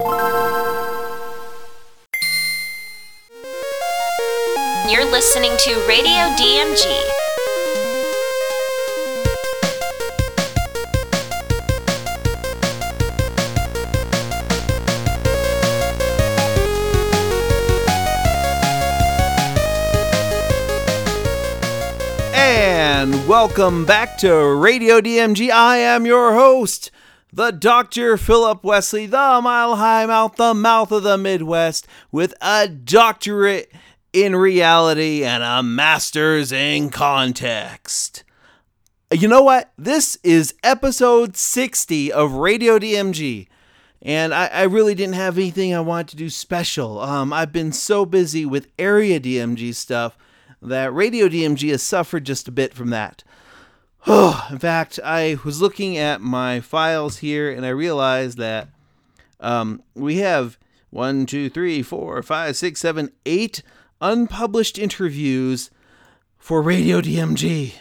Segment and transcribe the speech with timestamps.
[0.00, 0.10] You're
[5.08, 6.84] listening to Radio DMG.
[22.34, 25.50] And welcome back to Radio DMG.
[25.52, 26.90] I am your host,
[27.34, 28.16] the Dr.
[28.16, 33.72] Philip Wesley, the mile high mouth, the mouth of the Midwest, with a doctorate
[34.12, 38.22] in reality and a master's in context.
[39.12, 39.72] You know what?
[39.76, 43.48] This is episode 60 of Radio DMG.
[44.00, 47.00] And I, I really didn't have anything I wanted to do special.
[47.00, 50.16] Um, I've been so busy with area DMG stuff
[50.62, 53.24] that Radio DMG has suffered just a bit from that.
[54.06, 58.68] In fact, I was looking at my files here and I realized that
[59.40, 60.58] um, we have
[60.90, 63.62] one, two, three, four, five, six, seven, eight
[64.02, 65.70] unpublished interviews
[66.36, 67.72] for Radio DMG.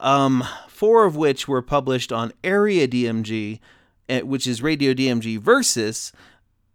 [0.00, 3.60] Um, four of which were published on Area DMG,
[4.08, 6.12] eh, which is Radio DMG Versus,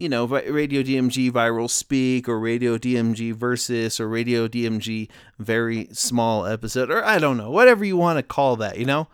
[0.04, 5.08] you know, Radio DMG Viral Speak or Radio DMG Versus or Radio DMG
[5.40, 9.08] Very Small Episode, or I don't know, whatever you want to call that, you know?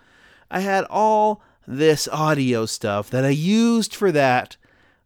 [0.49, 4.57] I had all this audio stuff that I used for that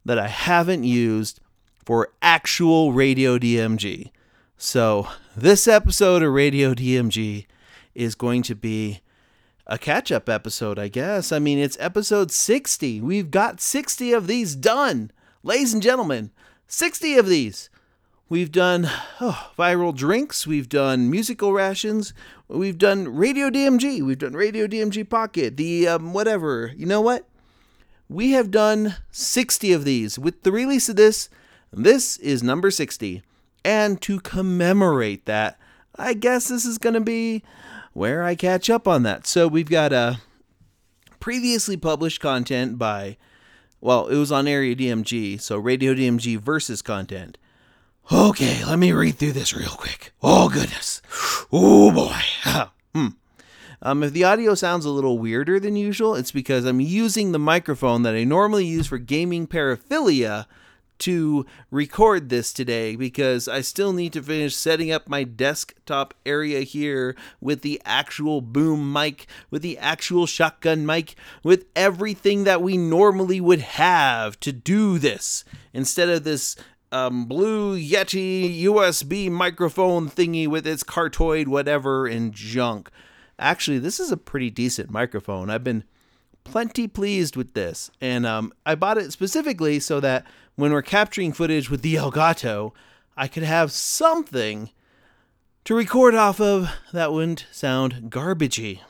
[0.06, 1.38] that I haven't used
[1.84, 4.10] for actual Radio DMG.
[4.56, 7.44] So, this episode of Radio DMG
[7.94, 9.00] is going to be
[9.66, 11.30] a catch up episode, I guess.
[11.30, 13.02] I mean, it's episode 60.
[13.02, 15.10] We've got 60 of these done.
[15.46, 16.30] Ladies and gentlemen,
[16.68, 17.68] 60 of these.
[18.30, 18.88] We've done
[19.20, 22.14] oh, viral drinks, we've done musical rations,
[22.48, 26.72] we've done Radio DMG, we've done Radio DMG Pocket, the um, whatever.
[26.74, 27.28] You know what?
[28.08, 30.18] We have done 60 of these.
[30.18, 31.28] With the release of this,
[31.70, 33.22] this is number 60.
[33.66, 35.58] And to commemorate that,
[35.94, 37.42] I guess this is going to be
[37.92, 39.26] where I catch up on that.
[39.26, 40.20] So we've got a
[41.20, 43.18] previously published content by
[43.84, 47.36] well, it was on Area DMG, so Radio DMG versus content.
[48.10, 50.14] Okay, let me read through this real quick.
[50.22, 51.02] Oh goodness.
[51.52, 52.64] Oh boy.
[52.94, 53.08] hmm.
[53.82, 57.38] Um, if the audio sounds a little weirder than usual, it's because I'm using the
[57.38, 60.46] microphone that I normally use for gaming paraphilia
[61.00, 66.60] to record this today because I still need to finish setting up my desktop area
[66.60, 72.76] here with the actual boom mic, with the actual shotgun mic, with everything that we
[72.76, 76.56] normally would have to do this instead of this
[76.94, 82.88] um, blue Yeti USB microphone thingy with its cardioid whatever and junk.
[83.36, 85.50] Actually, this is a pretty decent microphone.
[85.50, 85.82] I've been
[86.44, 90.24] plenty pleased with this, and um, I bought it specifically so that
[90.56, 92.72] when we're capturing footage with the Elgato,
[93.16, 94.70] I could have something
[95.64, 98.80] to record off of that wouldn't sound garbagey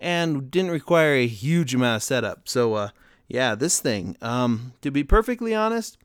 [0.00, 2.48] and didn't require a huge amount of setup.
[2.48, 2.88] So, uh,
[3.28, 5.98] yeah, this thing, um, to be perfectly honest,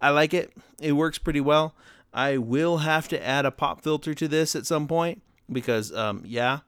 [0.00, 0.52] I like it.
[0.80, 1.74] It works pretty well.
[2.12, 6.22] I will have to add a pop filter to this at some point because, um,
[6.26, 6.60] yeah,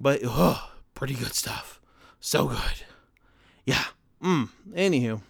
[0.00, 1.80] but oh, pretty good stuff.
[2.20, 2.84] So good.
[3.64, 3.84] Yeah.
[4.22, 4.48] Mm.
[4.74, 5.22] Anywho,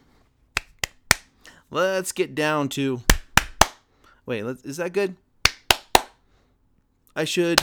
[1.71, 3.03] let's get down to.
[4.27, 5.17] Wait, is that good?
[7.17, 7.63] I should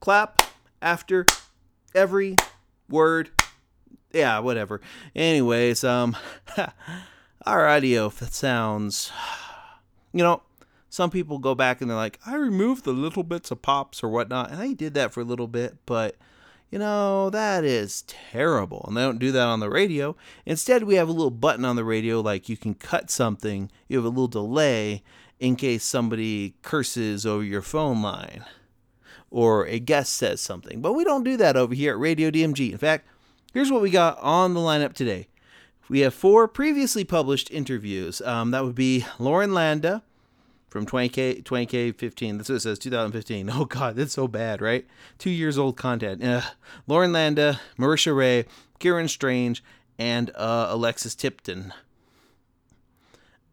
[0.00, 0.42] clap
[0.80, 1.26] after
[1.94, 2.36] every
[2.88, 3.30] word.
[4.12, 4.80] Yeah, whatever.
[5.14, 6.16] Anyways, um,
[7.46, 9.12] our audio sounds.
[10.12, 10.42] You know,
[10.88, 14.08] some people go back and they're like, I removed the little bits of pops or
[14.08, 16.16] whatnot, and I did that for a little bit, but
[16.70, 18.84] you know, that is terrible.
[18.86, 20.16] And they don't do that on the radio.
[20.44, 23.98] Instead, we have a little button on the radio like you can cut something, you
[23.98, 25.02] have a little delay
[25.38, 28.44] in case somebody curses over your phone line
[29.30, 30.80] or a guest says something.
[30.80, 32.72] But we don't do that over here at Radio DMG.
[32.72, 33.06] In fact,
[33.52, 35.28] here's what we got on the lineup today.
[35.88, 38.20] We have four previously published interviews.
[38.22, 40.02] Um, that would be Lauren Landa
[40.76, 42.36] from 20K, 20K 15.
[42.36, 43.50] That's what it says, 2015.
[43.56, 44.86] Oh, God, that's so bad, right?
[45.18, 46.22] Two years old content.
[46.22, 46.42] Uh,
[46.86, 48.44] Lauren Landa, Marisha Ray,
[48.78, 49.64] Kieran Strange,
[49.98, 51.72] and uh, Alexis Tipton.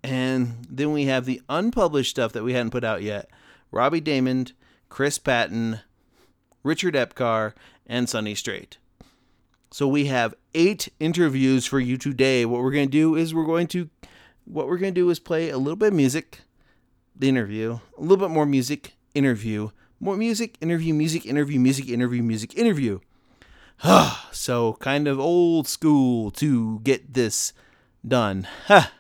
[0.03, 3.29] And then we have the unpublished stuff that we hadn't put out yet
[3.71, 4.51] Robbie Daymond,
[4.89, 5.79] Chris Patton,
[6.61, 7.53] Richard Epcar,
[7.87, 8.77] and Sonny Strait.
[9.71, 12.45] So we have eight interviews for you today.
[12.45, 13.89] What we're going to do is we're going to
[14.43, 16.41] what we're going to do is play a little bit of music,
[17.15, 19.69] the interview, a little bit more music, interview,
[19.99, 22.99] more music, interview, music, interview, music, interview, music, interview.
[24.31, 27.53] so kind of old school to get this
[28.05, 28.47] done.
[28.67, 28.91] Ha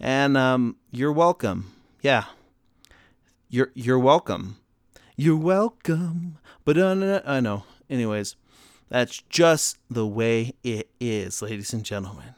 [0.00, 1.72] and um, you're welcome.
[2.02, 2.24] Yeah,
[3.48, 4.58] you're you're welcome.
[5.16, 6.38] You're welcome.
[6.64, 7.64] But uh, I know.
[7.88, 8.36] Anyways,
[8.88, 12.34] that's just the way it is, ladies and gentlemen.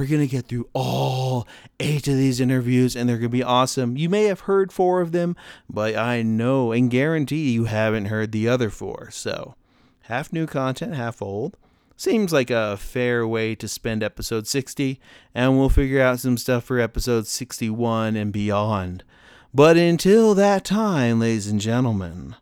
[0.00, 1.46] We're going to get through all
[1.78, 3.98] eight of these interviews and they're going to be awesome.
[3.98, 5.36] You may have heard four of them,
[5.68, 9.10] but I know and guarantee you haven't heard the other four.
[9.10, 9.56] So,
[10.04, 11.58] half new content, half old.
[11.98, 14.98] Seems like a fair way to spend episode 60,
[15.34, 19.04] and we'll figure out some stuff for episode 61 and beyond.
[19.52, 22.36] But until that time, ladies and gentlemen,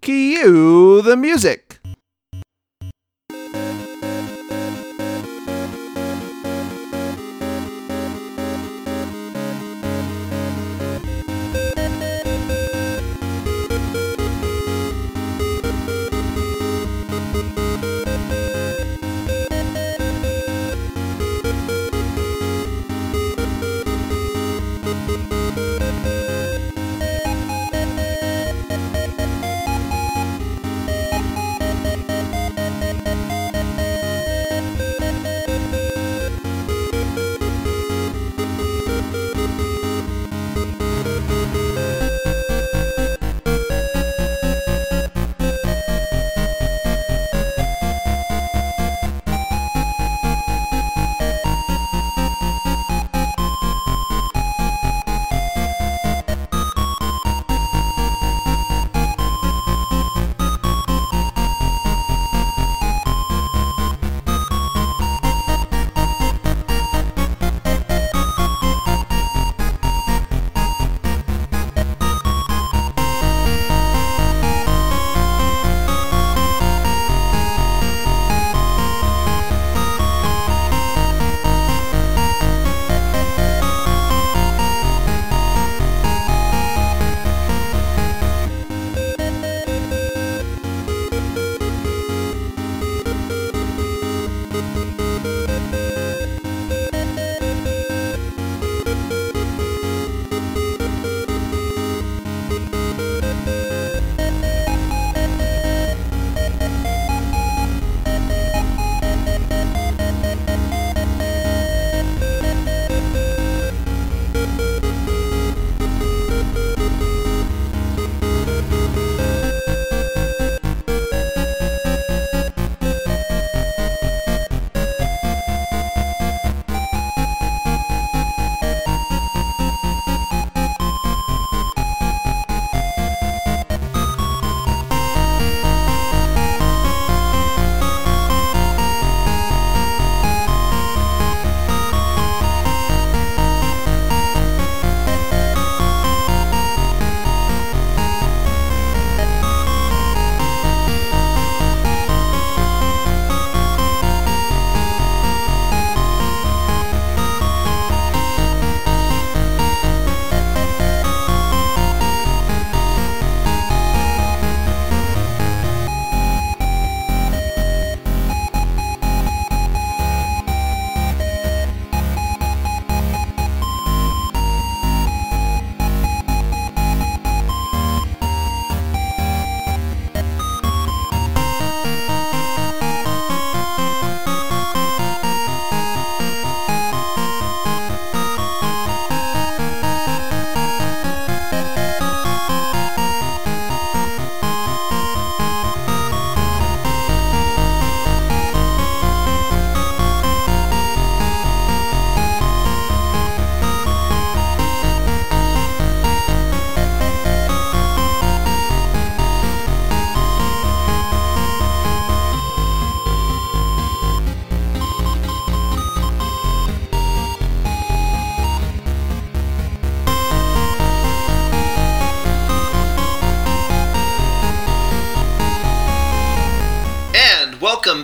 [0.00, 1.67] cue the music.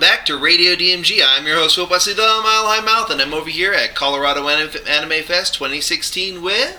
[0.05, 1.23] Back to Radio DMG.
[1.27, 4.47] I'm your host, Will Wesley, the Mile High Mouth, and I'm over here at Colorado
[4.49, 6.79] Anime Fest 2016 with.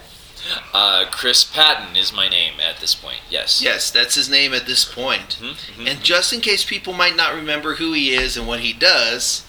[0.72, 3.18] Uh, Chris Patton is my name at this point.
[3.28, 3.64] Yes.
[3.64, 5.38] Yes, that's his name at this point.
[5.42, 5.90] Mhm, mhm.
[5.90, 9.42] And just in case people might not remember who he is and what he does,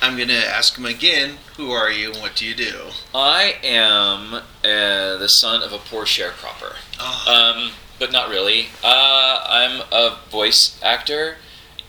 [0.00, 2.92] I'm going to ask him again who are you and what do you do?
[3.12, 6.76] I am uh, the son of a poor sharecropper.
[7.00, 7.24] Oh,
[7.56, 8.68] Um, but not really.
[8.84, 11.38] Uh, I'm a voice actor,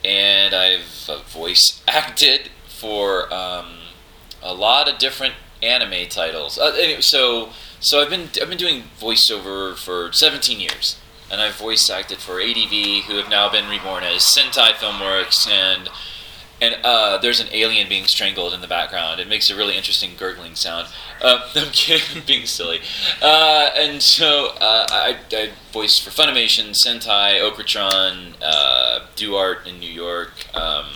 [0.04, 3.78] and I've uh, voice acted for um,
[4.42, 6.58] a lot of different anime titles.
[6.58, 10.98] Uh, anyway, so so I've been I've been doing voiceover for 17 years,
[11.30, 15.88] and I've voice acted for ADV, who have now been reborn as Sentai Filmworks, and
[16.62, 19.20] and uh, there's an alien being strangled in the background.
[19.20, 20.86] It makes a really interesting gurgling sound.
[21.20, 22.80] Uh, I'm kidding, being silly.
[23.20, 29.90] Uh, and so uh, I, I voiced for Funimation, Sentai, Okratron, uh, DuArt in New
[29.90, 30.54] York.
[30.54, 30.86] Um,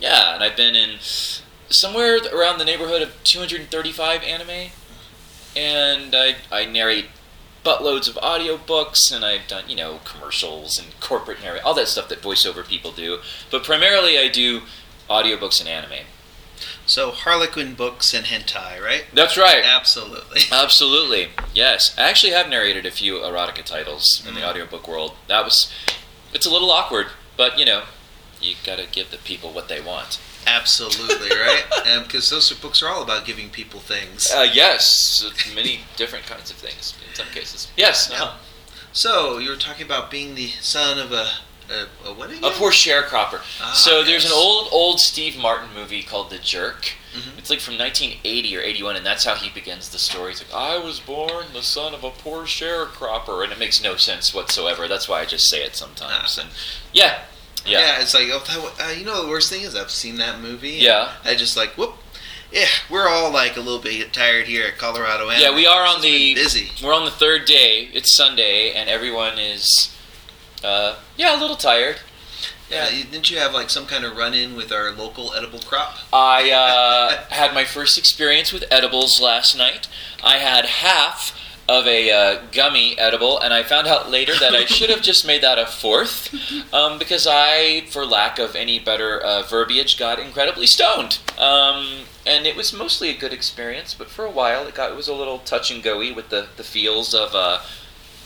[0.00, 4.70] yeah, and I've been in somewhere around the neighborhood of 235 anime,
[5.54, 7.06] and I, I narrate
[7.62, 12.08] buttloads of audiobooks and I've done, you know, commercials and corporate narrate, all that stuff
[12.10, 13.18] that voiceover people do.
[13.50, 14.62] But primarily I do
[15.08, 16.04] audiobooks and anime.
[16.86, 19.04] So Harlequin books and hentai, right?
[19.12, 19.62] That's right.
[19.64, 20.42] Absolutely.
[20.52, 21.28] Absolutely.
[21.52, 21.94] Yes.
[21.98, 24.48] I actually have narrated a few erotica titles in the Mm.
[24.50, 25.16] audiobook world.
[25.26, 25.72] That was
[26.32, 27.82] it's a little awkward, but you know,
[28.40, 30.20] you got to give the people what they want.
[30.46, 31.64] Absolutely, right?
[32.04, 34.30] Because those are, books are all about giving people things.
[34.30, 37.68] Uh, yes, many different kinds of things in some cases.
[37.76, 38.08] Yes.
[38.12, 38.34] Yeah.
[38.92, 41.26] So you were talking about being the son of a
[41.70, 42.44] a, a what again?
[42.44, 43.40] A poor sharecropper.
[43.60, 46.92] Ah, so there's an old, old Steve Martin movie called The Jerk.
[47.14, 47.38] Mhm.
[47.38, 50.32] It's like from 1980 or 81, and that's how he begins the story.
[50.32, 53.96] He's like, I was born the son of a poor sharecropper, and it makes no
[53.96, 54.86] sense whatsoever.
[54.86, 56.38] That's why I just say it sometimes.
[56.38, 56.42] Ah.
[56.42, 56.50] And
[56.92, 57.18] yeah,
[57.64, 58.40] yeah, Yeah, it's like oh,
[58.78, 60.72] that, uh, you know the worst thing is I've seen that movie.
[60.72, 61.12] Yeah.
[61.24, 61.94] I just like whoop.
[62.52, 65.28] Yeah, we're all like a little bit tired here at Colorado.
[65.30, 66.70] Yeah, we are on It's the- busy.
[66.82, 67.88] We're on the third day.
[67.92, 69.92] It's Sunday, and everyone is,
[70.64, 71.96] uh, yeah, a little tired.
[72.70, 75.96] Yeah, you- didn't you have like some kind of run-in with our local edible crop?
[76.12, 79.88] I uh, had my first experience with edibles last night.
[80.24, 84.66] I had half of a uh, gummy edible, and I found out later that I
[84.66, 86.32] should have just made that a fourth
[86.72, 91.18] um, because I, for lack of any better uh, verbiage, got incredibly stoned.
[91.38, 94.96] Um, and it was mostly a good experience, but for a while it got it
[94.96, 97.58] was a little touch and goey with the, the feels of uh,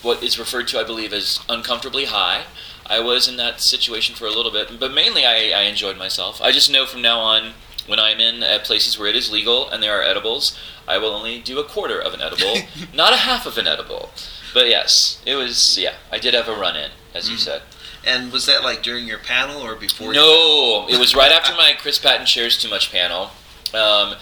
[0.01, 2.43] what is referred to, I believe, as uncomfortably high.
[2.85, 6.41] I was in that situation for a little bit, but mainly I, I enjoyed myself.
[6.41, 7.53] I just know from now on,
[7.87, 11.09] when I'm in uh, places where it is legal and there are edibles, I will
[11.13, 12.55] only do a quarter of an edible,
[12.93, 14.09] not a half of an edible.
[14.53, 17.39] But yes, it was, yeah, I did have a run in, as you Mm.
[17.39, 17.61] said.
[18.03, 20.11] And was that like during your panel or before?
[20.11, 23.29] No, it was right after my Chris Patton shares too much panel,
[23.75, 24.15] um,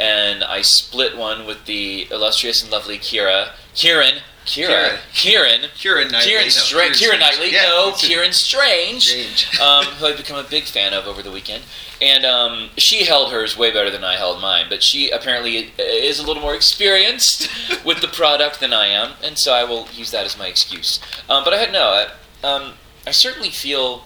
[0.00, 6.30] and I split one with the illustrious and lovely Kira, Kieran, Kira, Kieran, Kieran Knightley.
[6.30, 9.60] Kieran, no, Stra- Kieran Knightley, Yeah, no, Kieran Strange, Strange.
[9.60, 11.64] um, who I've become a big fan of over the weekend.
[12.00, 16.18] And um, she held hers way better than I held mine, but she apparently is
[16.20, 17.48] a little more experienced
[17.84, 21.00] with the product than I am, and so I will use that as my excuse.
[21.28, 22.06] Um, but I had no,
[22.42, 22.74] I, um,
[23.06, 24.04] I certainly feel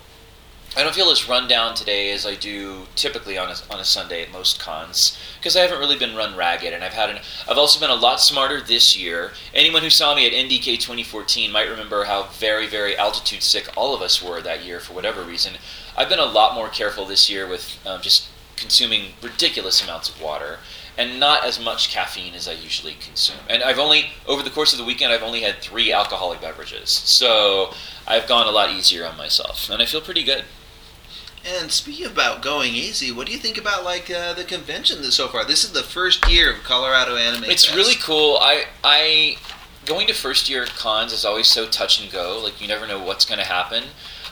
[0.77, 3.85] I don't feel as run down today as I do typically on a, on a
[3.85, 7.19] Sunday at most cons because I haven't really been run ragged, and I've had an.
[7.49, 9.33] I've also been a lot smarter this year.
[9.53, 13.95] Anyone who saw me at NDK 2014 might remember how very very altitude sick all
[13.97, 15.55] of us were that year for whatever reason.
[15.97, 20.21] I've been a lot more careful this year with um, just consuming ridiculous amounts of
[20.21, 20.59] water
[20.97, 23.39] and not as much caffeine as I usually consume.
[23.49, 26.91] And I've only over the course of the weekend I've only had three alcoholic beverages,
[26.91, 27.75] so
[28.07, 30.45] I've gone a lot easier on myself, and I feel pretty good.
[31.45, 35.29] And speaking about going easy, what do you think about like uh, the convention so
[35.29, 35.45] far?
[35.45, 37.45] This is the first year of Colorado Anime.
[37.45, 37.77] It's Fest.
[37.77, 38.37] really cool.
[38.41, 39.37] I I
[39.87, 42.41] going to first year cons is always so touch and go.
[42.43, 43.85] Like you never know what's going to happen.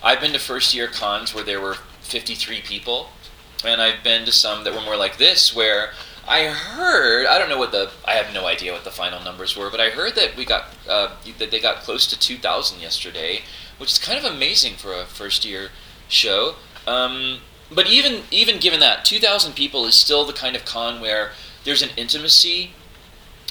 [0.03, 3.09] I've been to first year cons where there were 53 people,
[3.65, 5.93] and I've been to some that were more like this where
[6.27, 9.57] I heard I don't know what the I have no idea what the final numbers
[9.57, 13.41] were, but I heard that we got uh, that they got close to 2,000 yesterday,
[13.79, 15.71] which is kind of amazing for a first year
[16.09, 16.57] show.
[16.89, 17.41] Um,
[17.71, 21.33] but even even given that 2,000 people is still the kind of con where
[21.65, 22.71] there's an intimacy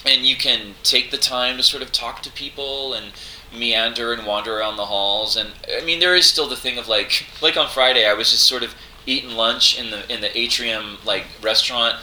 [0.04, 3.12] and you can take the time to sort of talk to people and
[3.56, 5.36] meander and wander around the halls.
[5.36, 8.30] And i mean there is still the thing of like like on friday i was
[8.30, 8.74] just sort of
[9.06, 11.96] eating lunch in the in the atrium like restaurant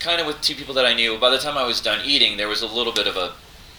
[0.00, 1.18] kind of with two people that i knew.
[1.18, 3.32] By the time i was done eating there was a little bit of a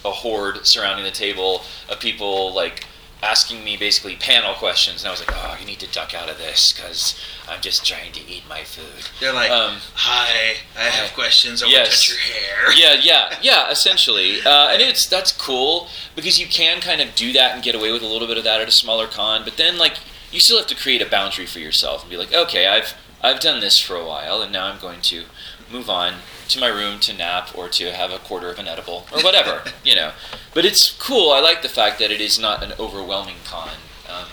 [0.06, 2.86] a horde surrounding the table of people like
[3.22, 6.30] asking me basically panel questions and i was like oh you need to duck out
[6.30, 10.84] of this because i'm just trying to eat my food They're like, um, "Hi, I
[10.84, 11.16] have hi.
[11.16, 11.62] questions.
[11.62, 11.78] I Yes.
[11.78, 13.70] want to touch your hair." yeah, yeah, yeah.
[13.72, 17.76] Essentially, uh, and it's that's cool because you can kind of do that and get
[17.76, 19.44] away with a little bit of that at a smaller con.
[19.44, 19.98] But then, like,
[20.32, 23.40] you still have to create a boundary for yourself and be like, okay, I've I've
[23.42, 25.24] done this for a while, and now I'm going to
[25.72, 26.16] move on
[26.50, 29.64] to my room to nap or to have a quarter of an edible or whatever,
[29.84, 30.12] you know.
[30.54, 31.32] But it's cool.
[31.32, 33.78] I like the fact that it is not an overwhelming con,
[34.10, 34.28] um,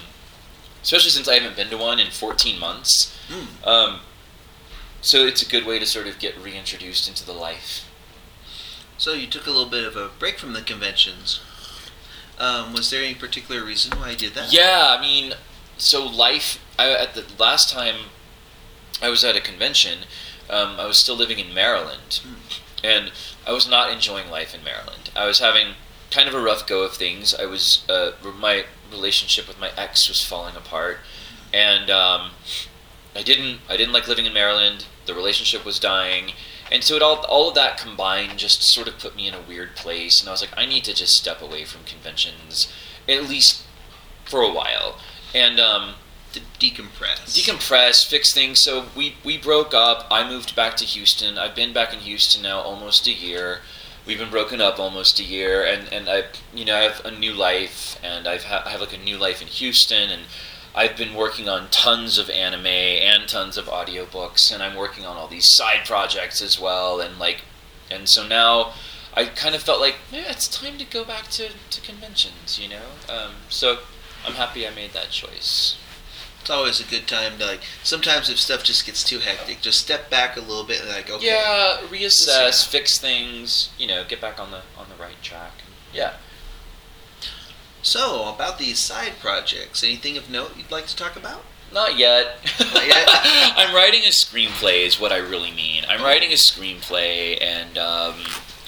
[0.82, 3.16] especially since I haven't been to one in 14 months.
[3.28, 3.66] Mm.
[3.66, 4.00] Um,
[5.00, 7.88] so it's a good way to sort of get reintroduced into the life.
[8.98, 11.40] So you took a little bit of a break from the conventions.
[12.38, 14.52] Um, was there any particular reason why you did that?
[14.52, 15.34] Yeah, I mean,
[15.76, 16.62] so life.
[16.78, 18.10] I, at the last time
[19.00, 20.00] I was at a convention,
[20.48, 22.20] um, I was still living in Maryland,
[22.82, 23.12] and
[23.46, 25.10] I was not enjoying life in Maryland.
[25.16, 25.74] I was having
[26.10, 27.34] kind of a rough go of things.
[27.34, 30.98] I was uh, my relationship with my ex was falling apart,
[31.52, 32.30] and um,
[33.14, 34.86] I didn't I didn't like living in Maryland.
[35.06, 36.32] The relationship was dying,
[36.70, 39.40] and so it all all of that combined just sort of put me in a
[39.40, 40.20] weird place.
[40.20, 42.72] And I was like, I need to just step away from conventions,
[43.08, 43.62] at least
[44.24, 44.98] for a while,
[45.34, 45.58] and.
[45.60, 45.94] Um,
[46.36, 47.34] To decompress.
[47.34, 48.60] decompress, fix things.
[48.60, 50.06] So we we broke up.
[50.10, 51.38] I moved back to Houston.
[51.38, 53.60] I've been back in Houston now almost a year.
[54.04, 56.24] We've been broken up almost a year, and and I
[56.54, 59.16] you know I have a new life, and I've ha- I have like a new
[59.16, 60.22] life in Houston, and
[60.74, 65.16] I've been working on tons of anime and tons of audiobooks, and I'm working on
[65.16, 67.44] all these side projects as well, and like,
[67.90, 68.74] and so now.
[69.18, 72.68] I kind of felt like, yeah, it's time to go back to, to conventions, you
[72.68, 72.82] know?
[73.08, 73.78] Um, so
[74.26, 75.78] I'm happy I made that choice.
[76.46, 77.62] It's always a good time to like.
[77.82, 81.10] Sometimes if stuff just gets too hectic, just step back a little bit and like,
[81.10, 81.26] okay.
[81.26, 85.50] Yeah, reassess, fix things, you know, get back on the on the right track.
[85.92, 86.12] Yeah.
[87.82, 91.42] So about these side projects, anything of note you'd like to talk about?
[91.72, 92.38] Not yet.
[92.60, 93.08] Not yet?
[93.56, 95.84] I'm writing a screenplay is what I really mean.
[95.88, 98.14] I'm writing a screenplay and um,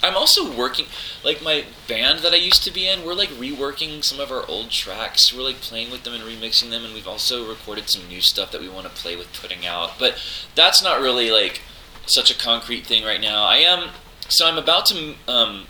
[0.03, 0.87] I'm also working
[1.25, 4.47] like my band that I used to be in, we're like reworking some of our
[4.47, 5.35] old tracks.
[5.35, 8.53] We're like playing with them and remixing them and we've also recorded some new stuff
[8.53, 9.99] that we want to play with putting out.
[9.99, 10.23] But
[10.55, 11.63] that's not really like
[12.07, 13.45] such a concrete thing right now.
[13.45, 13.91] I am
[14.29, 15.67] so I'm about to um,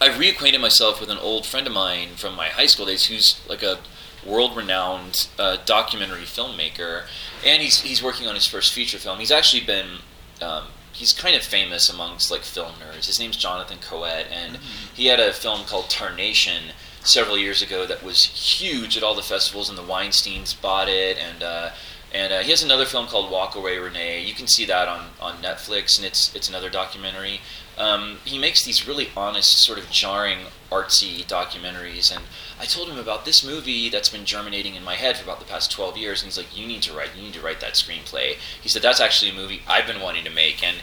[0.00, 3.40] I've reacquainted myself with an old friend of mine from my high school days who's
[3.48, 3.78] like a
[4.26, 7.04] world-renowned uh, documentary filmmaker,
[7.44, 9.18] and he's he's working on his first feature film.
[9.18, 9.98] He's actually been
[10.40, 10.64] um,
[11.00, 13.06] he's kind of famous amongst like film nerds.
[13.06, 14.58] His name's Jonathan Caouette, and
[14.94, 19.22] he had a film called Tarnation several years ago that was huge at all the
[19.22, 21.70] festivals, and the Weinstein's bought it, and uh,
[22.12, 24.22] and uh, he has another film called Walk Away Renee.
[24.22, 27.40] You can see that on, on Netflix, and it's it's another documentary.
[27.80, 30.40] Um, he makes these really honest, sort of jarring,
[30.70, 32.14] artsy documentaries.
[32.14, 32.26] And
[32.60, 35.46] I told him about this movie that's been germinating in my head for about the
[35.46, 36.20] past 12 years.
[36.20, 37.16] And he's like, "You need to write.
[37.16, 40.24] You need to write that screenplay." He said, "That's actually a movie I've been wanting
[40.24, 40.76] to make, and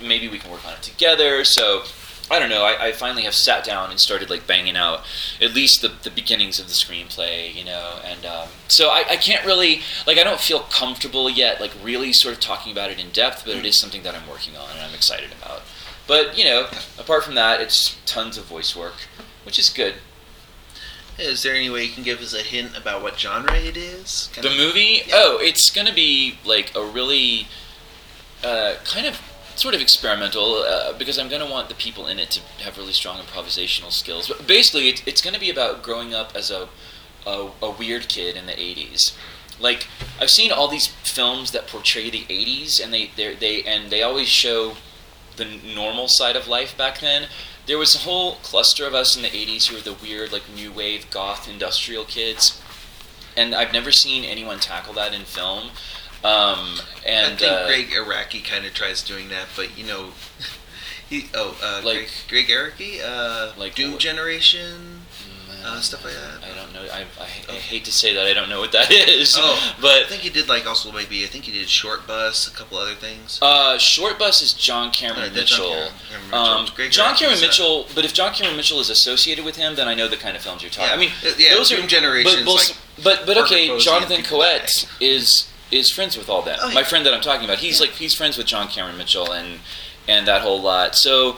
[0.00, 1.82] maybe we can work on it together." So
[2.30, 2.64] I don't know.
[2.64, 5.04] I, I finally have sat down and started like banging out
[5.42, 8.00] at least the, the beginnings of the screenplay, you know.
[8.02, 12.14] And um, so I, I can't really like I don't feel comfortable yet, like really
[12.14, 13.44] sort of talking about it in depth.
[13.44, 15.62] But it is something that I'm working on and I'm excited about.
[16.08, 16.66] But you know,
[16.98, 18.94] apart from that, it's tons of voice work,
[19.44, 19.94] which is good.
[21.18, 24.30] Is there any way you can give us a hint about what genre it is?
[24.32, 25.02] Kind The of- movie?
[25.06, 25.14] Yeah.
[25.16, 27.48] Oh, it's gonna be like a really
[28.42, 29.20] uh, kind of
[29.56, 32.92] sort of experimental uh, because I'm gonna want the people in it to have really
[32.92, 34.28] strong improvisational skills.
[34.28, 36.68] But basically, it, it's gonna be about growing up as a,
[37.26, 39.14] a a weird kid in the '80s.
[39.60, 39.88] Like
[40.20, 44.28] I've seen all these films that portray the '80s, and they they and they always
[44.28, 44.76] show
[45.38, 47.28] the normal side of life back then.
[47.66, 50.42] There was a whole cluster of us in the '80s who were the weird, like
[50.54, 52.60] new wave goth industrial kids,
[53.36, 55.70] and I've never seen anyone tackle that in film.
[56.24, 60.10] Um, and I think uh, Gregg Araki kind of tries doing that, but you know,
[61.08, 64.97] he oh uh, Like- Gregg, Gregg Araki, uh, Like Doom what- Generation.
[65.64, 66.44] Uh, stuff like that.
[66.50, 66.82] I don't know.
[66.92, 67.52] I, I, I Oh.
[67.54, 69.36] hate to say that I don't know what that is.
[69.38, 72.46] Oh, but I think he did like also maybe I think he did Short Bus,
[72.46, 73.38] a couple other things.
[73.42, 75.70] uh, Short Bus is John Cameron that's John Mitchell.
[75.70, 75.92] Cameron-
[76.30, 76.84] Cameron Mitchell.
[76.84, 79.94] Um, John Cameron Mitchell, but if John Cameron Mitchell is associated with him, then I
[79.94, 80.88] know the kind of films you're talking.
[80.90, 80.94] Yeah.
[80.94, 85.48] I mean, Uh, yeah, those are Generation's but, like but but okay, Jonathan Caouette is
[85.70, 86.58] is friends with all that.
[86.62, 86.74] Oh, yeah.
[86.74, 89.60] My friend that I'm talking about, he's like he's friends with John Cameron Mitchell and
[90.06, 90.94] and that whole lot.
[90.94, 91.36] So.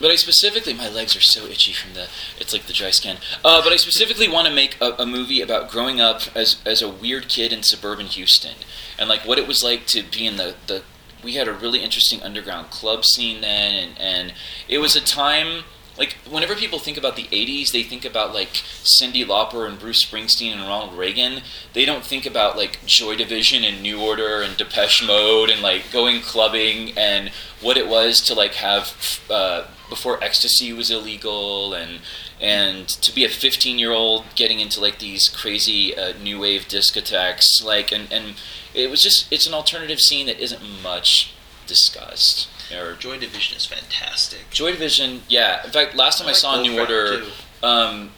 [0.00, 2.08] But I specifically, my legs are so itchy from the,
[2.38, 3.18] it's like the dry skin.
[3.44, 6.80] Uh, but I specifically want to make a, a movie about growing up as, as
[6.80, 8.56] a weird kid in suburban Houston.
[8.98, 10.82] And like what it was like to be in the, the
[11.22, 13.74] we had a really interesting underground club scene then.
[13.74, 14.34] And, and
[14.68, 15.64] it was a time,
[15.98, 20.02] like whenever people think about the 80s, they think about like Cyndi Lauper and Bruce
[20.02, 21.42] Springsteen and Ronald Reagan.
[21.74, 25.92] They don't think about like Joy Division and New Order and Depeche Mode and like
[25.92, 32.00] going clubbing and what it was to like have uh, before ecstasy was illegal and
[32.40, 36.62] and to be a 15 year old getting into like these crazy uh, new wave
[36.68, 38.36] discotheques like and and
[38.72, 41.34] it was just it's an alternative scene that isn't much
[41.66, 44.48] discussed or Joy Division is fantastic.
[44.52, 45.64] Joy Division, yeah.
[45.64, 47.22] In fact, last time I, like saw New Order,
[47.64, 48.12] um,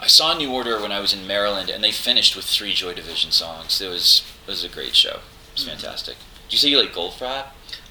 [0.00, 2.94] I saw New Order when I was in Maryland, and they finished with three Joy
[2.94, 3.80] Division songs.
[3.80, 5.16] It was it was a great show.
[5.16, 5.20] It
[5.54, 5.70] was Mm-hmm.
[5.80, 6.16] fantastic.
[6.44, 7.46] Did you say you like Goldfrapp?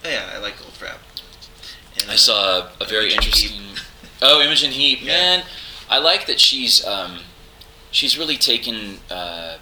[0.05, 0.99] Oh, yeah, I like Goldfrapp.
[2.09, 3.61] I saw a, a very Imogen interesting.
[4.19, 5.13] Oh, Imogen Heap, Yeah.
[5.13, 5.43] man!
[5.89, 7.19] I like that she's um,
[7.91, 9.57] she's really taken uh,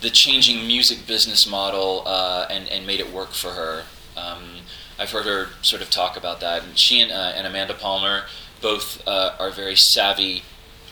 [0.00, 3.82] the changing music business model uh, and and made it work for her.
[4.16, 4.60] Um,
[5.00, 8.26] I've heard her sort of talk about that, and she and, uh, and Amanda Palmer
[8.60, 10.42] both uh, are very savvy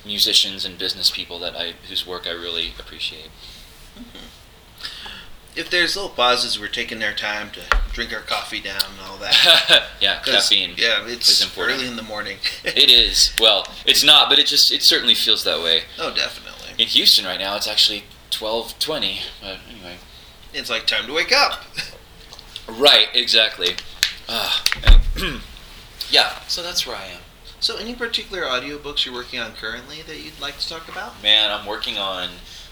[0.04, 3.30] musicians and business people that I whose work I really appreciate.
[5.56, 7.60] If there's little pauses, we're taking their time to
[7.92, 9.84] drink our coffee down and all that.
[10.00, 10.74] yeah, caffeine.
[10.76, 11.78] Yeah, is it's important.
[11.78, 12.38] early in the morning.
[12.64, 13.34] It is.
[13.40, 15.82] Well, it's not, but it just it certainly feels that way.
[15.98, 16.82] oh, definitely.
[16.82, 19.20] In Houston right now, it's actually twelve twenty.
[19.40, 19.96] But anyway.
[20.52, 21.62] It's like time to wake up.
[22.68, 23.08] Right.
[23.14, 23.70] Exactly.
[24.28, 24.62] Ah.
[26.10, 26.38] yeah.
[26.46, 27.20] So that's where I am.
[27.58, 31.20] So, any particular audiobooks you're working on currently that you'd like to talk about?
[31.22, 32.28] Man, I'm working on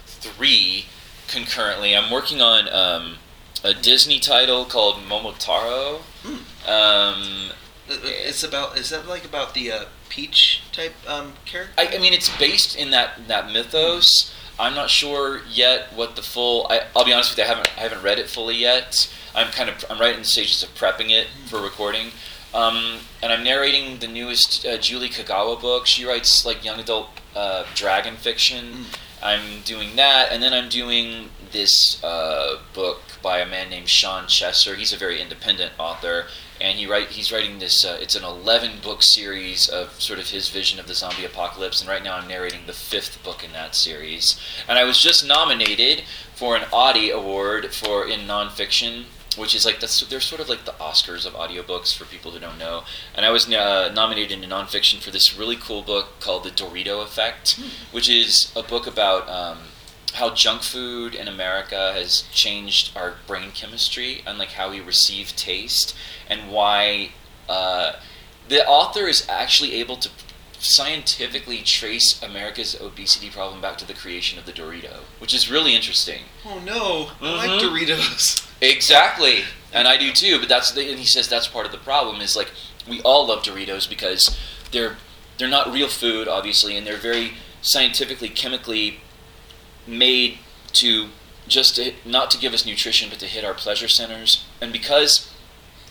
[0.07, 0.87] three
[1.29, 1.97] concurrently.
[1.97, 3.17] I'm working on um,
[3.62, 6.01] a Disney title called Momotaro.
[6.23, 6.69] Hmm.
[6.69, 7.51] Um,
[7.88, 8.77] Uh, uh, It's about.
[8.77, 11.73] Is that like about the uh, Peach type um, character?
[11.79, 14.35] I, I mean, it's based in that that mythos.
[14.61, 16.67] I'm not sure yet what the full.
[16.69, 17.45] I, I'll be honest with you.
[17.45, 19.09] I haven't I haven't read it fully yet.
[19.35, 22.09] I'm kind of I'm right in the stages of prepping it for recording.
[22.53, 25.87] Um, and I'm narrating the newest uh, Julie Kagawa book.
[25.87, 28.87] She writes like young adult uh, dragon fiction.
[29.23, 34.25] I'm doing that, and then I'm doing this uh, book by a man named Sean
[34.25, 34.77] Chesser.
[34.77, 36.27] He's a very independent author,
[36.61, 37.85] and he write he's writing this.
[37.85, 41.81] Uh, it's an 11 book series of sort of his vision of the zombie apocalypse,
[41.81, 44.41] and right now I'm narrating the fifth book in that series.
[44.69, 46.05] And I was just nominated
[46.35, 49.05] for an Audie Award for in nonfiction.
[49.38, 52.40] Which is like that's they're sort of like the Oscars of audiobooks for people who
[52.40, 52.83] don't know.
[53.14, 57.03] And I was uh, nominated in nonfiction for this really cool book called The Dorito
[57.03, 57.59] Effect,
[57.92, 59.59] which is a book about um,
[60.14, 65.37] how junk food in America has changed our brain chemistry and like how we receive
[65.37, 65.94] taste
[66.29, 67.11] and why
[67.48, 67.92] uh,
[68.48, 70.09] the author is actually able to
[70.61, 75.74] scientifically trace America's obesity problem back to the creation of the Dorito, which is really
[75.77, 76.22] interesting.
[76.44, 77.11] Oh no!
[77.20, 77.61] I like Mhm.
[77.61, 78.44] Doritos.
[78.61, 80.38] Exactly, and I do too.
[80.38, 82.51] But that's the, and he says that's part of the problem is like
[82.88, 84.37] we all love Doritos because
[84.73, 84.97] they're
[85.38, 89.01] they're not real food, obviously, and they're very scientifically, chemically
[89.87, 90.38] made
[90.73, 91.09] to
[91.47, 94.44] just to, not to give us nutrition, but to hit our pleasure centers.
[94.61, 95.33] And because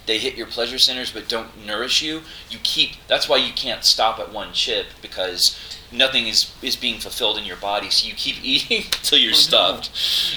[0.06, 2.92] they hit your pleasure centers but don't nourish you, you keep.
[3.08, 5.58] That's why you can't stop at one chip because
[5.92, 7.90] nothing is is being fulfilled in your body.
[7.90, 9.82] So you keep eating until you're Oh, no.
[9.82, 9.90] stuffed.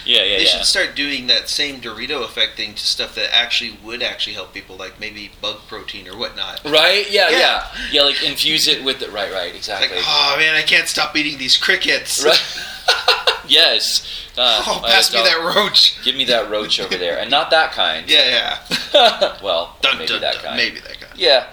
[0.07, 0.49] Yeah, yeah, They yeah.
[0.51, 4.53] should start doing that same Dorito effect thing to stuff that actually would actually help
[4.55, 6.61] people, like maybe bug protein or whatnot.
[6.65, 7.11] Right?
[7.11, 7.39] Yeah, Yeah.
[7.39, 8.03] yeah, yeah.
[8.03, 9.11] like infuse it with it.
[9.13, 9.99] Right, right, Like, exactly.
[10.01, 12.25] oh man, I can't stop eating these crickets.
[12.25, 12.41] Right.
[13.49, 14.07] yes.
[14.39, 16.03] Uh, Oh, pass me that roach.
[16.05, 18.09] Give me that roach over there, and not that kind.
[18.09, 18.59] Yeah,
[18.95, 19.37] yeah.
[19.43, 20.43] well, Dun, maybe dun, that dun.
[20.45, 20.57] kind.
[20.57, 21.19] Maybe that kind.
[21.19, 21.47] Yeah.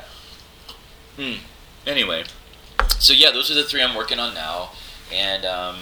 [1.17, 1.33] Hmm.
[1.85, 2.23] Anyway,
[2.99, 4.71] so yeah, those are the three I'm working on now,
[5.11, 5.77] and um,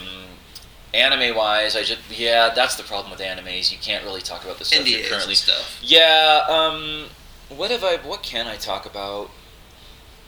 [0.94, 3.72] anime wise, I just yeah, that's the problem with animes.
[3.72, 5.80] You can't really talk about the stuff NDAs currently stuff.
[5.82, 6.44] Yeah.
[6.48, 7.06] Um,
[7.50, 7.98] what have I?
[7.98, 9.30] What can I talk about?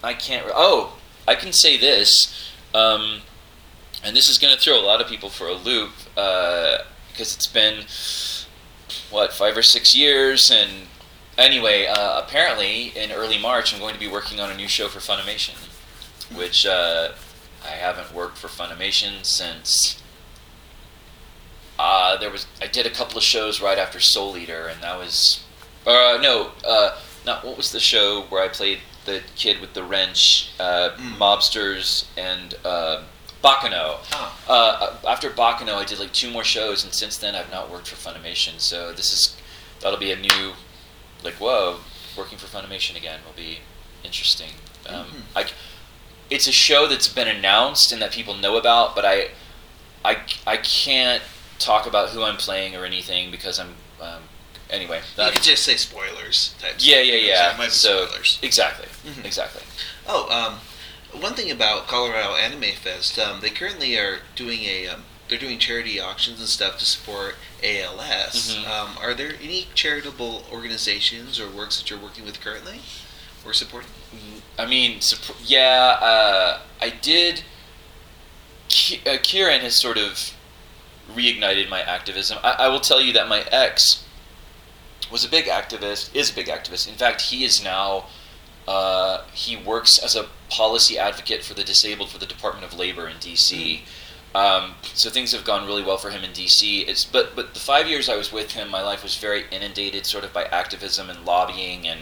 [0.04, 0.46] I can't.
[0.46, 3.22] Re- oh, I can say this, um,
[4.04, 7.48] and this is going to throw a lot of people for a loop because it's
[7.48, 7.86] been
[9.10, 10.88] what five or six years, and
[11.38, 14.88] anyway, uh, apparently in early March, I'm going to be working on a new show
[14.88, 15.56] for Funimation,
[16.36, 17.10] which uh,
[17.64, 20.02] I haven't worked for Funimation since.
[21.80, 24.98] Uh, there was I did a couple of shows right after Soul Eater, and that
[24.98, 25.44] was,
[25.86, 29.84] uh, no, uh, not what was the show where I played the kid with the
[29.84, 31.18] wrench, uh, Mm.
[31.18, 33.04] mobsters, and uh,
[33.44, 34.00] Baccano.
[34.10, 34.52] Huh.
[34.52, 37.88] Uh, after Baccano, I did like two more shows, and since then I've not worked
[37.88, 38.60] for Funimation.
[38.60, 39.38] So this is
[39.80, 40.54] that'll be a new,
[41.24, 41.78] like whoa,
[42.18, 43.60] working for Funimation again will be
[44.04, 44.50] interesting.
[44.90, 45.22] Um, Mhm.
[45.36, 45.46] I,
[46.30, 49.30] it's a show that's been announced and that people know about, but I,
[50.04, 51.22] I, I can't
[51.60, 53.76] talk about who I'm playing or anything because I'm.
[54.02, 54.24] Um,
[54.70, 56.54] anyway, You that- could just say spoilers.
[56.60, 57.58] Type yeah, yeah, yeah.
[57.58, 58.40] Be so spoilers.
[58.42, 59.26] exactly, Mhm.
[59.26, 59.64] exactly.
[60.08, 65.06] Oh, um, one thing about Colorado Anime Fest, um, they currently are doing a, um,
[65.30, 68.54] they're doing charity auctions and stuff to support ALS.
[68.56, 68.68] Mhm.
[68.68, 72.82] Um, are there any charitable organizations or works that you're working with currently
[73.46, 73.90] or supporting?
[74.58, 75.00] I mean,
[75.44, 77.44] yeah, uh, I did.
[79.06, 80.34] Uh, Kieran has sort of
[81.12, 82.38] reignited my activism.
[82.44, 84.04] I, I will tell you that my ex
[85.12, 86.88] was a big activist, is a big activist.
[86.88, 88.06] In fact, he is now.
[88.68, 93.08] Uh, he works as a policy advocate for the disabled for the Department of Labor
[93.08, 93.84] in D.C.
[94.36, 96.82] Um, so things have gone really well for him in D.C.
[96.82, 100.06] It's but but the five years I was with him, my life was very inundated,
[100.06, 102.02] sort of by activism and lobbying and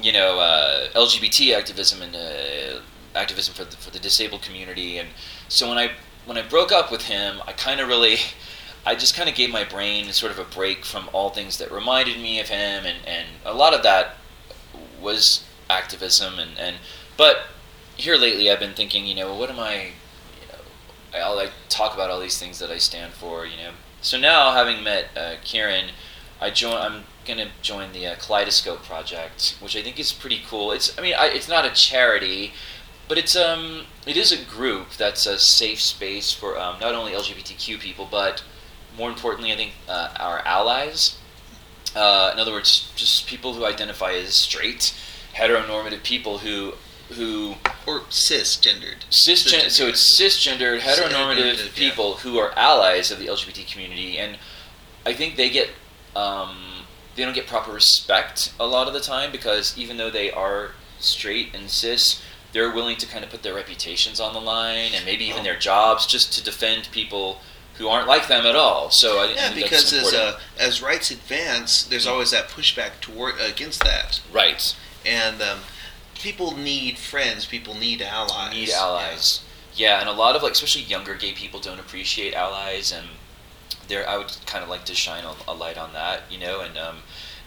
[0.00, 2.80] you know, uh, LGBT activism and uh,
[3.14, 4.98] activism for the, for the disabled community.
[4.98, 5.08] And
[5.48, 5.92] so when I
[6.24, 8.16] when I broke up with him, I kind of really,
[8.86, 11.70] I just kind of gave my brain sort of a break from all things that
[11.72, 14.16] reminded me of him, and and a lot of that
[15.00, 16.76] was activism and and
[17.16, 17.46] but
[17.96, 19.90] here lately I've been thinking, you know, what am I?
[20.40, 23.70] You know, I like talk about all these things that I stand for, you know.
[24.00, 25.90] So now, having met uh, Kieran,
[26.42, 26.74] I join.
[26.76, 30.72] I'm gonna join the uh, Kaleidoscope project, which I think is pretty cool.
[30.72, 32.52] It's, I mean, I, it's not a charity,
[33.08, 37.12] but it's um, it is a group that's a safe space for um, not only
[37.12, 38.42] LGBTQ people, but
[38.96, 41.18] more importantly, I think uh, our allies.
[41.94, 44.94] Uh, in other words, just people who identify as straight,
[45.34, 46.74] heteronormative people who
[47.10, 49.04] who or cisgendered.
[49.10, 51.90] cisgen- so it's cisgendered heteronormative Cisgendered, yeah.
[51.90, 54.38] people who are allies of the LGBT community, and
[55.04, 55.68] I think they get
[56.16, 56.56] um,
[57.14, 60.72] they don't get proper respect a lot of the time because even though they are
[60.98, 62.22] straight and cis,
[62.52, 65.58] they're willing to kind of put their reputations on the line and maybe even their
[65.58, 67.38] jobs just to defend people
[67.78, 68.90] who aren't like them at all.
[68.90, 73.40] So I, Yeah, think because as uh, as rights advance, there's always that pushback toward
[73.40, 74.76] against that, right.
[75.06, 75.60] and um,
[76.14, 77.46] people need friends.
[77.46, 78.52] People need allies.
[78.52, 79.42] need allies.
[79.74, 80.00] Yeah.
[80.00, 83.06] and a lot of like, especially younger gay people don't appreciate allies, and
[83.92, 86.60] there I would kind of like to shine a, a light on that, you know.
[86.60, 86.96] And um,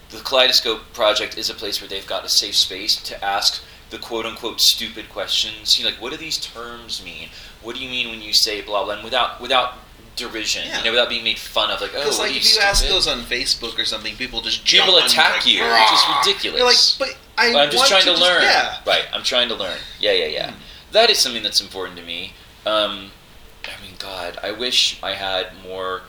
[0.09, 3.97] the Kaleidoscope Project is a place where they've got a safe space to ask the
[3.97, 5.77] quote unquote stupid questions.
[5.77, 7.29] You know, like, what do these terms mean?
[7.63, 8.93] What do you mean when you say blah blah?
[8.95, 9.73] And without without
[10.15, 10.77] derision, Yeah.
[10.79, 13.05] you know, without being made fun of, like, oh, Because like if you ask those
[13.07, 16.59] on Facebook or something, people just jump people attack you, you, like, which is ridiculous.
[16.59, 18.43] You're like, but I I'm just want trying to, just- learn.
[18.43, 18.77] Yeah.
[18.87, 19.03] Right.
[19.11, 19.77] I'm trying to learn.
[19.99, 20.51] Yeah, yeah, yeah.
[20.51, 20.57] Hmm.
[20.93, 22.31] That is something that's important to me.
[22.65, 23.11] Um,
[23.65, 26.03] I mean, God, I wish I had more.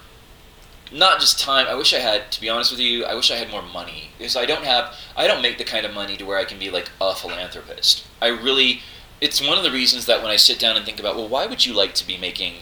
[0.92, 1.66] Not just time.
[1.66, 2.30] I wish I had.
[2.32, 4.94] To be honest with you, I wish I had more money because I don't have.
[5.16, 8.06] I don't make the kind of money to where I can be like a philanthropist.
[8.22, 8.80] I really.
[9.20, 11.46] It's one of the reasons that when I sit down and think about, well, why
[11.46, 12.56] would you like to be making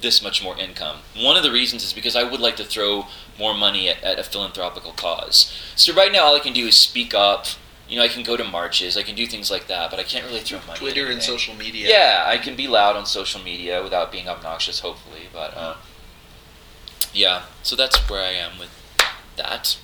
[0.00, 0.98] this much more income?
[1.16, 3.06] One of the reasons is because I would like to throw
[3.38, 5.52] more money at, at a philanthropical cause.
[5.76, 7.46] So right now, all I can do is speak up.
[7.88, 10.04] You know, I can go to marches, I can do things like that, but I
[10.04, 10.72] can't really throw money.
[10.72, 11.88] at Twitter and social media.
[11.88, 15.22] Yeah, I can be loud on social media without being obnoxious, hopefully.
[15.32, 15.74] But uh,
[17.12, 18.70] yeah, so that's where I am with
[19.36, 19.78] that.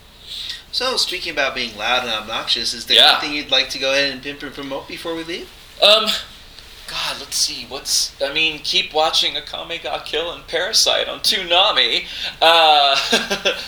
[0.72, 3.12] So speaking about being loud and obnoxious, is there Yeah.
[3.18, 5.48] anything you'd like to go ahead and pimp and promote before we leave?
[5.82, 6.06] Um,
[6.88, 7.64] God, let's see.
[7.68, 8.60] What's I mean?
[8.60, 12.04] Keep watching Akame ga Kill and Parasyte on Toonami.
[12.40, 12.96] Uh,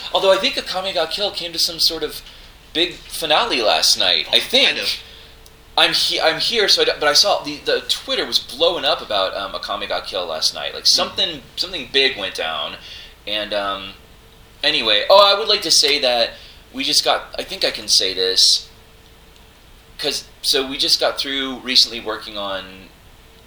[0.15, 2.23] although I think Akame ga Kill came to some sort of
[2.73, 4.29] big finale last night.
[4.33, 4.69] I think.
[4.69, 4.89] Kind of.
[5.77, 9.01] I'm he- I'm here, so I but I saw the, the Twitter was blowing up
[9.01, 10.75] about um, Akame got killed last night.
[10.75, 12.77] Like something something big went down,
[13.29, 13.93] and um,
[14.63, 16.31] anyway, oh, I would like to say that
[16.73, 17.35] we just got.
[17.39, 18.69] I think I can say this
[19.97, 22.89] because so we just got through recently working on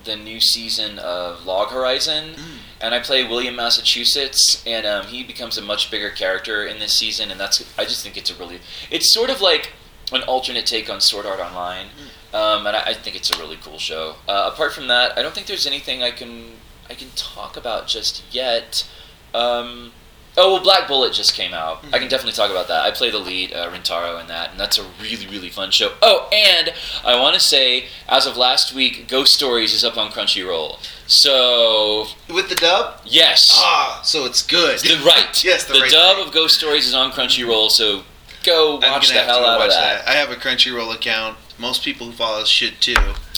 [0.03, 2.35] the new season of Log Horizon,
[2.79, 6.93] and I play William Massachusetts, and um, he becomes a much bigger character in this
[6.93, 9.73] season, and that's I just think it's a really it's sort of like
[10.11, 11.87] an alternate take on Sword Art Online,
[12.33, 14.15] um, and I, I think it's a really cool show.
[14.27, 16.53] Uh, apart from that, I don't think there's anything I can
[16.89, 18.87] I can talk about just yet.
[19.33, 19.91] Um,
[20.37, 21.83] oh well, Black Bullet just came out.
[21.93, 22.83] I can definitely talk about that.
[22.85, 25.93] I play the lead, uh, Rentaro, in that, and that's a really really fun show.
[26.01, 26.73] Oh, and
[27.05, 30.79] I want to say, as of last week, Ghost Stories is up on Crunchyroll.
[31.07, 32.99] So With the dub?
[33.05, 34.79] yes, Ah, so it's good.
[34.79, 35.43] the right.
[35.43, 36.27] yes, the, the right dub thing.
[36.27, 37.69] of Ghost Stories is on Crunchyroll.
[37.69, 38.03] So
[38.43, 40.07] go watch the hell out of watch that.
[40.07, 41.37] I have a Crunchyroll account.
[41.59, 42.95] Most people who follow us should too.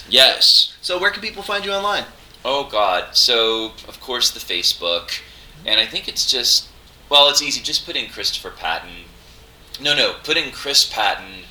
[0.08, 0.76] Yes.
[0.82, 2.06] So where can people find you online?
[2.46, 3.16] Oh God.
[3.16, 5.20] So of course the Facebook,
[5.66, 6.68] and I think it's just
[7.10, 7.62] well, it's easy.
[7.62, 9.06] Just put in Christopher Patton.
[9.80, 11.44] No, no, put in Chris Patton.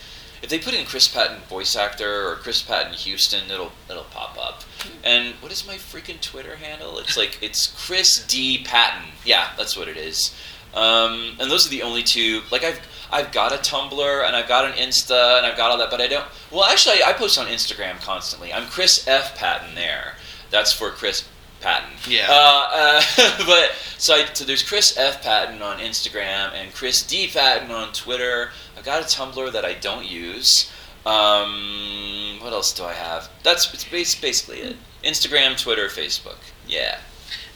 [0.42, 4.36] If they put in Chris Patton voice actor or Chris Patton Houston, it'll it'll pop
[4.40, 4.62] up.
[5.04, 6.98] And what is my freaking Twitter handle?
[6.98, 9.10] It's like it's Chris D Patton.
[9.24, 10.34] Yeah, that's what it is.
[10.74, 12.42] Um, and those are the only two.
[12.50, 12.80] Like I've
[13.12, 16.00] I've got a Tumblr and I've got an Insta and I've got all that, but
[16.00, 16.26] I don't.
[16.50, 18.52] Well, actually, I post on Instagram constantly.
[18.52, 20.16] I'm Chris F Patton there.
[20.50, 21.28] That's for Chris
[21.62, 21.90] Patton.
[22.08, 22.26] Yeah.
[22.28, 23.02] Uh, uh,
[23.46, 27.92] but so, I, so there's Chris F Patton on Instagram and Chris D Patton on
[27.92, 28.50] Twitter.
[28.76, 30.70] I got a Tumblr that I don't use.
[31.04, 33.28] Um, what else do I have?
[33.42, 34.76] That's it's bas- basically it.
[35.04, 36.38] Instagram, Twitter, Facebook.
[36.66, 36.98] Yeah.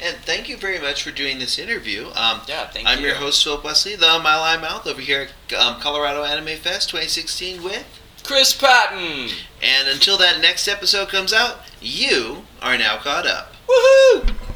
[0.01, 2.07] And thank you very much for doing this interview.
[2.15, 2.67] Um, Yeah.
[2.69, 3.07] Thank I'm you.
[3.07, 6.91] your host Philip Wesley, the Mile High Mouth, over here at um, Colorado Anime Fest
[6.91, 7.87] 2016 with.
[8.23, 9.31] Chris Patton.
[9.63, 13.55] And until that next episode comes out, you are now caught up.
[13.69, 14.56] Woohoo!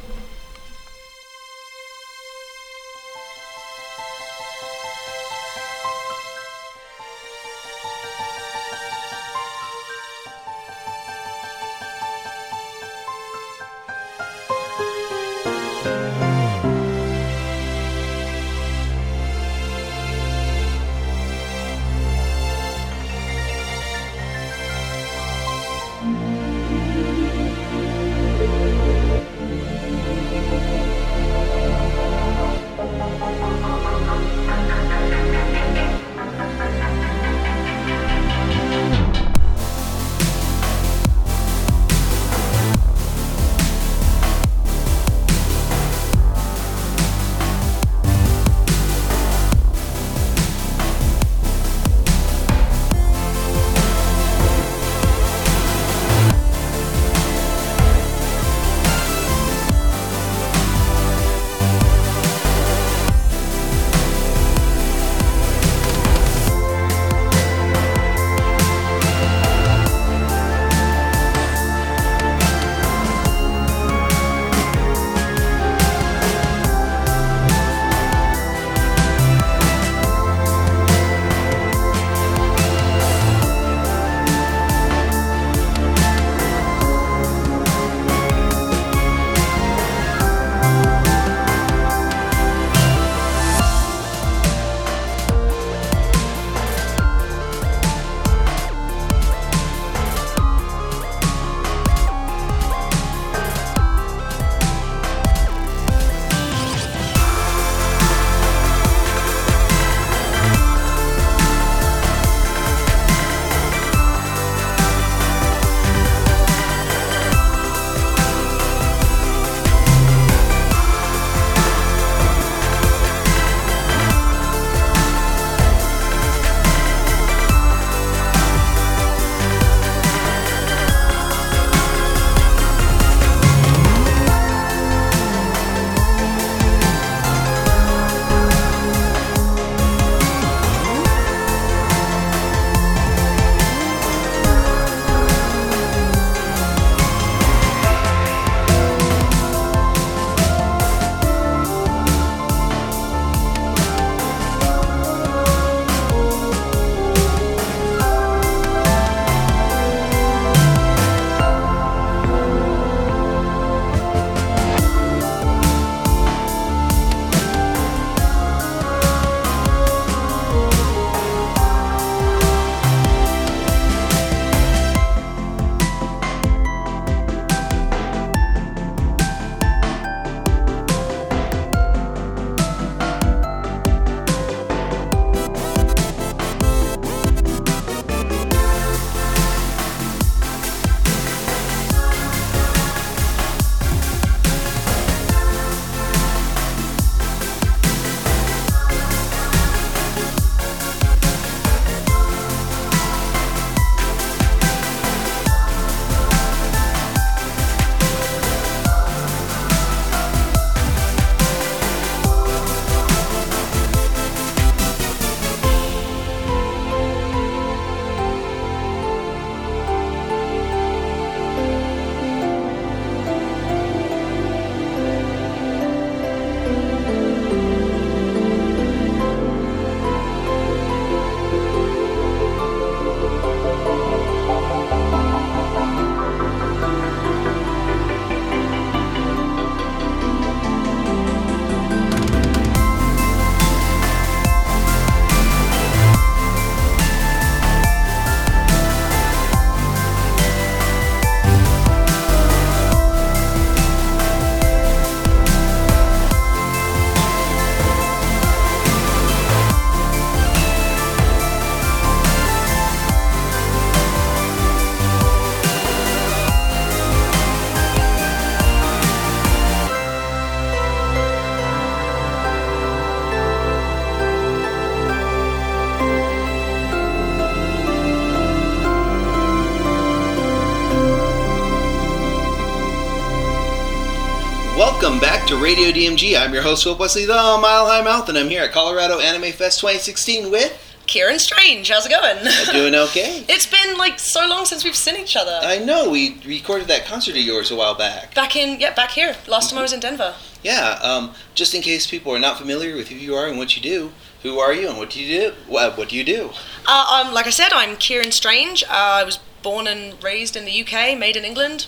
[285.70, 286.36] Radio DMG.
[286.36, 289.52] I'm your host, Philip Wesley, the Mile High Mouth, and I'm here at Colorado Anime
[289.52, 290.96] Fest 2016 with.
[291.06, 292.38] Kieran Strange, how's it going?
[292.72, 293.44] Doing okay.
[293.48, 295.60] it's been like so long since we've seen each other.
[295.62, 298.34] I know, we recorded that concert of yours a while back.
[298.34, 299.36] back in, yeah, back here.
[299.46, 300.34] Last time I was in Denver.
[300.64, 303.76] Yeah, um, just in case people are not familiar with who you are and what
[303.76, 304.10] you do,
[304.42, 305.54] who are you and what do you do?
[305.68, 306.50] What, what do you do?
[306.88, 308.82] Uh, um, like I said, I'm Kieran Strange.
[308.82, 311.86] Uh, I was born and raised in the UK, made in England.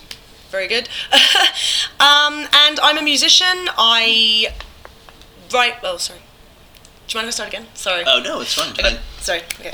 [0.52, 0.86] Very good.
[1.98, 3.70] um, and I'm a musician.
[3.78, 4.48] I
[5.52, 5.76] write.
[5.82, 6.20] Oh, sorry.
[7.08, 7.66] Do you mind if I start again?
[7.72, 8.04] Sorry.
[8.06, 8.74] Oh, no, it's fine.
[8.84, 9.40] I sorry.
[9.58, 9.70] Okay.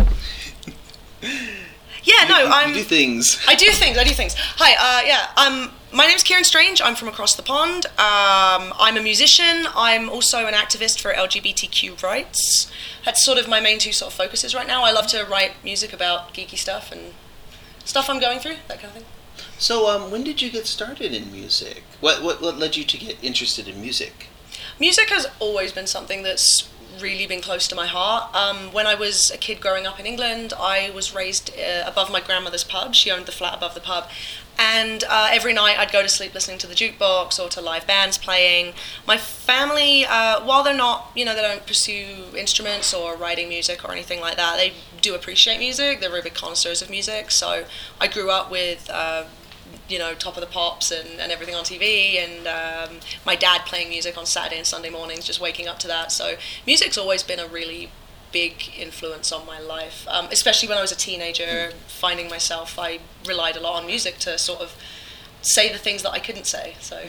[2.05, 2.69] Yeah, no, you, I'm.
[2.69, 3.45] You do things.
[3.49, 3.99] I do things.
[3.99, 4.35] I do things.
[4.37, 4.73] Hi.
[4.79, 5.31] Uh, yeah.
[5.37, 6.81] Um, my name's Kieran Strange.
[6.81, 7.87] I'm from across the pond.
[7.87, 9.67] Um, I'm a musician.
[9.75, 12.71] I'm also an activist for LGBTQ rights.
[13.05, 14.85] That's sort of my main two sort of focuses right now.
[14.85, 17.15] I love to write music about geeky stuff and
[17.85, 19.05] stuff I'm going through, that kind of thing.
[19.59, 21.83] So, um, when did you get started in music?
[22.01, 24.29] What, what, what led you to get interested in music?
[24.79, 26.69] Music has always been something that's
[27.01, 28.35] really been close to my heart.
[28.35, 32.11] Um, when I was a kid growing up in England, I was raised uh, above
[32.11, 32.95] my grandmother's pub.
[32.95, 34.09] She owned the flat above the pub.
[34.61, 37.87] And uh, every night I'd go to sleep listening to the jukebox or to live
[37.87, 38.75] bands playing.
[39.07, 43.85] My family, uh, while they're not, you know, they don't pursue instruments or writing music
[43.85, 46.01] or anything like that, they do appreciate music.
[46.01, 47.31] They're really big connoisseurs of music.
[47.31, 47.65] So
[48.01, 49.25] I grew up with uh,
[49.89, 53.63] you know, Top of the Pops and, and everything on TV, and um, my dad
[53.67, 56.13] playing music on Saturday and Sunday mornings, just waking up to that.
[56.13, 56.35] So
[56.67, 57.91] music's always been a really
[58.33, 63.01] big influence on my life, um, especially when I was a teenager, finding myself, I
[63.27, 64.77] relied a lot on music to sort of
[65.41, 66.75] say the things that I couldn't say.
[66.81, 67.03] So.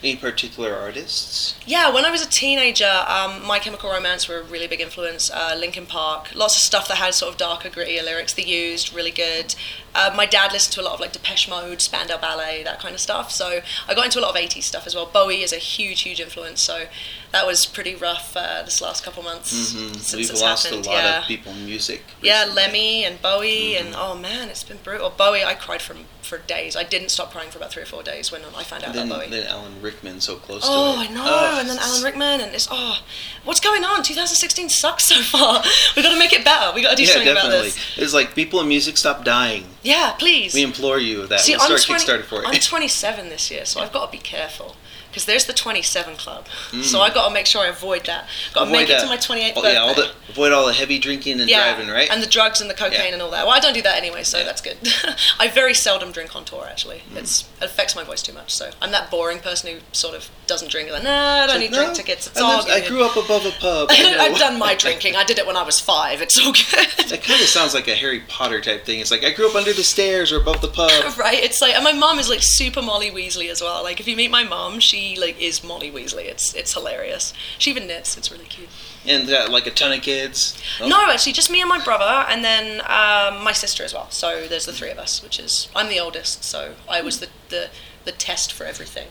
[0.00, 1.56] Any particular artists?
[1.66, 5.28] Yeah, when I was a teenager, um, My Chemical Romance were a really big influence.
[5.28, 8.32] Uh, Linkin Park, lots of stuff that had sort of darker, grittier lyrics.
[8.32, 9.56] They used really good.
[9.96, 12.94] Uh, my dad listened to a lot of like Depeche Mode, Spandau Ballet, that kind
[12.94, 13.32] of stuff.
[13.32, 15.06] So I got into a lot of 80s stuff as well.
[15.06, 16.60] Bowie is a huge, huge influence.
[16.60, 16.84] So
[17.32, 20.86] that was pretty rough uh, this last couple months hmm since We've it's lost happened.
[20.86, 21.20] a lot yeah.
[21.20, 22.02] of people in music.
[22.22, 22.62] Yeah, recently.
[22.62, 24.00] Lemmy and Bowie, and Mm-hmm.
[24.00, 25.10] oh man, it's been brutal.
[25.10, 26.76] Bowie, I cried for for days.
[26.76, 29.06] I didn't stop crying for about three or four days when I found out Then,
[29.06, 29.30] about Bowie.
[29.30, 31.24] then Alan Rickman so close Oh, to I know.
[31.26, 32.98] Oh, and then Alan Rickman, and it's oh,
[33.44, 34.02] what's going on?
[34.02, 35.62] 2016 sucks so far.
[35.96, 36.74] We've got to make it better.
[36.74, 37.58] We got to do Yeah, something definitely.
[37.58, 37.98] about this.
[37.98, 39.64] It's like people in music stop dying.
[39.82, 40.52] Yeah, please.
[40.52, 41.40] We implore you that.
[41.40, 42.46] See, Let's I'm start 20, Kickstarter for it.
[42.48, 44.76] I'm 27 this year, so I've got to be careful.
[45.10, 46.84] Because there's the 27 club, Mm.
[46.84, 48.28] so I got to make sure I avoid that.
[48.52, 49.72] Got to make it to my 28th Oh, birthday.
[49.72, 52.08] yeah, all the avoid all the heavy drinking and Yeah, driving, right?
[52.10, 53.12] And the drugs and the cocaine Yeah.
[53.14, 53.46] and all that.
[53.46, 54.44] Well, I don't do that anyway, so Yeah.
[54.44, 54.76] that's good.
[55.40, 56.66] I very seldom drink on tour.
[56.70, 57.16] Actually, Mm.
[57.18, 58.52] it's it affects my voice too much.
[58.54, 60.90] So I'm that boring person who sort of doesn't drink.
[60.90, 62.26] Like, nah, I don't need No, drink tickets.
[62.28, 63.88] It's I, all lived- I grew up above a pub.
[63.90, 65.16] I've done my drinking.
[65.16, 66.20] I did it when I was five.
[66.22, 66.86] It's all good.
[67.08, 69.00] That kind of sounds like a Harry Potter type thing.
[69.00, 71.16] It's like I grew up under the stairs or above the pub.
[71.18, 71.42] right?
[71.42, 73.82] It's like, and my mom is like super Molly Weasley as well.
[73.82, 76.24] Like, if you meet my mom, she like is Molly Weasley.
[76.26, 77.32] It's it's hilarious.
[77.58, 78.16] She even knits.
[78.16, 78.68] It's really cute.
[79.06, 80.60] and got like a ton of kids.
[80.80, 84.10] Oh, No, actually, just me and my brother, and then um, my sister as well.
[84.10, 87.28] So there's the three of us, which is I'm the oldest, so I was the
[87.48, 87.68] the,
[88.04, 89.08] the test for everything.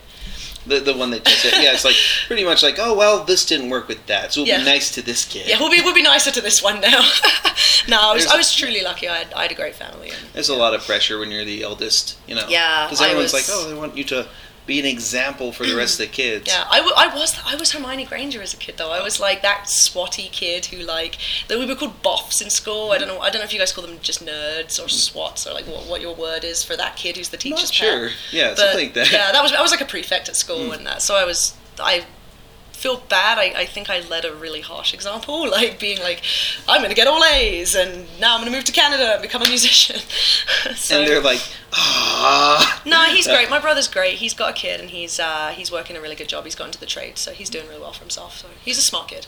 [0.66, 1.96] The, the one that just said, yeah, it's like
[2.28, 4.58] pretty much like, oh well, this didn't work with that, so we'll Yeah.
[4.60, 5.48] be nice to this kid.
[5.48, 7.00] Yeah, we'll be we'll be nicer to this one now.
[7.88, 9.08] no, I was There's- I was truly lucky.
[9.08, 10.10] I had, I had a great family.
[10.10, 12.46] And, There's a lot of pressure when you're the eldest, you know.
[12.50, 14.28] Yeah, Because I everyone's was- like, oh, they want you to
[14.68, 16.16] be an example for the rest of the mm.
[16.16, 16.48] kids.
[16.48, 18.92] Yeah, I, w- I was I was Hermione Granger as a kid though.
[18.92, 22.92] I was like that swatty kid who like that we were called boffs in school.
[22.92, 23.20] I don't know.
[23.20, 25.88] I don't know if you guys call them just nerds or swats or like what,
[25.88, 28.08] what your word is for that kid who's the teacher's not sure.
[28.10, 28.18] pet.
[28.32, 29.12] Yeah, But, something like that.
[29.12, 30.76] Yeah, that was I was like a prefect at school mm.
[30.76, 31.02] and that.
[31.02, 32.06] So I was I
[32.78, 33.40] feel bad.
[33.40, 36.22] I, I think I led a really harsh example, like being like,
[36.68, 39.48] I'm gonna get all A's and now I'm gonna move to Canada and become a
[39.48, 40.00] musician.
[40.76, 41.42] so, and they're like,
[41.74, 42.82] ah.
[42.86, 43.50] no, he's great.
[43.50, 44.16] My brother's great.
[44.16, 46.46] He's got a kid and he's uh, he's working a really good job.
[46.46, 48.38] He's got into the trade, so he's doing really well for himself.
[48.38, 49.28] So he's a smart kid.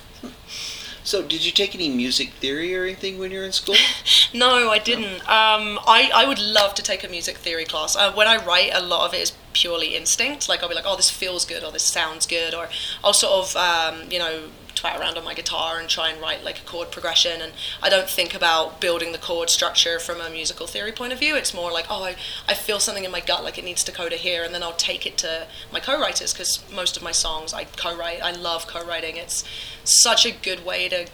[1.03, 3.75] So, did you take any music theory or anything when you were in school?
[4.31, 5.21] No, I didn't.
[5.21, 7.95] Um, I, I would love to take a music theory class.
[7.95, 10.47] Uh, when I write, a lot of it is purely instinct.
[10.47, 12.69] Like, I'll be like, oh, this feels good, or this sounds good, or
[13.03, 16.43] I'll sort of, um, you know, twat around on my guitar and try and write
[16.43, 17.41] like a chord progression.
[17.41, 21.19] And I don't think about building the chord structure from a musical theory point of
[21.19, 21.35] view.
[21.35, 22.15] It's more like, oh, I,
[22.47, 24.73] I feel something in my gut, like it needs to coda here, and then I'll
[24.73, 28.21] take it to my co writers because most of my songs I co write.
[28.21, 29.17] I love co writing.
[29.17, 29.43] It's
[29.83, 31.07] such a good way to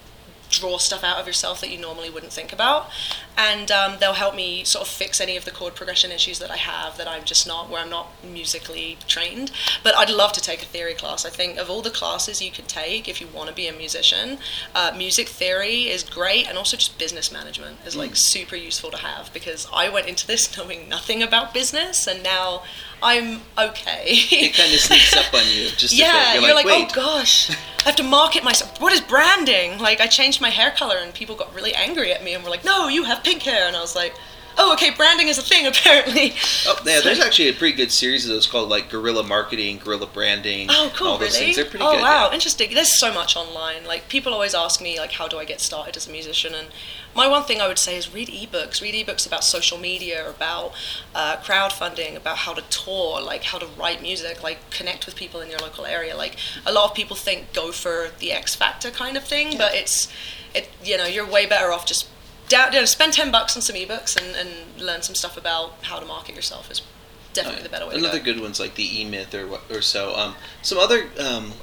[0.50, 2.90] draw stuff out of yourself that you normally wouldn't think about.
[3.38, 6.52] And um, they'll help me sort of fix any of the chord progression issues that
[6.52, 9.52] I have that I'm just not where I'm not musically trained.
[9.84, 11.26] But I'd love to take a theory class.
[11.26, 13.74] I think of all the classes you could take if you want to be a
[13.74, 14.38] musician,
[14.74, 18.98] uh, music theory is great, and also just business management is like super useful to
[18.98, 22.64] have because I went into this knowing nothing about business, and now
[23.02, 24.04] I'm okay.
[24.08, 26.44] It kind of sneaks up on you just yeah, bit.
[26.44, 26.90] you're, like, wait.
[26.92, 28.80] oh gosh, I have to market myself.
[28.82, 29.80] What is branding?
[29.80, 32.50] Like, I changed my hair color, and people got really angry at me, and were
[32.50, 34.14] like, no, you have pink hair, and I was like,
[34.58, 36.34] oh, okay, branding is a thing apparently.
[36.66, 40.08] Oh, yeah, there's actually a pretty good series of those called like guerrilla marketing, guerrilla
[40.08, 40.68] branding.
[40.70, 41.08] Oh, cool!
[41.08, 41.46] All those really?
[41.46, 41.56] things.
[41.58, 42.02] They're pretty oh, good.
[42.02, 42.34] wow, yeah.
[42.34, 42.74] interesting.
[42.74, 43.86] There's so much online.
[43.86, 46.54] Like people always ask me, like, how do I get started as a musician?
[46.54, 46.68] And
[47.16, 48.82] my one thing I would say is read ebooks.
[48.82, 50.74] Read ebooks about social media, about
[51.14, 55.42] uh, crowdfunding, about how to tour, like how to write music, like connect with people
[55.42, 56.16] in your local area.
[56.16, 59.74] Like a lot of people think go for the X Factor kind of thing, but
[59.74, 60.12] it's,
[60.54, 62.10] it you know, you're way better off just.
[62.48, 65.74] Down, you know, spend ten bucks on some ebooks and, and learn some stuff about
[65.84, 66.82] how to market yourself is
[67.34, 67.96] definitely the better way.
[67.96, 68.34] Another to go.
[68.34, 70.16] good one's like the E Myth or or so.
[70.16, 71.54] Um, some other um,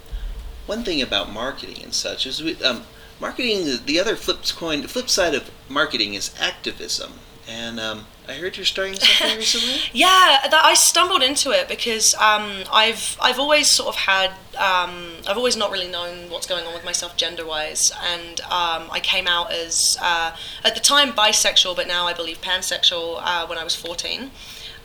[0.67, 2.83] one thing about marketing and such is we, um,
[3.21, 3.79] marketing.
[3.85, 7.15] The other flip coin, the flip side of marketing is activism.
[7.53, 9.77] And um, I heard you're starting something recently.
[9.93, 15.17] Yeah, that I stumbled into it because um, I've I've always sort of had um,
[15.29, 19.01] I've always not really known what's going on with myself gender wise, and um, I
[19.03, 20.35] came out as uh,
[20.65, 24.31] at the time bisexual, but now I believe pansexual uh, when I was fourteen.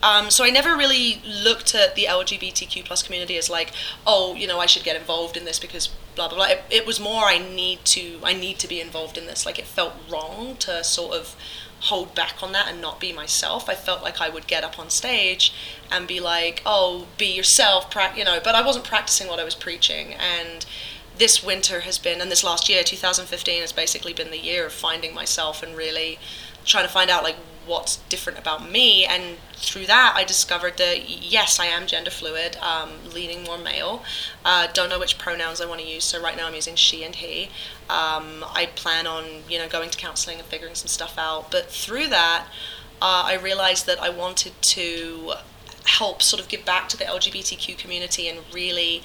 [0.04, 3.72] Um, so I never really looked at the LGBTQ plus community as like,
[4.06, 6.48] oh, you know, I should get involved in this because blah blah blah.
[6.48, 9.46] It, it was more I need to I need to be involved in this.
[9.46, 11.36] Like it felt wrong to sort of
[11.82, 13.70] hold back on that and not be myself.
[13.70, 15.54] I felt like I would get up on stage
[15.92, 18.40] and be like, "Oh, be yourself," you know.
[18.44, 20.66] But I wasn't practicing what I was preaching, and
[21.18, 24.74] this winter has been, and this last year, 2015, has basically been the year of
[24.74, 26.20] finding myself and really
[26.66, 31.10] trying to find out like what's different about me and through that i discovered that
[31.10, 34.04] yes i am gender fluid um, leaning more male.
[34.46, 37.04] Uh, don't know which pronouns i want to use so right now i'm using she
[37.04, 37.46] and he.
[37.90, 41.68] Um, i plan on you know going to counseling and figuring some stuff out but
[41.68, 42.48] through that
[43.02, 45.34] uh, i realized that i wanted to
[45.86, 49.02] help sort of give back to the lgbtq community and really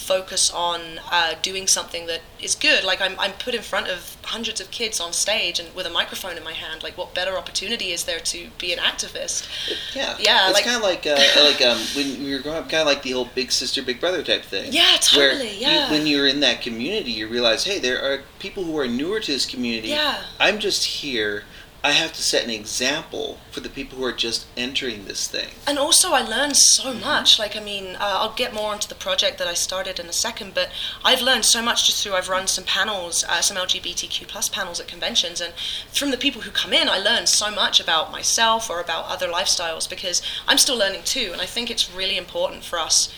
[0.00, 0.80] focus on
[1.10, 2.82] uh, doing something that is good.
[2.84, 5.90] Like I'm, I'm put in front of hundreds of kids on stage and with a
[5.90, 6.82] microphone in my hand.
[6.82, 9.48] Like what better opportunity is there to be an activist?
[9.94, 12.68] Yeah, Yeah, It's like- kind of like uh, like um, when we were growing up,
[12.68, 14.72] kind of like the old big sister, big brother type thing.
[14.72, 15.90] Yeah, Where totally, you- yeah.
[15.90, 19.32] when you're in that community, you realize, hey, there are people who are newer to
[19.32, 19.88] this community.
[19.88, 20.22] Yeah.
[20.40, 21.44] I'm just here.
[21.82, 25.48] I have to set an example for the people who are just entering this thing.
[25.66, 27.00] And also, I learned so Mm-hmm.
[27.00, 27.38] much.
[27.38, 30.12] Like, I mean, uh, I'll get more onto the project that I started in a
[30.12, 30.70] second, but
[31.04, 34.78] I've learned so much just through I've run some panels, uh, some LGBTQ plus panels
[34.80, 35.54] at conventions, and
[35.92, 39.28] from the people who come in, I learned so much about myself or about other
[39.28, 41.30] lifestyles because I'm still learning too.
[41.32, 43.12] And I think it's really important for us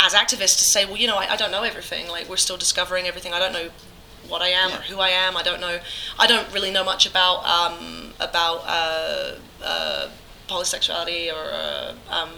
[0.00, 2.08] as activists to say, well, you know, I, I don't know everything.
[2.08, 3.32] Like, we're still discovering everything.
[3.34, 3.70] I don't know
[4.28, 5.36] what I am or who I am.
[5.36, 5.78] I don't know.
[6.18, 10.08] I don't really know much about um, about uh, uh,
[10.48, 12.30] polysexuality or uh, um,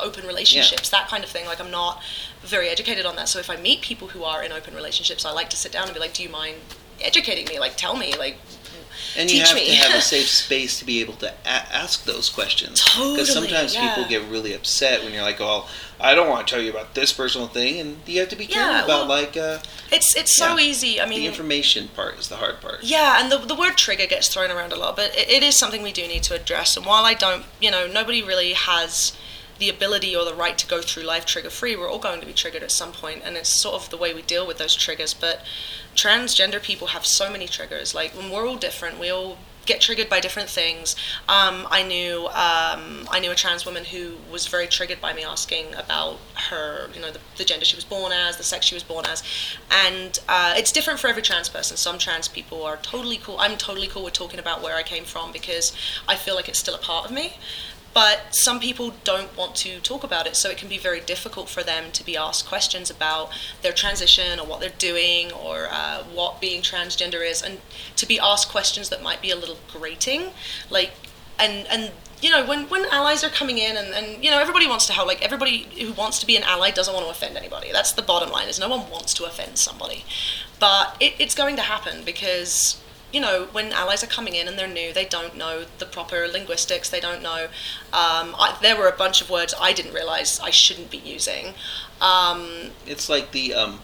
[0.00, 1.46] open relationships, that kind of thing.
[1.46, 2.02] Like I'm not
[2.42, 3.28] very educated on that.
[3.28, 5.84] So if I meet people who are in open relationships, I like to sit down
[5.84, 6.56] and be like, "Do you mind
[7.00, 7.58] educating me?
[7.58, 8.36] Like, tell me, like."
[9.16, 9.66] And you Teach have me.
[9.66, 12.82] to have a safe space to be able to a- ask those questions.
[12.84, 13.88] Totally, Because sometimes yeah.
[13.94, 15.68] people get really upset when you're like, "Oh,
[16.02, 18.46] I don't want to tell you about this personal thing," and you have to be
[18.46, 19.58] careful Yeah, about well, like uh,
[19.90, 20.64] It's it's so Yeah.
[20.64, 21.00] easy.
[21.00, 22.82] I mean, the information part is the hard part.
[22.82, 25.56] Yeah, and the, the word trigger gets thrown around a lot, but it, it is
[25.56, 26.76] something we do need to address.
[26.76, 29.12] And while I don't, you know, nobody really has
[29.58, 32.26] the ability or the right to go through life trigger free, we're all going to
[32.26, 34.74] be triggered at some point, and it's sort of the way we deal with those
[34.74, 35.14] triggers.
[35.14, 35.44] But
[35.94, 37.94] transgender people have so many triggers.
[37.94, 40.96] Like, when we're all different, we all get triggered by different things.
[41.28, 45.24] Um, I knew um, I knew a trans woman who was very triggered by me
[45.24, 48.74] asking about her, you know, the, the gender she was born as, the sex she
[48.74, 49.22] was born as,
[49.70, 51.76] and uh, it's different for every trans person.
[51.76, 53.36] Some trans people are totally cool.
[53.38, 55.72] I'm totally cool with talking about where I came from because
[56.08, 57.34] I feel like it's still a part of me.
[57.94, 61.48] But some people don't want to talk about it, so it can be very difficult
[61.48, 63.30] for them to be asked questions about
[63.60, 67.60] their transition or what they're doing or uh, what being transgender is, and
[67.96, 70.30] to be asked questions that might be a little grating,
[70.70, 70.92] like
[71.38, 71.90] and and
[72.20, 74.92] you know when when allies are coming in and, and you know everybody wants to
[74.92, 77.72] help like everybody who wants to be an ally doesn't want to offend anybody.
[77.72, 80.04] That's the bottom line is no one wants to offend somebody.
[80.58, 82.81] But it, it's going to happen because
[83.12, 86.26] you know when allies are coming in and they're new they don't know the proper
[86.26, 87.44] linguistics they don't know
[87.92, 91.54] um, I, there were a bunch of words i didn't realize i shouldn't be using
[92.02, 93.78] um, It's like the um,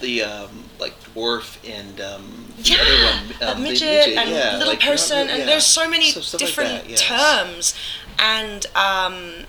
[0.00, 4.52] the um, like dwarf and um, the yeah, other one, um, the midget, and yeah,
[4.52, 7.02] little like, person, yeah, and there's so many stuff- stuff like different that, yes.
[7.02, 7.74] terms.
[8.18, 9.44] And um,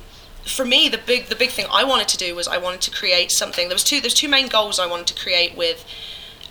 [0.46, 2.92] for me, the big the big thing I wanted to do was I wanted to
[2.92, 3.70] create something.
[3.70, 5.86] There was two there's two main goals I wanted to create with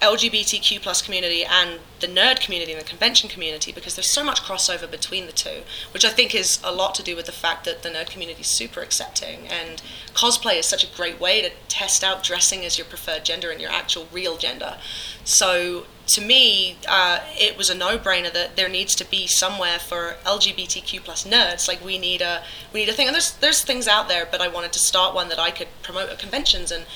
[0.00, 4.42] LGBTQ plus community and the nerd community and the convention community because there's so much
[4.42, 7.64] crossover between the two, which I think is a lot to do with the fact
[7.64, 9.82] that the nerd community is super accepting and
[10.14, 13.60] cosplay is such a great way to test out dressing as your preferred gender and
[13.60, 14.76] your actual real gender.
[15.24, 20.16] So to me, uh, it was a no-brainer that there needs to be somewhere for
[20.24, 21.68] LGBTQ plus nerds.
[21.68, 22.42] Like we need a
[22.72, 25.14] we need a thing, and there's there's things out there, but I wanted to start
[25.14, 26.86] one that I could promote at conventions and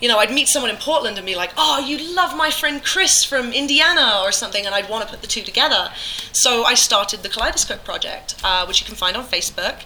[0.00, 2.82] you know, I'd meet someone in Portland and be like, "Oh, you love my friend
[2.82, 5.92] Chris from Indiana or something," and I'd want to put the two together.
[6.32, 9.76] So I started the Kaleidoscope Project, uh, which you can find on Facebook,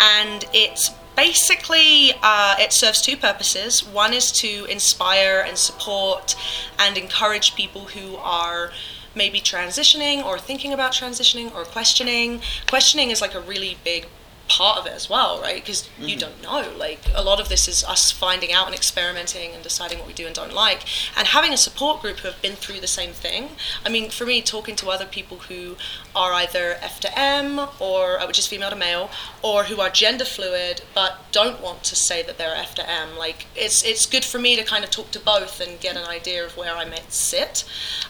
[0.00, 3.84] and it's basically uh, it serves two purposes.
[3.84, 6.36] One is to inspire and support
[6.78, 8.70] and encourage people who are
[9.14, 12.40] maybe transitioning or thinking about transitioning or questioning.
[12.68, 14.06] Questioning is like a really big
[14.48, 15.62] part of it as well, right?
[15.62, 16.72] Because you don't know.
[16.76, 20.14] Like a lot of this is us finding out and experimenting and deciding what we
[20.14, 20.84] do and don't like,
[21.16, 23.50] and having a support group who have been through the same thing.
[23.84, 25.76] I mean, for me, talking to other people who
[26.14, 29.10] are either F to M or uh, which is female to male,
[29.42, 33.16] or who are gender fluid but don't want to say that they're F to M.
[33.16, 36.06] Like it's it's good for me to kind of talk to both and get an
[36.06, 37.64] idea of where I might sit.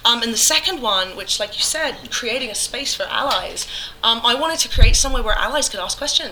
[0.04, 3.66] Um, and the second one, which, like you said, creating a space for allies.
[4.02, 6.27] Um, I wanted to create somewhere where allies could ask questions.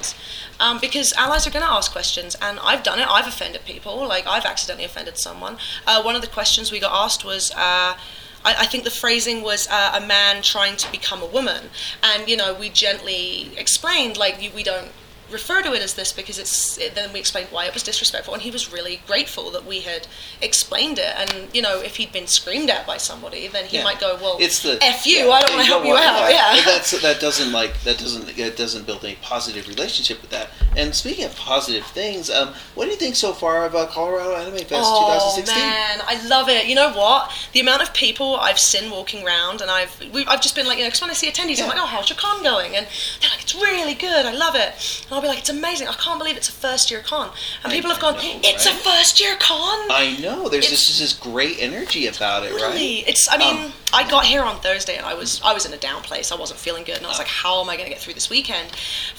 [0.59, 3.07] Um, because allies are going to ask questions, and I've done it.
[3.09, 4.07] I've offended people.
[4.07, 5.59] Like I've accidentally offended someone.
[5.87, 7.51] Uh, one of the questions we got asked was.
[7.53, 7.97] Uh,
[8.45, 11.71] I, I think the phrasing was uh, a man trying to become a woman,
[12.03, 14.93] and you know we gently explained like we don't
[15.31, 18.33] refer to it as this because it's it, then we explained why it was disrespectful
[18.33, 20.07] and he was really grateful that we had
[20.41, 23.85] explained it and you know if he'd been screamed at by somebody then he Yeah.
[23.85, 26.31] might go well It's the f you yeah, i don't want to help you out
[26.31, 30.49] yeah That's that doesn't like that doesn't that doesn't build any positive relationship with that.
[30.77, 34.35] And speaking of positive things, um, what do you think so far of uh, Colorado
[34.37, 35.57] Anime Fest Oh 2016?
[35.57, 36.66] man, I love it.
[36.66, 37.33] You know what?
[37.55, 40.77] The amount of people I've seen walking around, and I've we've, I've just been like,
[40.77, 42.77] you know, because when I see attendees, I'm like, oh, how's your con going?
[42.77, 42.87] And
[43.20, 44.27] they're like, it's really good.
[44.27, 45.05] I love it.
[45.09, 45.89] And I'll be like, it's amazing.
[45.89, 47.31] I can't believe it's a first year con.
[47.64, 49.91] And I people have gone, know, it's a first year con.
[49.91, 52.67] I know there's It's- just this great energy about it, Really?
[52.99, 53.05] right?
[53.09, 53.27] It's.
[53.29, 55.79] I mean, Um, I got here on Thursday and I was I was in a
[55.79, 56.31] down place.
[56.31, 57.23] I wasn't feeling good, and I was Oh.
[57.23, 58.69] like, how am I going to get through this weekend?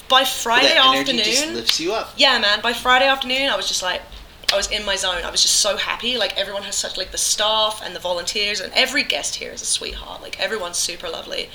[0.08, 2.12] By Friday afternoon, just lifts you up.
[2.16, 2.60] yeah, man.
[2.60, 4.00] By Friday afternoon, I was just like,
[4.52, 5.24] I was in my zone.
[5.24, 6.16] I was just so happy.
[6.16, 9.60] Like everyone has such like the staff and the volunteers and every guest here is
[9.62, 10.22] a sweetheart.
[10.22, 11.50] Like everyone's super lovely,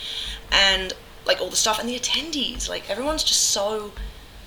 [0.51, 0.91] and
[1.25, 2.67] like all the staff and the attendees.
[2.67, 3.93] Like everyone's just so.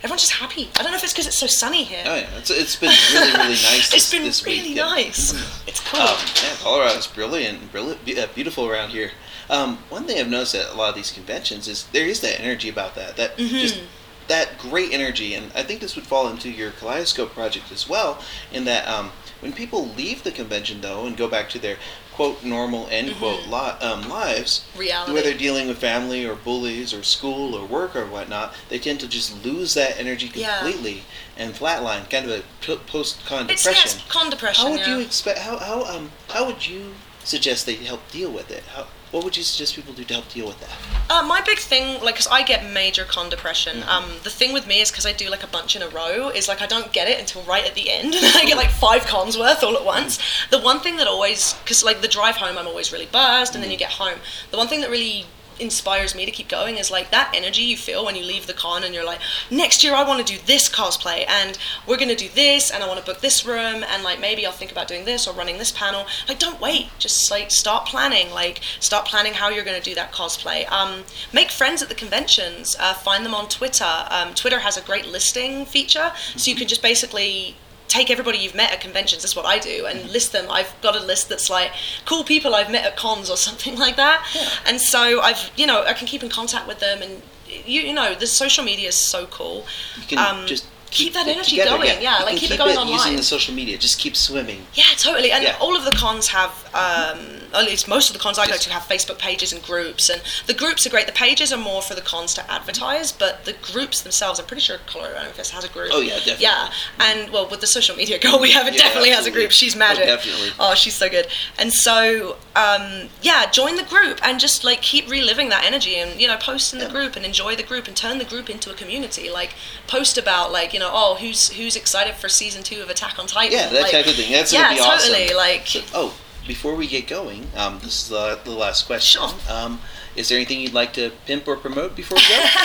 [0.03, 0.68] Everyone's just happy.
[0.78, 2.03] I don't know if it's because it's so sunny here.
[2.07, 3.92] Oh yeah, it's, it's been really really nice.
[3.92, 4.76] it's this, been this really weekend.
[4.76, 5.32] nice.
[5.66, 6.01] It's cool.
[6.01, 9.11] Um, yeah, Colorado's brilliant, brilliant, uh, beautiful around here.
[9.49, 12.40] Um, one thing I've noticed at a lot of these conventions is there is that
[12.40, 13.57] energy about that, that Mm-hmm.
[13.59, 13.80] just
[14.28, 18.20] that great energy, and I think this would fall into your Kaleidoscope project as well.
[18.53, 21.76] In that, um, when people leave the convention though and go back to their
[22.16, 24.80] quote normal end quote li- um, lives, Mm-hmm.
[24.80, 25.12] Reality.
[25.12, 29.00] where they're dealing with family or bullies or school or work or whatnot, they tend
[29.00, 30.58] to just lose that energy Yeah.
[30.60, 31.02] completely
[31.36, 34.00] and flatline, kind of a p- post-con depression.
[34.00, 34.64] it's con depression.
[34.64, 34.96] How would yeah.
[34.96, 35.38] you expect?
[35.40, 38.64] How how um how would you suggest they help deal with it?
[38.74, 38.86] How
[39.16, 40.76] what would you suggest people do to help deal with that?
[41.08, 43.78] Uh, my big thing, like, cause I get major con depression.
[43.78, 43.88] Mm-hmm.
[43.88, 46.28] Um, the thing with me is because I do like a bunch in a row,
[46.28, 48.70] is like I don't get it until right at the end, and I get like
[48.70, 50.18] five cons worth all at once.
[50.50, 53.64] The one thing that always, because like the drive home, I'm always really buzzed, and
[53.64, 54.18] then you get home.
[54.50, 55.24] The one thing that really
[55.59, 58.52] inspires me to keep going is like that energy you feel when you leave the
[58.52, 62.09] con and you're like next year I want to do this cosplay and we're going
[62.09, 64.72] to do this and I want to book this room and like maybe I'll think
[64.72, 66.07] about doing this or running this panel.
[66.28, 66.88] Like don't wait.
[66.98, 68.30] Just like start planning.
[68.30, 70.70] Like start planning how you're going to do that cosplay.
[70.70, 72.76] Um, make friends at the conventions.
[72.78, 74.07] Uh, find them on Twitter.
[74.11, 77.57] Um, Twitter has a great listing feature so you can just basically
[77.89, 79.22] take everybody you've met at conventions.
[79.22, 80.47] That's what I do, and list them.
[80.51, 81.72] I've got a list that's like
[82.05, 84.26] cool people I've met at cons or something like that.
[84.66, 87.93] And so I've, you know, I can keep in contact with them, and you, you
[87.93, 89.64] know, the social media is so cool.
[89.97, 92.70] You can Um, just keep that energy together, going, yeah, like can keep it going
[92.72, 92.95] it online.
[92.95, 93.76] using the social media.
[93.78, 94.66] Just keep swimming.
[94.74, 95.32] Yeah, totally.
[95.32, 95.57] And Yeah.
[95.61, 98.72] all of the cons have, um, at least most of the cons I go to
[98.72, 100.09] have Facebook pages and groups.
[100.09, 101.07] And the groups are great.
[101.07, 104.62] The pages are more for the cons to advertise, but the groups themselves, I'm pretty
[104.62, 105.91] sure Colorado Fest has a group.
[105.93, 106.43] Oh, yeah, definitely.
[106.45, 106.70] Yeah,
[107.01, 109.51] and well, with the social media girl we have, it Yeah, definitely has a group.
[109.53, 110.05] She's magic.
[110.05, 110.51] Oh, definitely.
[110.59, 111.26] Oh, she's so good.
[111.59, 116.20] And so, um, yeah, join the group and just like keep reliving that energy and
[116.20, 118.70] you know post in the group and enjoy the group and turn the group into
[118.70, 119.30] a community.
[119.30, 119.55] Like
[119.87, 123.27] post about like you know oh who's who's excited for season two of Attack on
[123.27, 123.57] Titan.
[123.57, 124.31] Yeah, that like, type of thing.
[124.31, 125.14] That's yeah, gonna be awesome.
[125.14, 125.35] totally.
[125.35, 126.14] Like So- oh,
[126.47, 129.22] before we get going, um, this is the, the last question.
[129.22, 129.39] Sure.
[129.51, 129.81] Um,
[130.16, 132.44] is there anything you'd like to pimp or promote before we go?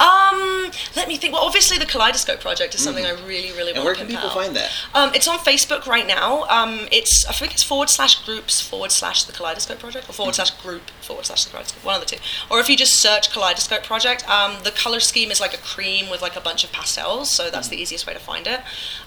[0.00, 1.32] Um, let me think.
[1.32, 3.76] Well, obviously, the Kaleidoscope project is something I really, really Mm-hmm.
[3.76, 4.34] and where can people out.
[4.34, 4.70] find that?
[4.94, 6.42] Um, it's on Facebook right now.
[6.48, 10.34] Um, it's I think it's forward slash groups forward slash the Kaleidoscope Project or forward
[10.34, 11.84] slash group forward slash the Kaleidoscope.
[11.84, 12.22] One of the two.
[12.50, 16.10] Or if you just search Kaleidoscope Project, um, the color scheme is like a cream
[16.10, 18.60] with like a bunch of pastels, so that's the easiest way to find it.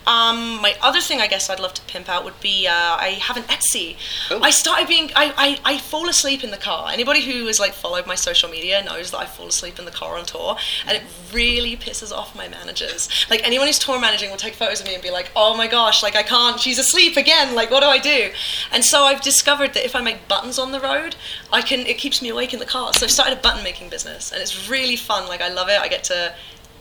[0.08, 3.18] Um, my other thing I guess I'd love to pimp out would be uh, I
[3.22, 3.98] have an Etsy.
[4.32, 4.40] Oh.
[4.42, 5.34] I started being I,
[5.66, 6.90] I I fall asleep in the car.
[6.92, 9.92] Anybody who is like followed my social media knows that I fall asleep in the
[9.92, 10.58] car on tour,
[10.88, 13.08] and it really pisses off my managers.
[13.30, 15.68] Like anyone who's tour managing will take photos of me and be like, "Oh my
[15.68, 16.60] gosh, like I can't.
[16.60, 17.54] She's asleep again.
[17.54, 18.32] Like what do I do?"
[18.72, 21.16] And so I've discovered that if I make buttons on the road,
[21.54, 21.82] I can.
[21.82, 22.92] It keeps me awake in the car.
[22.94, 25.28] So I've started a button making business, and it's really fun.
[25.28, 25.80] Like I love it.
[25.80, 26.34] I get to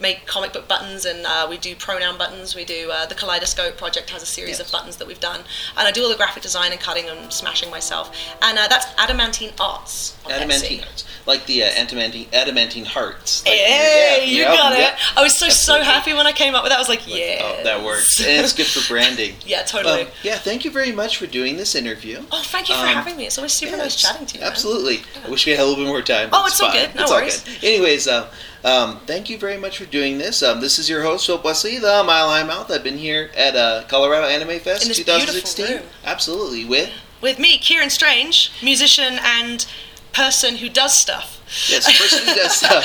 [0.05, 3.77] make comic book buttons and uh, we do pronoun buttons we do uh, the kaleidoscope
[3.79, 4.61] project has a series Yes.
[4.67, 5.41] of buttons that we've done
[5.79, 8.07] and i do all the graphic design and cutting and smashing myself
[8.43, 10.85] and uh, that's adamantine arts Adamantine Etsy.
[10.85, 13.45] hearts, like the uh, adamantine adamantine hearts.
[13.45, 14.95] Like, Hey, yeah, you yeah, got it.
[15.19, 15.85] I was so Absolutely.
[15.85, 16.77] so happy when I came up with that.
[16.77, 17.41] I was like, yeah.
[17.43, 19.35] Oh, that works, and it's good for branding.
[19.45, 20.03] Yeah, totally.
[20.05, 22.17] Um, yeah, thank you very much for doing this interview.
[22.33, 23.27] oh, thank you for um, having me.
[23.27, 24.41] It's always super nice chatting to you.
[24.41, 24.51] man.
[24.51, 25.03] Absolutely.
[25.27, 26.31] I wish we had a little bit more time.
[26.33, 26.87] Oh, it's all fine.
[26.87, 26.95] good.
[26.95, 27.41] No it's all worries.
[27.45, 27.65] good.
[27.65, 28.31] Anyways, uh,
[28.65, 30.43] um, thank you very much for doing this.
[30.43, 32.71] Um, this is your host, Philip Wesley, the Mile High Mouth.
[32.71, 35.67] I've been here at uh, Colorado Anime Fest In this 2016.
[35.67, 35.95] beautiful room.
[36.05, 36.65] Absolutely.
[36.65, 36.91] With
[37.21, 39.67] With me, Kieran Strange, musician and
[40.13, 41.41] person who does stuff.
[41.71, 42.85] yes, person who does stuff.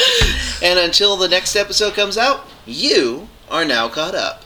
[0.61, 4.43] And until the next episode comes out, you are now caught up.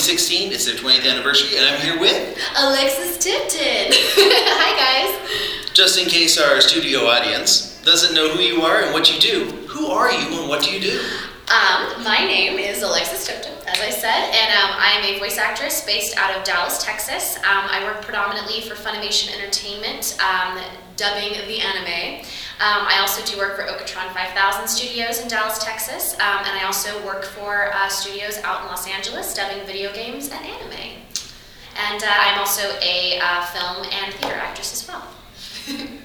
[0.00, 0.52] 2016.
[0.52, 3.92] It's their 20th anniversary, and I'm here with, Alexis Tipton.
[3.92, 5.74] Hi guys.
[5.74, 9.44] just in case our studio audience doesn't know who you are and what you do.
[9.68, 11.04] Who are you and what do you do?
[11.52, 15.36] Um, my name is Alexis Tipton, as I said, and um, I am a voice
[15.36, 17.36] actress based out of Dallas, Texas.
[17.38, 20.58] Um, I work predominantly for Funimation Entertainment, um,
[20.96, 22.24] dubbing the anime.
[22.60, 26.64] Um, I also do work for OkraTron 5000 Studios in Dallas, Texas, um, and I
[26.66, 31.00] also work for uh, studios out in Los Angeles, dubbing video games and anime.
[31.88, 35.08] And uh, I'm also a uh, film and theater actress as well.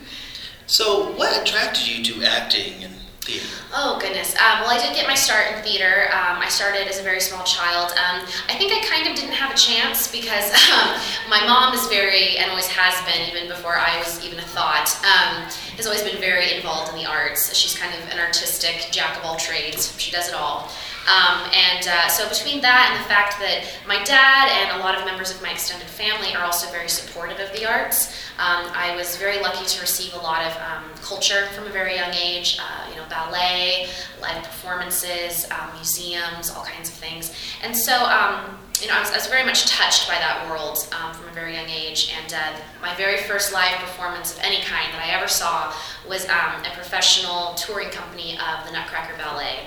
[0.67, 3.45] So, what attracted you to acting and theater?
[3.71, 4.33] Oh goodness.
[4.33, 6.09] Um, well, I did get my start in theater.
[6.09, 7.91] Um, I started as a very small child.
[7.91, 10.97] Um, I think I kind of didn't have a chance because um,
[11.29, 14.89] my mom is very, and always has been, even before I was even a thought,
[15.05, 15.45] um,
[15.77, 17.53] has always been very involved in the arts.
[17.55, 19.93] She's kind of an artistic jack of all trades.
[19.99, 20.69] She does it all.
[21.05, 24.97] Um, and uh, so between that and the fact that my dad and a lot
[24.97, 28.07] of members of my extended family are also very supportive of the arts,
[28.39, 31.95] um, I was very lucky to receive a lot of um, culture from a very
[31.95, 32.57] young age.
[32.59, 33.87] Uh, you know, ballet,
[34.21, 37.33] live performances, um, museums, all kinds of things.
[37.61, 40.87] And so, um, you know, I was, I was very much touched by that world
[40.91, 42.13] um, from a very young age.
[42.21, 45.73] And uh, my very first live performance of any kind that I ever saw
[46.07, 49.59] was um, a professional touring company of the Nutcracker Ballet.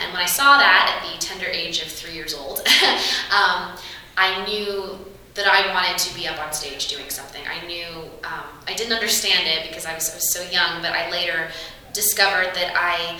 [0.00, 2.60] And when I saw that at the tender age of three years old,
[3.30, 3.76] um,
[4.16, 4.98] I knew
[5.34, 7.42] that I wanted to be up on stage doing something.
[7.46, 7.86] I knew
[8.24, 11.50] um, I didn't understand it because I was, I was so young, but I later
[11.92, 13.18] discovered that I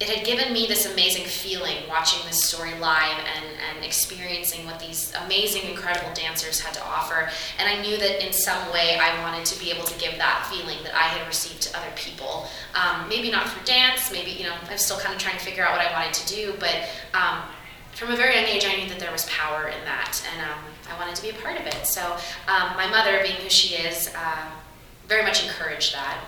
[0.00, 4.80] it had given me this amazing feeling watching this story live and, and experiencing what
[4.80, 7.28] these amazing, incredible dancers had to offer.
[7.60, 10.48] And I knew that in some way I wanted to be able to give that
[10.50, 12.48] feeling that I had received to other people.
[12.74, 15.64] Um, maybe not through dance, maybe, you know, I'm still kind of trying to figure
[15.64, 17.42] out what I wanted to do, but um,
[17.92, 20.58] from a very young age, I knew that there was power in that, and um,
[20.90, 21.86] I wanted to be a part of it.
[21.86, 22.02] So
[22.48, 24.50] um, my mother, being who she is, uh,
[25.06, 26.18] very much encouraged that.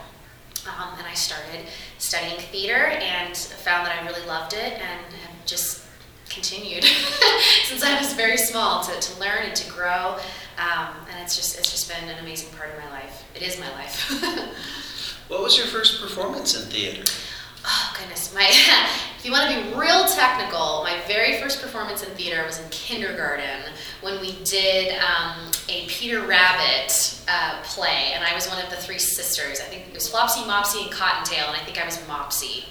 [0.68, 1.66] Um, and I started
[1.98, 5.84] studying theater and found that I really loved it and have just
[6.28, 6.84] continued
[7.64, 10.16] since I was very small to, to learn and to grow.
[10.58, 13.24] Um, and it's just it's just been an amazing part of my life.
[13.34, 14.10] It is my life.
[15.28, 17.02] What was your first performance in theater?
[17.68, 18.42] Oh goodness, my
[19.18, 22.68] if you want to be real technical, my very first performance in theater was in
[22.70, 28.70] kindergarten when we did um, a Peter Rabbit uh, play, and I was one of
[28.70, 29.58] the three sisters.
[29.58, 32.66] I think it was Flopsy, Mopsy, and Cottontail, and I think I was Mopsy.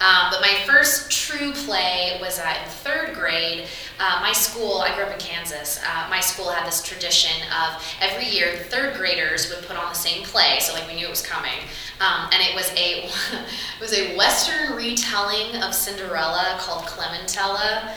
[0.00, 3.66] Um, but my first true play was uh, in third grade.
[3.98, 7.82] Uh, my school, I grew up in Kansas, uh, my school had this tradition of
[8.00, 11.06] every year the third graders would put on the same play, so like we knew
[11.06, 11.58] it was coming.
[12.00, 17.94] Um, and it was a it was a Western retelling of Cinderella called Clementella.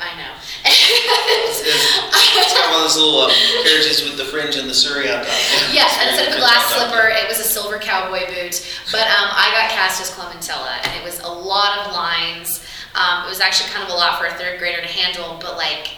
[0.00, 0.32] I know.
[0.64, 3.30] It's, it's got one of those little um,
[3.64, 5.28] carriages with the fringe and the Surrey on top.
[5.72, 6.92] Yes, It's instead of a glass good on top.
[6.96, 8.64] slipper, it was a silver cowboy boot.
[8.90, 12.64] But um, I got cast as Clementella, and it was a lot of lines.
[12.94, 15.56] Um, it was actually kind of a lot for a third grader to handle, but
[15.56, 15.94] like,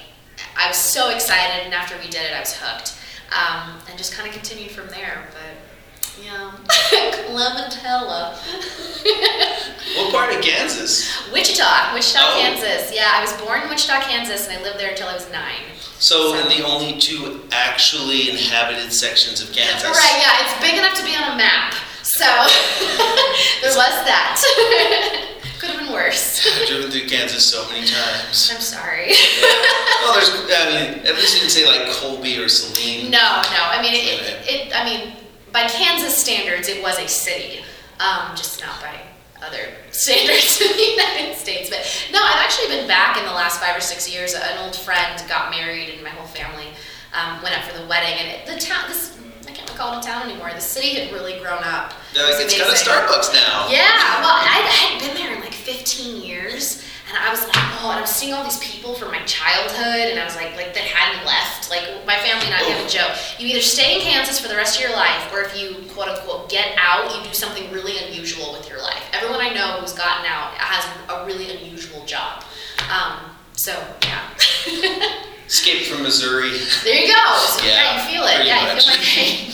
[0.58, 2.98] I was so excited, and after we did it, I was hooked.
[3.32, 5.24] Um, and just kind of continued from there.
[5.32, 5.56] But
[6.20, 6.52] yeah,
[7.28, 8.36] Clementella.
[9.96, 11.10] What part of Kansas?
[11.32, 12.40] Wichita, Wichita, Oh.
[12.40, 12.94] Kansas.
[12.94, 15.68] Yeah, I was born in Wichita, Kansas, and I lived there until I was nine.
[15.98, 19.84] So, in the only two actually inhabited sections of Kansas.
[19.90, 21.74] Right, yeah, it's big enough to be on a map.
[22.02, 22.24] So
[23.60, 24.40] there was that.
[25.58, 26.40] Could have been worse.
[26.46, 28.50] I've driven through Kansas so many times.
[28.54, 29.12] I'm sorry.
[30.02, 33.10] Well, there's, I mean, at least you didn't say like Colby or Salina.
[33.10, 33.62] No, no.
[33.70, 34.72] I mean, it, it, it.
[34.74, 35.12] I mean,
[35.52, 37.64] by Kansas standards, it was a city,
[38.00, 38.94] um, just not by
[39.44, 41.68] other standards in the United States.
[41.68, 44.34] But no, I've actually been back in the last five or six years.
[44.34, 46.68] An old friend got married, and my whole family
[47.12, 48.14] um, went up for the wedding.
[48.18, 50.50] And it, the town, this I can't call it a town anymore.
[50.54, 51.92] The city had really grown up.
[52.14, 52.78] They're It was it's kind of.
[52.78, 53.68] Starbucks now.
[53.68, 56.82] Yeah, well, I, I hadn't been there in like 15 years,
[57.12, 60.08] and I was like, oh, and I was seeing all these people from my childhood,
[60.08, 61.68] and I was like, like that hadn't left.
[61.68, 64.56] Like my family and I have a joke: you either stay in Kansas for the
[64.56, 67.98] rest of your life, or if you quote unquote get out, you do something really
[68.08, 69.04] unusual with your life.
[69.12, 72.44] Everyone I know who's gotten out has a really unusual job.
[72.88, 73.72] Um, so
[74.02, 74.28] yeah.
[75.46, 76.56] Escape from Missouri.
[76.82, 77.36] There you go.
[77.36, 78.46] So, Yeah, you feel it.
[78.46, 79.52] Yeah, you feel my pain.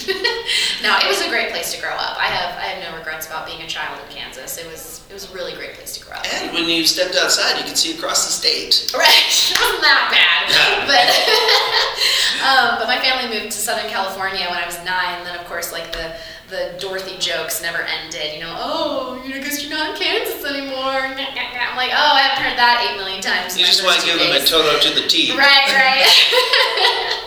[0.82, 2.14] no, it was a great place to grow up.
[2.22, 4.58] I have I have no regrets about being a child in Kansas.
[4.58, 6.24] It was it was a really great place to grow up.
[6.34, 8.94] And when you stepped outside, you could see across the state.
[8.94, 9.10] Right,
[9.50, 11.08] it wasn't that bad, but
[12.46, 15.24] um, but my family moved to Southern California when I was nine.
[15.24, 16.14] Then of course, like the
[16.48, 18.34] the Dorothy jokes never ended.
[18.34, 21.04] You know, oh, you know, guess you're not in Kansas anymore.
[21.04, 23.58] I'm like, oh, I haven't heard that eight million times.
[23.58, 24.50] You just want to give them a days.
[24.50, 25.36] Toto to the T.
[25.36, 26.04] Right, right.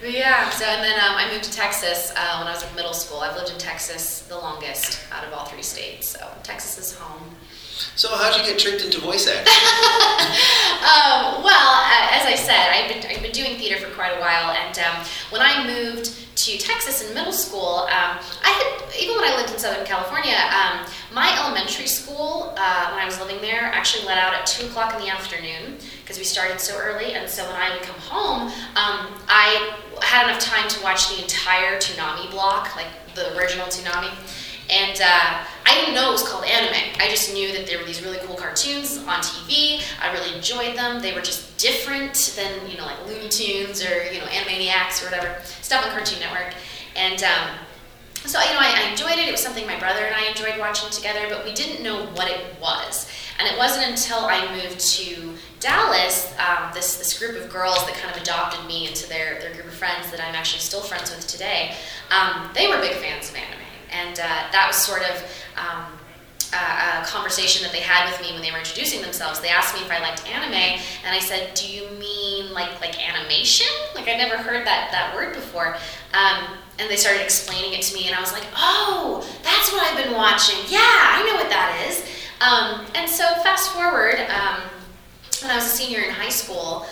[0.00, 2.74] but yeah, so and then um, I moved to Texas uh, when I was in
[2.76, 3.20] middle school.
[3.20, 7.34] I've lived in Texas the longest out of all three states, so Texas is home.
[7.96, 9.52] So how'd you get tricked into voice acting?
[10.84, 14.20] Um, well, uh, as I said, I've been, I've been doing theater for quite a
[14.20, 14.96] while, and um,
[15.30, 19.50] when I moved to Texas in middle school, um, I had, even when I lived
[19.50, 24.18] in Southern California, um, my elementary school, uh, when I was living there, actually let
[24.18, 27.56] out at 2 o'clock in the afternoon because we started so early, and so when
[27.56, 28.42] I would come home,
[28.76, 29.72] um, I
[30.02, 34.12] had enough time to watch the entire Toonami block, like the original Toonami.
[34.70, 36.96] And uh, I didn't know it was called anime.
[36.98, 39.82] I just knew that there were these really cool cartoons on TV.
[40.00, 41.02] I really enjoyed them.
[41.02, 45.10] They were just different than you know like Looney Tunes or you know Animaniacs or
[45.10, 46.54] whatever stuff on Cartoon Network.
[46.96, 47.50] And um,
[48.24, 49.28] so you know I, I enjoyed it.
[49.28, 52.30] It was something my brother and I enjoyed watching together, but we didn't know what
[52.30, 53.10] it was.
[53.38, 57.94] And it wasn't until I moved to Dallas, um, this this group of girls that
[57.94, 61.10] kind of adopted me into their their group of friends that I'm actually still friends
[61.14, 61.74] with today.
[62.10, 63.63] Um, they were big fans of anime,
[63.94, 65.24] and uh, that was sort of.
[65.56, 65.86] Um,
[66.54, 69.40] a conversation that they had with me when they were introducing themselves.
[69.40, 72.94] They asked me if I liked anime, and I said, "Do you mean like like
[73.08, 73.66] animation?
[73.94, 75.74] Like I never heard that that word before."
[76.12, 79.82] Um, and they started explaining it to me, and I was like, "Oh, that's what
[79.82, 80.58] I've been watching.
[80.68, 82.04] Yeah, I know what that is."
[82.40, 84.60] Um, and so fast forward, um,
[85.42, 86.86] when I was a senior in high school,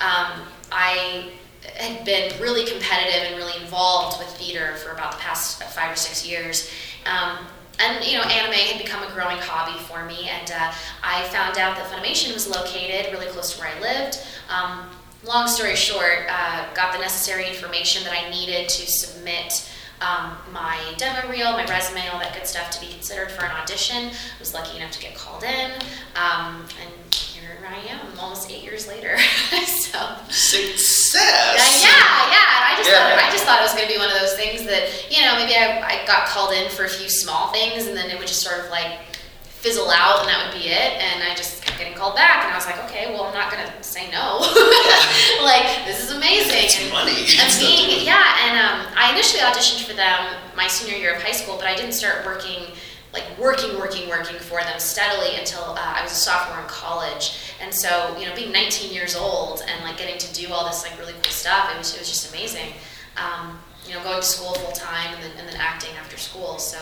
[0.00, 0.42] um,
[0.72, 1.30] I
[1.76, 5.96] had been really competitive and really involved with theater for about the past five or
[5.96, 6.70] six years.
[7.06, 7.46] Um,
[7.80, 11.58] and you know, anime had become a growing hobby for me, and uh, I found
[11.58, 14.18] out that Funimation was located really close to where I lived.
[14.48, 14.90] Um,
[15.24, 19.68] long story short, uh, got the necessary information that I needed to submit
[20.00, 23.52] um, my demo reel, my resume, all that good stuff to be considered for an
[23.52, 24.08] audition.
[24.08, 25.70] I was lucky enough to get called in,
[26.14, 27.03] um, and
[27.64, 29.16] here I am, almost eight years later.
[29.66, 29.98] so.
[30.28, 31.82] Success.
[31.82, 32.68] Yeah, yeah, yeah.
[32.68, 32.98] I just Yeah.
[32.98, 35.22] thought I just thought it was going to be one of those things that you
[35.22, 38.18] know maybe I, I got called in for a few small things and then it
[38.18, 38.98] would just sort of like
[39.44, 40.92] fizzle out and that would be it.
[41.00, 43.50] And I just kept getting called back and I was like, okay, well I'm not
[43.50, 44.38] going to say no.
[45.42, 46.68] like this is amazing.
[46.68, 47.24] It's And- money.
[47.40, 51.32] and being, yeah, and um, I initially auditioned for them my senior year of high
[51.32, 52.74] school, but I didn't start working,
[53.14, 57.38] like working, working, working for them steadily until uh, I was a sophomore in college.
[57.62, 60.82] And so, you know, being 19 years old and like getting to do all this
[60.82, 62.74] like really cool stuff, it was, it was just amazing.
[63.16, 66.58] Um, you know, going to school full time and then, and then acting after school.
[66.58, 66.78] So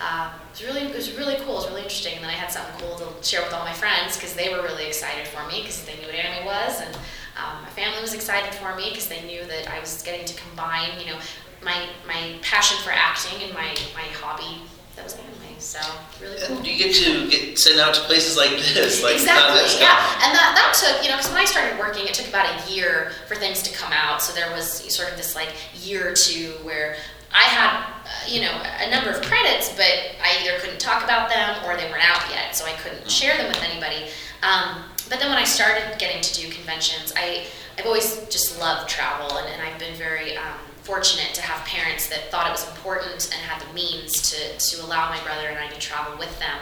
[0.00, 1.54] uh, it was really, it was really cool.
[1.54, 2.14] It was really interesting.
[2.14, 4.62] And then I had something cool to share with all my friends because they were
[4.62, 6.94] really excited for me because they knew what anime was, and
[7.36, 10.34] um, my family was excited for me because they knew that I was getting to
[10.34, 11.18] combine, you know,
[11.64, 14.62] my my passion for acting and my my hobby
[14.96, 15.41] that was anime.
[15.62, 15.78] So
[16.20, 16.56] really cool.
[16.58, 19.60] And you get to get sent out to places like this, like exactly.
[19.60, 19.80] Expo.
[19.80, 22.46] Yeah, and that that took you know, because when I started working, it took about
[22.50, 24.20] a year for things to come out.
[24.20, 26.96] So there was sort of this like year or two where
[27.32, 31.30] I had, uh, you know, a number of credits, but I either couldn't talk about
[31.30, 34.10] them or they weren't out yet, so I couldn't share them with anybody.
[34.42, 37.46] Um, but then when I started getting to do conventions, I
[37.78, 42.08] I've always just loved travel, and, and I've been very um, fortunate to have parents
[42.08, 45.58] that thought it was important and had the means to, to allow my brother and
[45.58, 46.58] I to travel with them.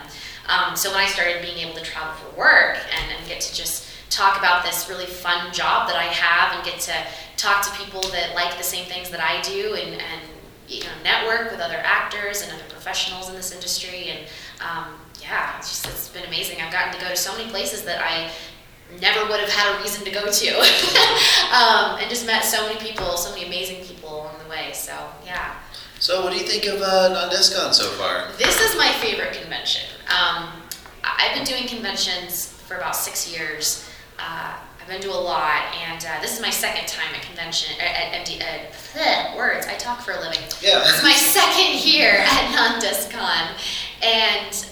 [0.49, 3.55] Um, so when I started being able to travel for work and, and get to
[3.55, 6.95] just talk about this really fun job that I have and get to
[7.37, 10.23] talk to people that like the same things that I do and, and
[10.69, 14.11] you know, network with other actors and other professionals in this industry.
[14.11, 14.21] And
[14.61, 16.61] um, yeah, it's just it's been amazing.
[16.61, 18.31] I've gotten to go to so many places that I
[19.01, 20.59] never would have had a reason to go to,
[21.55, 24.73] um, and just met so many people, so many amazing people along the way.
[24.73, 25.55] So yeah.
[26.01, 28.33] So, what do you think of uh, Nan Desu Kan so far?
[28.39, 29.83] This is my favorite convention.
[30.09, 30.49] Um,
[31.05, 33.87] I've been doing conventions for about six years.
[34.19, 37.79] Uh, I've been to a lot, and uh, this is my second time at convention
[37.79, 39.67] at, at, MD, at bleh, words.
[39.67, 40.41] I talk for a living.
[40.63, 40.81] Yeah.
[40.87, 43.55] It's my second year at Nan Desu Kan,
[44.03, 44.67] and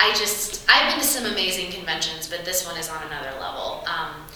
[0.00, 3.84] I just I've been to some amazing conventions, but this one is on another level.
[3.86, 4.26] Um,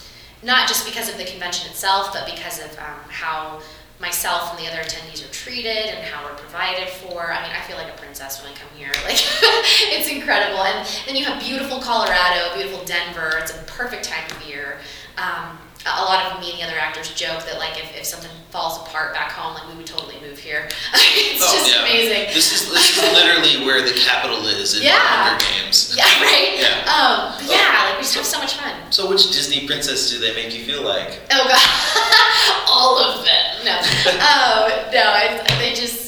[0.43, 3.61] not just because of the convention itself, but because of um, how
[3.99, 7.31] myself and the other attendees are treated and how we're provided for.
[7.31, 8.91] I mean, I feel like a princess when I come here.
[9.05, 9.17] Like,
[9.95, 10.61] it's incredible.
[10.61, 13.37] And then you have beautiful Colorado, beautiful Denver.
[13.41, 14.79] It's a perfect time of year.
[15.17, 18.31] Um, a lot of me and the other actors joke that like if, if something
[18.49, 20.67] falls apart back home, like we would totally move here.
[20.93, 21.81] it's Oh, just yeah.
[21.81, 22.33] amazing.
[22.33, 24.97] This is this is literally where the capital is in Yeah.
[24.97, 25.93] Hunger Games.
[25.97, 26.57] Yeah, right.
[26.57, 26.89] Yeah.
[26.89, 28.73] Um, but yeah, like we just have so much fun.
[28.91, 31.19] So, which Disney princess do they make you feel like?
[31.31, 33.65] Oh god, all of them.
[33.65, 33.77] No,
[34.21, 36.04] oh no, I, they just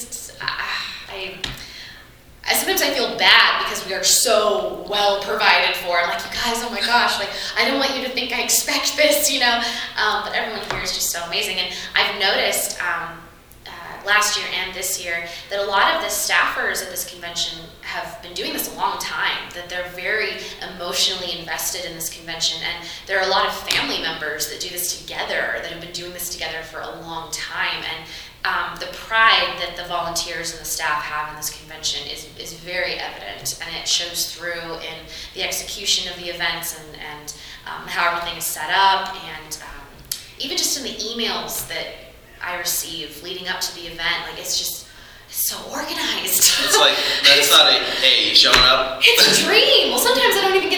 [2.48, 5.98] I sometimes I feel bad because we are so well provided for.
[5.98, 7.28] I'm like, you guys, oh my gosh, like
[7.58, 9.62] I don't want you to think I expect this, you know.
[10.00, 12.80] Um, but everyone here is just so amazing, and I've noticed.
[12.82, 13.18] Um,
[13.66, 17.58] uh, last year and this year, that a lot of the staffers at this convention
[17.82, 20.38] have been doing this a long time, that they're very
[20.74, 22.62] emotionally invested in this convention.
[22.64, 25.92] And there are a lot of family members that do this together, that have been
[25.92, 27.84] doing this together for a long time.
[27.84, 28.08] And
[28.44, 32.52] um, the pride that the volunteers and the staff have in this convention is, is
[32.54, 34.96] very evident, and it shows through in
[35.34, 37.34] the execution of the events and, and
[37.66, 39.86] um, how everything is set up, and um,
[40.38, 41.86] even just in the emails that
[42.42, 44.30] I receive leading up to the event.
[44.30, 44.86] Like it's just
[45.28, 46.54] so organized.
[46.64, 49.00] It's like that's not a hey, you showing up.
[49.02, 49.90] It's a dream.
[49.90, 50.77] Well, sometimes I don't even get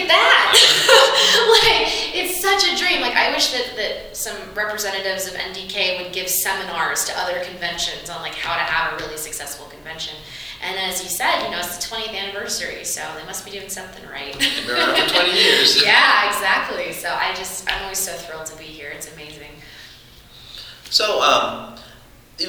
[2.59, 3.01] such a dream.
[3.01, 8.09] Like I wish that that some representatives of NDK would give seminars to other conventions
[8.09, 10.15] on like how to have a really successful convention.
[10.63, 13.69] And as you said, you know, it's the 20th anniversary, so they must be doing
[13.69, 14.35] something right.
[14.69, 15.83] Around for 20 years.
[15.85, 16.91] yeah, exactly.
[16.93, 18.89] So I just I'm always so thrilled to be here.
[18.89, 19.51] It's amazing.
[20.89, 21.75] So, um,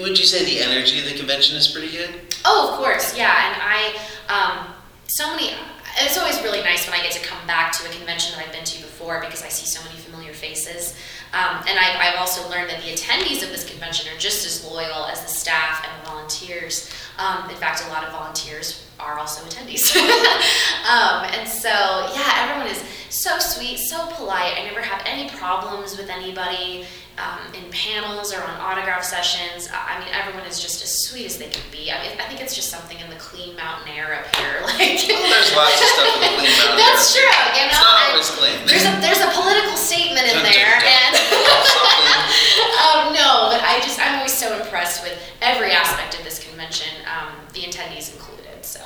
[0.01, 2.11] would you say the energy of the convention is pretty good?
[2.45, 3.53] Oh, of course, yeah.
[3.53, 3.95] And I,
[4.29, 4.75] um,
[5.07, 5.55] so many.
[5.99, 8.53] It's always really nice when I get to come back to a convention that I've
[8.53, 10.97] been to before because I see so many familiar faces.
[11.33, 14.65] Um, and I've, I've also learned that the attendees of this convention are just as
[14.71, 16.91] loyal as the staff and the volunteers.
[17.19, 19.95] Um, in fact, a lot of volunteers are also attendees.
[19.97, 24.55] um, and so, yeah, everyone is so sweet, so polite.
[24.59, 26.87] I never have any problems with anybody
[27.19, 29.69] um, in panels or on autograph sessions.
[29.73, 31.93] I I mean, everyone is just as sweet as they can be.
[31.93, 34.61] I mean, I think it's just something in the clean mountain air up here.
[34.67, 36.89] Like, Well, there's lots of stuff in the Clean Mountain Air.
[36.89, 37.29] That's true.
[37.29, 38.57] You know, It's not always clean.
[38.65, 41.15] there's a there's a political statement in there, and
[42.89, 46.89] um, no, but I just I'm always so impressed with every aspect of this convention,
[47.07, 48.65] um, the attendees included.
[48.65, 48.81] So.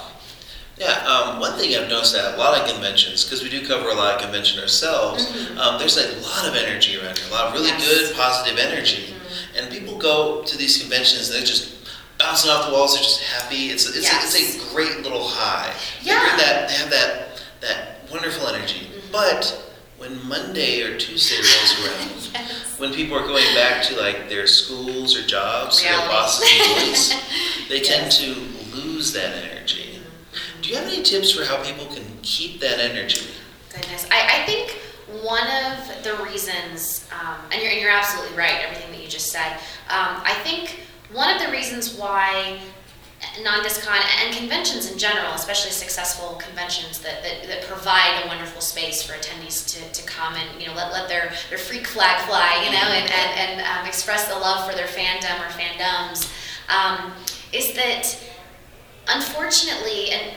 [0.79, 3.89] Yeah, um, one thing I've noticed at a lot of conventions, because we do cover
[3.89, 5.25] a lot of convention ourselves,
[5.59, 7.79] um, there's a lot of energy around here, a lot of really Mm-hmm.
[7.81, 7.89] Yes.
[8.03, 8.09] Mm-hmm.
[8.09, 9.15] good, positive energy.
[9.57, 11.73] And people go to these conventions, and they're just
[12.19, 13.71] bouncing off the walls, they're just happy.
[13.71, 14.35] It's, it's, Yes.
[14.35, 15.73] a, it's a great little high.
[16.05, 16.21] They Yeah.
[16.23, 18.81] bring that, they have that, that wonderful energy.
[18.81, 19.13] Mm-hmm.
[19.13, 19.63] But
[19.97, 22.79] when Monday or Tuesday rolls around, Yes.
[22.79, 26.09] when people are going back to like their schools or jobs, their Reality.
[26.13, 27.15] bosses
[27.71, 28.35] they tend to
[28.77, 29.96] lose that energy.
[30.67, 33.25] Do you have any tips for how people can keep that energy?
[33.73, 34.73] Goodness, I, I think
[35.23, 39.31] one of the reasons, um, and you're and you're absolutely right, everything that you just
[39.31, 39.53] said.
[39.89, 40.81] Um, I think
[41.13, 42.59] one of the reasons why
[43.45, 48.27] Nan Desu Kan and conventions in general, especially successful conventions that, that, that provide a
[48.27, 51.87] wonderful space for attendees to, to come and you know let, let their, their freak
[51.87, 55.51] flag fly, you know, and, and, and um, express the love for their fandom or
[55.53, 56.29] fandoms,
[56.69, 57.13] um,
[57.53, 58.19] is that
[59.07, 60.35] unfortunately, and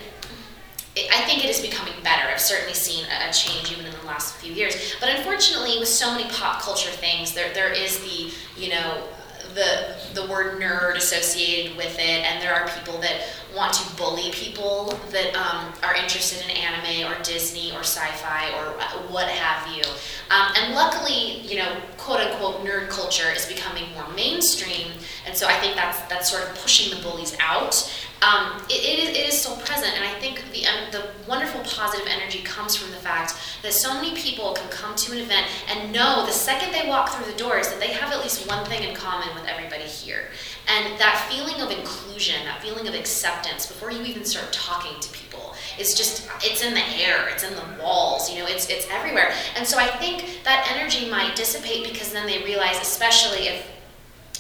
[0.96, 2.28] it, I think it is becoming better.
[2.28, 4.96] I've certainly seen a, a change even in the last few years.
[5.00, 9.08] But unfortunately, with so many pop culture things, there there is the you know
[9.54, 13.22] the the word nerd associated with it, and there are people that
[13.56, 18.74] want to bully people that um, are interested in anime or Disney or sci-fi or
[19.10, 19.84] what have you.
[20.30, 24.92] Um, and luckily, you know, quote unquote nerd culture is becoming more mainstream,
[25.26, 27.76] and so I think that's that's sort of pushing the bullies out.
[28.22, 31.62] Um, it, it, is, it is still present, and I think the um, the wonderful
[31.62, 35.48] positive energy comes from the fact that so many people can come to an event
[35.70, 38.66] and know the second they walk through the doors that they have at least one
[38.66, 40.32] thing in common with everybody here,
[40.68, 45.10] and that feeling of inclusion, that feeling of acceptance before you even start talking to
[45.12, 48.86] people is just it's in the air, it's in the walls, you know, it's it's
[48.92, 53.79] everywhere, and so I think that energy might dissipate because then they realize, especially if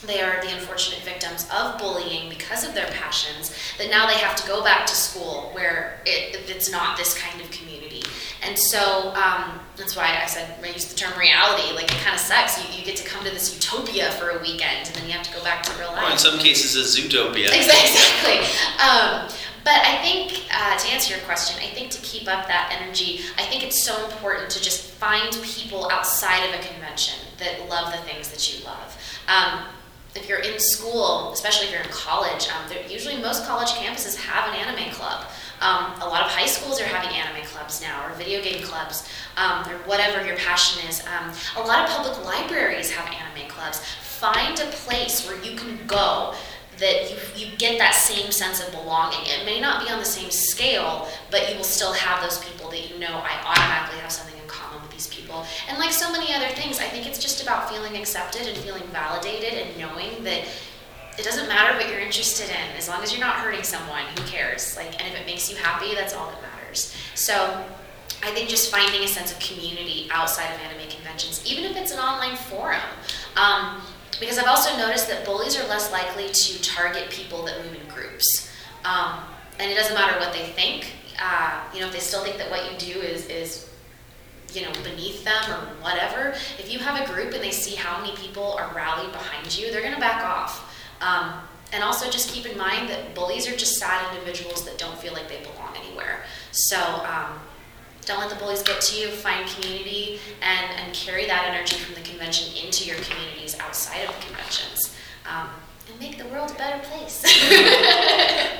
[0.06, 4.36] they are the unfortunate victims of bullying because of their passions that now they have
[4.36, 8.04] to go back to school where it, it's not this kind of community.
[8.41, 12.16] And so um, that's why i said i use the term reality like it kind
[12.16, 12.58] of sucks.
[12.58, 15.24] You, you get to come to this utopia for a weekend and then you have
[15.24, 17.47] to go back to real life Or in some cases, a zootopia.
[17.54, 18.39] exactly.
[18.80, 19.30] Um,
[19.64, 23.20] but i think uh, to answer your question i think to keep up that energy
[23.38, 27.91] i think it's so important to just find people outside of a convention that love
[27.91, 28.97] the things that you love.
[29.28, 29.64] Um,
[30.20, 34.53] if you're in school, especially if you're in college, um, usually most college campuses have
[34.53, 35.26] an anime club.
[35.61, 39.09] Um, a lot of high schools are having anime clubs now, or video game clubs,
[39.38, 41.03] um, or whatever your passion is.
[41.05, 43.82] Um, a lot of public libraries have anime clubs.
[44.01, 46.34] Find a place where you can go
[46.78, 49.20] that you, you get that same sense of belonging.
[49.24, 52.70] It may not be on the same scale, but you will still have those people
[52.70, 54.39] that you know I automatically have something
[55.30, 55.46] people.
[55.68, 58.84] And like so many other things, I think it's just about feeling accepted and feeling
[58.92, 60.44] validated and knowing that
[61.18, 64.24] it doesn't matter what you're interested in as long as you're not hurting someone who
[64.26, 64.76] cares?
[64.76, 66.96] Like and if it makes you happy that's all that matters.
[67.16, 67.64] So
[68.22, 71.92] i think just finding a sense of community outside of anime conventions even if it's
[71.92, 72.82] an online forum.
[73.36, 73.82] Um,
[74.20, 77.88] because i've also noticed that bullies are less likely to target people that move in
[77.88, 78.50] groups.
[78.86, 79.20] Um,
[79.60, 80.94] and it doesn't matter what they think.
[81.22, 83.68] Uh, you know if they still think that what you do is is
[84.56, 88.02] you know beneath them or whatever if you have a group and they see how
[88.02, 91.34] many people are rallied behind you they're going to back off um,
[91.72, 95.14] and also just keep in mind that bullies are just sad individuals that don't feel
[95.14, 96.24] like they belong anywhere.
[96.52, 97.39] So um,
[98.06, 99.10] don't let the bullies get to you.
[99.10, 104.16] Find community and, and carry that energy from the convention into your communities outside of
[104.16, 104.95] the conventions.
[105.30, 105.50] Um,
[105.90, 107.24] and make the world a better place.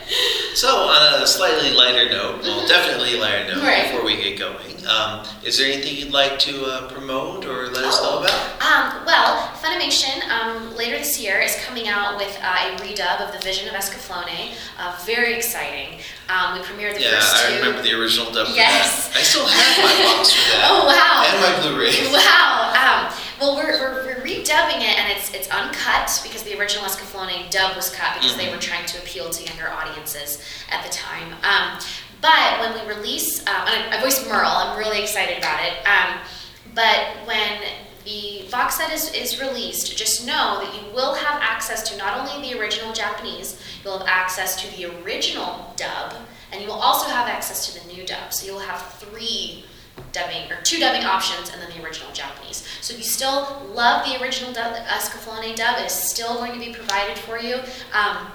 [0.56, 3.90] So, on a slightly lighter note, well, definitely lighter note Right.
[3.92, 7.86] before we get going, um, is there anything you'd like to uh, promote or let
[7.86, 8.34] us know about?
[8.60, 13.32] Um, well, Funimation um, later this year is coming out with uh, a redub of
[13.32, 14.52] The Vision of Escaflowne.
[14.78, 16.00] Uh, very exciting.
[16.28, 17.54] Um, we premiered the Yeah, first two.
[17.54, 19.16] I remember the original dub Yes.
[19.16, 20.66] I still have my box for that.
[20.72, 21.24] Oh wow!
[21.24, 22.12] And my Blu-ray.
[22.12, 22.74] Wow.
[23.40, 27.76] Well, we're, we're, we're redubbing it, and it's it's uncut because the original Escaflowne dub
[27.76, 28.56] was cut because they Mhm.
[28.56, 31.34] were trying to appeal to younger audiences at the time.
[31.44, 31.80] Um,
[32.22, 34.50] but when we release, um, and I, I voiced Merle.
[34.50, 35.74] I'm really excited about it.
[35.88, 36.20] Um,
[36.76, 37.62] but when
[38.04, 42.18] the box set is, is released, just know that you will have access to not
[42.20, 46.14] only the original Japanese, you'll have access to the original dub,
[46.52, 48.34] and you will also have access to the new dub.
[48.34, 49.64] So you'll have three
[50.12, 52.68] dubbing, or two dubbing options, and then the original Japanese.
[52.82, 56.60] So if you still love the original dub, Escaflowne dub, it is still going to
[56.60, 57.56] be provided for you.
[57.94, 58.28] Um,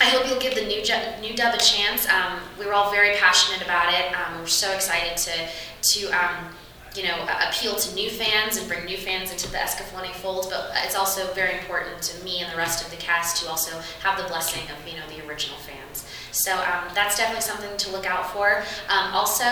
[0.00, 2.08] I hope you'll give the new, ju- new dub a chance.
[2.08, 4.14] Um, we were all very passionate about it.
[4.16, 5.48] Um, we're so excited to,
[5.82, 6.54] to um,
[6.94, 10.46] you know, appeal to new fans and bring new fans into the Escaflowne fold.
[10.50, 13.76] But it's also very important to me and the rest of the cast to also
[14.02, 16.06] have the blessing of, you know, the original fans.
[16.30, 18.62] So um, that's definitely something to look out for.
[18.88, 19.44] Um, also,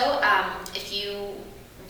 [0.73, 1.35] if you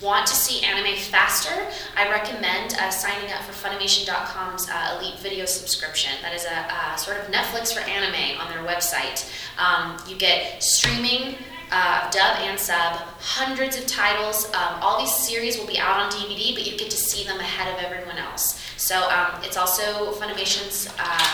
[0.01, 5.45] want to see anime faster, I recommend uh, signing up for Funimation.com's uh, Elite Video
[5.45, 6.11] subscription.
[6.21, 9.29] That is a, uh sort of Netflix for anime on their website.
[9.57, 11.35] Um, you get streaming,
[11.71, 14.45] uh, dub and sub, hundreds of titles.
[14.53, 17.39] Um, all these series will be out on DVD, but you get to see them
[17.39, 18.61] ahead of everyone else.
[18.77, 20.93] So um, it's also Funimation's.
[20.99, 21.27] Uh,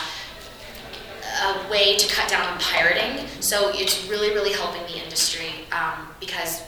[1.41, 3.25] a way to cut down on pirating.
[3.39, 6.61] So it's really, really helping the industry um, because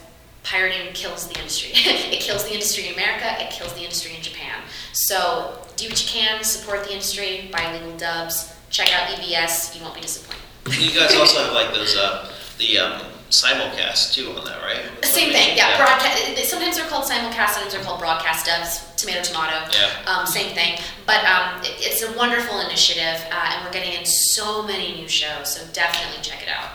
[0.46, 1.72] pirating kills the industry.
[1.76, 4.62] it kills the industry in America, it kills the industry in Japan.
[4.94, 9.82] So do what you can, support the industry, buy legal dubs, check out EBS, you
[9.82, 10.42] won't be disappointed.
[10.80, 14.86] You guys also have like those, uh, the um, simulcast too on that, right?
[15.04, 15.78] Same thing, yeah.
[15.78, 16.50] Broadcast.
[16.50, 18.86] Sometimes they're called simulcast, sometimes they're called broadcast dubs.
[18.96, 19.70] Tomato, tomato.
[19.74, 19.92] Yeah.
[20.10, 20.80] Um, same thing.
[21.06, 25.08] But um, it- it's a wonderful initiative, uh, and we're getting in so many new
[25.08, 25.54] shows.
[25.56, 26.70] So definitely check it out.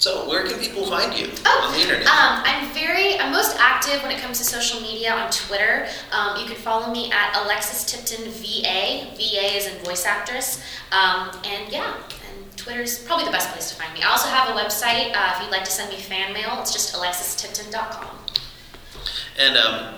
[0.00, 2.06] So, where can people find you Oh, on the internet?
[2.06, 5.86] Um, I'm very, I'm most active when it comes to social media on Twitter.
[6.10, 9.08] Um, you can follow me at Alexis Tipton VA.
[9.14, 10.62] VA is in voice actress.
[10.90, 14.00] Um, and yeah, and Twitter's probably the best place to find me.
[14.02, 16.56] I also have a website uh, if you'd like to send me fan mail.
[16.60, 18.16] It's just alexistipton.com.
[19.38, 19.94] and um,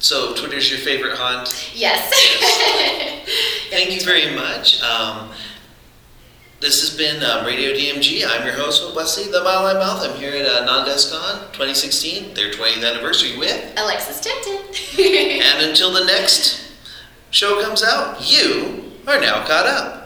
[0.00, 1.70] so, Twitter's your favorite haunt.
[1.74, 2.10] Yes.
[3.70, 4.80] Thank you very much.
[6.60, 8.24] This has been um, Radio DMG.
[8.26, 10.02] I'm your host, Hope Wesley, the Mile High Mouth.
[10.02, 13.74] I'm here at uh, Nan Desu Kan 2016, their 20th anniversary with.
[13.76, 14.58] Alexis Tipton.
[15.40, 16.72] And until the next
[17.30, 19.97] show comes out, you are now caught up.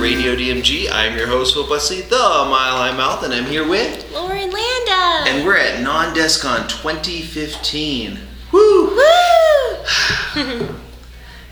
[0.00, 0.88] Radio DMG.
[0.92, 4.12] I'm your host, Hope Wesley, the Mile High Mouth, and I'm here with.
[4.12, 5.30] Lauren Landa.
[5.30, 8.18] And we're at Nan Desu Kan 2015.
[8.52, 8.96] Woo!
[8.96, 10.74] Woo!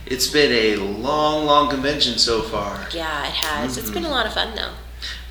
[0.06, 2.86] It's been a long, long convention so far.
[2.92, 3.78] yeah, it has.
[3.78, 4.72] It's been a lot of fun though.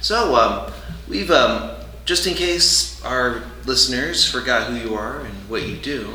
[0.02, 0.73] So, um,
[1.07, 1.76] we've, um,
[2.06, 6.10] just in case our listeners forgot who you are and what you do,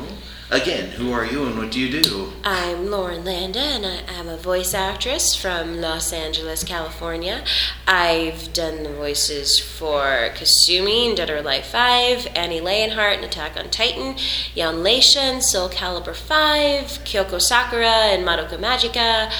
[0.51, 2.33] again, who are you and what do you do?
[2.43, 7.43] I'm Lauren Landa, and I am a voice actress from Los Angeles, California.
[7.87, 13.57] I've done the voices for Kasumi in Dead or Alive 5, Annie Leonhardt in Attack
[13.57, 14.15] on Titan,
[14.55, 19.31] Yon Leixia in Soul Calibur 5, Kyoko Sakura in Madoka Magica,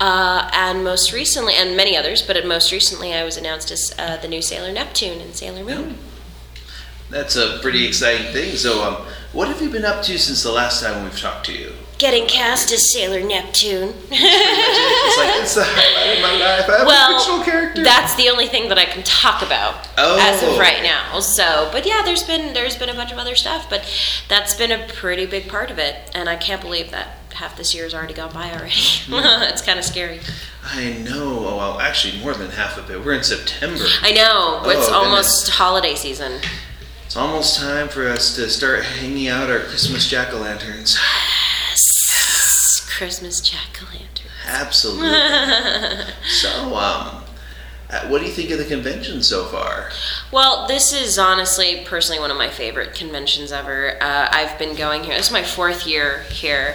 [0.00, 4.16] uh, and most recently, and many others, but most recently I was announced as uh,
[4.16, 5.98] the new Sailor Neptune in Sailor Moon.
[7.10, 8.56] That's a pretty exciting thing.
[8.56, 8.94] So, um,
[9.32, 11.72] what have you been up to since the last time we've talked to you?
[11.98, 13.94] Getting cast as Sailor Neptune.
[15.08, 16.64] It's like it's the highlight of my life.
[16.68, 17.82] I'm a fictional well, character.
[17.84, 20.18] that's the only thing that I can talk about Oh.
[20.20, 21.20] as of right now.
[21.20, 23.82] So, but yeah, there's been there's been a bunch of other stuff, but
[24.28, 27.72] that's been a pretty big part of it, and I can't believe that half this
[27.72, 28.72] year year's already gone by already.
[29.08, 30.20] it's kind of scary.
[30.64, 31.46] I know.
[31.48, 33.02] Oh, well, actually, more than half of it.
[33.04, 33.84] We're in September.
[34.02, 36.40] I know it's Oh, almost holiday season.
[37.06, 40.98] It's almost time for us to start hanging out our Christmas jack o' lanterns.
[41.70, 42.84] Yes!
[42.98, 44.26] Christmas jack o' lantern.
[44.46, 45.08] Absolutely.
[46.28, 47.22] so, um,
[47.88, 49.90] Uh, what do you think of the convention so far?
[50.32, 53.96] Well, this is honestly, personally, one of my favorite conventions ever.
[54.02, 55.14] Uh, I've been going here.
[55.14, 56.74] This is my fourth year here.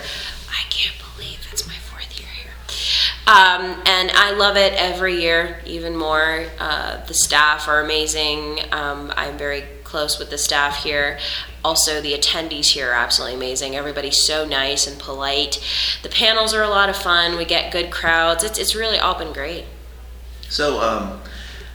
[0.49, 2.53] I can't believe it's my fourth year here.
[3.27, 6.45] Um, and I love it every year, even more.
[6.57, 8.61] Uh, the staff are amazing.
[8.71, 11.19] Um, I'm very close with the staff here.
[11.65, 13.75] Also, the attendees here are absolutely amazing.
[13.75, 15.61] Everybody's so nice and polite.
[16.01, 17.37] The panels are a lot of fun.
[17.37, 18.41] We get good crowds.
[18.43, 19.65] It's, it's really all been great.
[20.47, 21.19] So, um,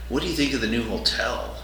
[0.09, 1.57] what do you think of the new hotel?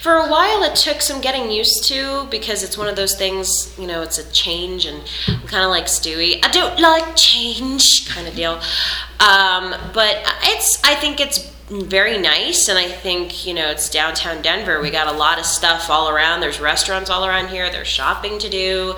[0.00, 3.76] For a while, it took some getting used to because it's one of those things,
[3.78, 6.44] you know, it's a change, and I'm kind of like Stewie.
[6.44, 8.54] I don't like change, kind of deal.
[9.20, 14.42] Um, but it's, I think it's very nice, and I think you know it's downtown
[14.42, 14.80] Denver.
[14.80, 16.40] We got a lot of stuff all around.
[16.40, 17.70] There's restaurants all around here.
[17.70, 18.94] There's shopping to do,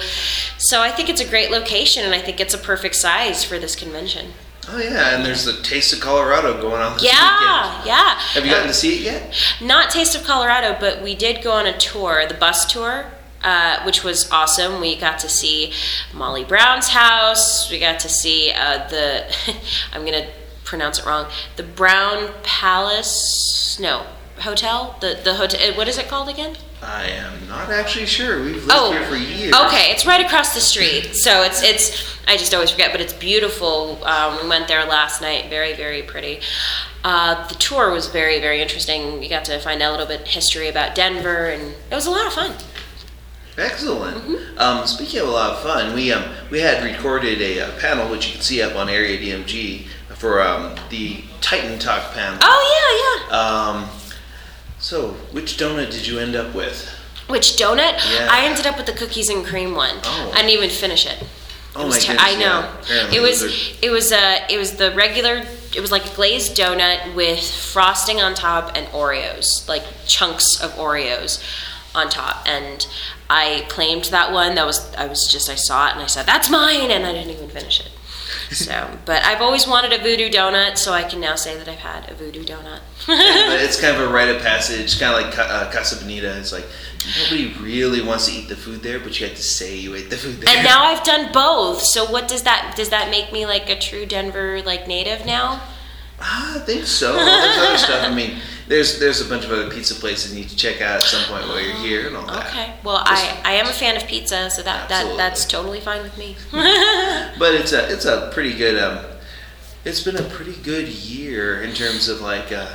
[0.59, 3.59] so I think it's a great location, and I think it's a perfect size for
[3.59, 4.33] this convention.
[4.69, 7.87] Oh yeah, and there's the Taste of Colorado going on this Yeah, weekend.
[7.87, 8.15] yeah.
[8.19, 9.35] Have you gotten to see it yet?
[9.61, 13.05] Not Taste of Colorado, but we did go on a tour, the bus tour,
[13.43, 14.81] uh, which was awesome.
[14.81, 15.73] We got to see
[16.15, 17.71] Molly Brown's house.
[17.71, 19.27] We got to see uh, the,
[19.93, 20.27] I'm to
[20.75, 24.05] pronounce it wrong, the Brown Palace, no,
[24.41, 24.97] hotel?
[25.01, 26.57] The, the hotel, what is it called again?
[26.83, 28.43] I am not actually sure.
[28.43, 29.55] We've lived Oh, here for years.
[29.55, 31.15] Okay, it's right across the street.
[31.15, 34.05] So it's it's I just always forget, but it's beautiful.
[34.05, 35.49] Um, we went there last night.
[35.49, 36.41] Very very pretty.
[37.05, 39.23] Uh, the tour was very very interesting.
[39.23, 42.11] You got to find out a little bit history about Denver, and it was a
[42.11, 42.53] lot of fun.
[43.57, 44.17] Excellent.
[44.17, 44.59] Mm-hmm.
[44.59, 48.11] Um, speaking of a lot of fun, we um, we had recorded a, uh panel
[48.11, 49.87] which you can see up on Area DMG
[50.25, 52.39] for um, the Titan Talk panel.
[52.41, 53.39] Oh yeah yeah.
[53.39, 53.89] Um,
[54.79, 56.89] so, which donut did you end up with?
[57.29, 57.93] Which donut?
[58.11, 58.29] Yeah.
[58.31, 59.97] I ended up with the cookies and cream one.
[60.03, 60.31] Oh.
[60.33, 61.23] I didn't even finish it.
[61.77, 62.37] Oh It was my ter- goodness!
[62.37, 62.73] I know.
[62.89, 63.19] yeah.
[63.19, 63.43] It was
[63.83, 65.45] it was uh it was the regular
[65.77, 70.71] it was like a glazed donut with frosting on top and Oreos, like chunks of
[70.73, 71.43] Oreos
[71.95, 72.49] on top.
[72.49, 72.87] And
[73.29, 74.55] I claimed that one.
[74.55, 77.13] That was I was just I saw it and I said, That's mine and I
[77.13, 77.91] didn't even finish it.
[78.51, 81.79] So but I've always wanted a voodoo donut, so I can now say that I've
[81.79, 82.81] had a voodoo donut.
[83.07, 83.17] but
[83.61, 86.39] it's kind of a rite of passage, kind of like uh, Casa Bonita.
[86.39, 86.67] It's like
[87.23, 90.11] nobody really wants to eat the food there, but you have to say you ate
[90.11, 90.55] the food there.
[90.55, 91.81] and now I've done both.
[91.83, 95.63] So what does that does that make me like a true Denver like native now?
[96.21, 97.13] Ah, I think so.
[97.13, 98.09] There's other stuff.
[98.09, 98.39] I mean,
[98.69, 101.23] there's there's a bunch of other pizza places you need to check out at some
[101.25, 102.47] point while you're here and all that.
[102.49, 102.75] Okay.
[102.83, 106.17] Well, I, I am a fan of pizza, so that, that that's totally fine with
[106.19, 106.37] me.
[107.39, 109.05] But it's a it's a pretty good um,
[109.85, 112.69] it's been a pretty good year in terms of like uh,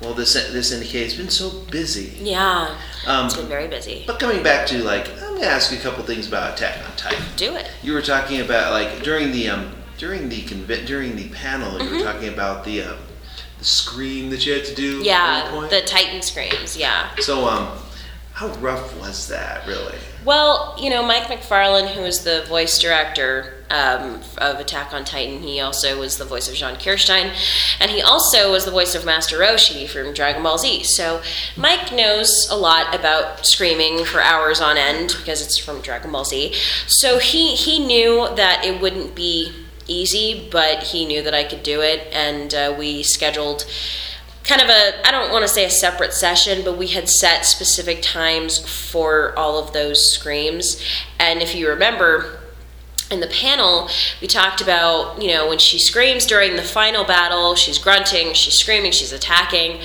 [0.00, 2.16] well this this indicates it's been so busy.
[2.20, 4.04] yeah, Um, it's been very busy.
[4.06, 6.96] but coming back to like I'm gonna ask you a couple things about Attack on
[6.96, 7.22] Titan.
[7.36, 7.70] Do it.
[7.82, 11.90] You were talking about like during the um during the conv- during the panel you
[11.96, 12.96] were talking about the um,
[13.58, 15.00] the scream that you had to do.
[15.00, 15.70] at Yeah, point.
[15.70, 16.76] the Titan screams.
[16.76, 17.14] Yeah.
[17.18, 17.76] So um,
[18.32, 19.96] how rough was that really?
[20.24, 25.40] Well, you know, Mike McFarland, who is the voice director um, of Attack on Titan,
[25.42, 27.32] he also was the voice of Jean Kirstein,
[27.80, 30.84] and he also was the voice of Master Roshi from Dragon Ball Z.
[30.84, 31.22] So
[31.56, 36.24] Mike knows a lot about screaming for hours on end because it's from Dragon Ball
[36.24, 36.52] Z.
[36.86, 39.52] So he he knew that it wouldn't be
[39.88, 43.66] easy, but he knew that I could do it, and uh, we scheduled
[44.44, 47.44] kind of a I don't want to say a separate session, but we had set
[47.44, 50.82] specific times for all of those screams.
[51.18, 52.40] And if you remember
[53.10, 53.88] in the panel,
[54.20, 58.58] we talked about, you know, when she screams during the final battle, she's grunting, she's
[58.58, 59.80] screaming, she's attacking.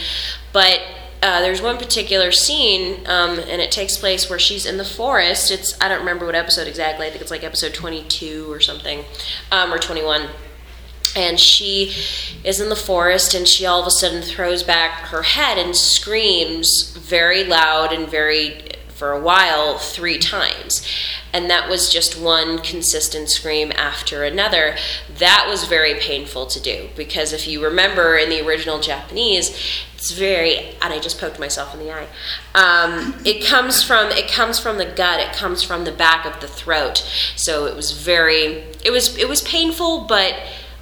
[0.52, 0.82] But
[1.24, 5.52] uh, there's one particular scene, um, and it takes place where she's in the forest.
[5.52, 7.08] It's I don't remember what episode exactly.
[7.08, 9.06] I think it's like episode 22 or something,
[9.50, 10.28] um, or 21
[11.16, 11.94] and she
[12.44, 15.76] is in the forest and she all of a sudden throws back her head and
[15.76, 20.84] screams very loud and very for a while three times
[21.32, 24.76] and that was just one consistent scream after another
[25.20, 29.56] that was very painful to do because if you remember in the original japanese
[30.04, 32.08] it's very and i just poked myself in the eye
[32.56, 36.42] um, it comes from it comes from the gut it comes from the back of
[36.42, 36.98] the throat
[37.38, 40.36] so it was very it was it was painful but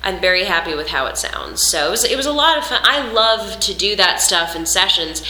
[0.04, 1.62] I'm very happy with how it sounds.
[1.62, 2.82] So it was, it was a lot of fun.
[2.84, 5.22] I love to do that stuff in sessions.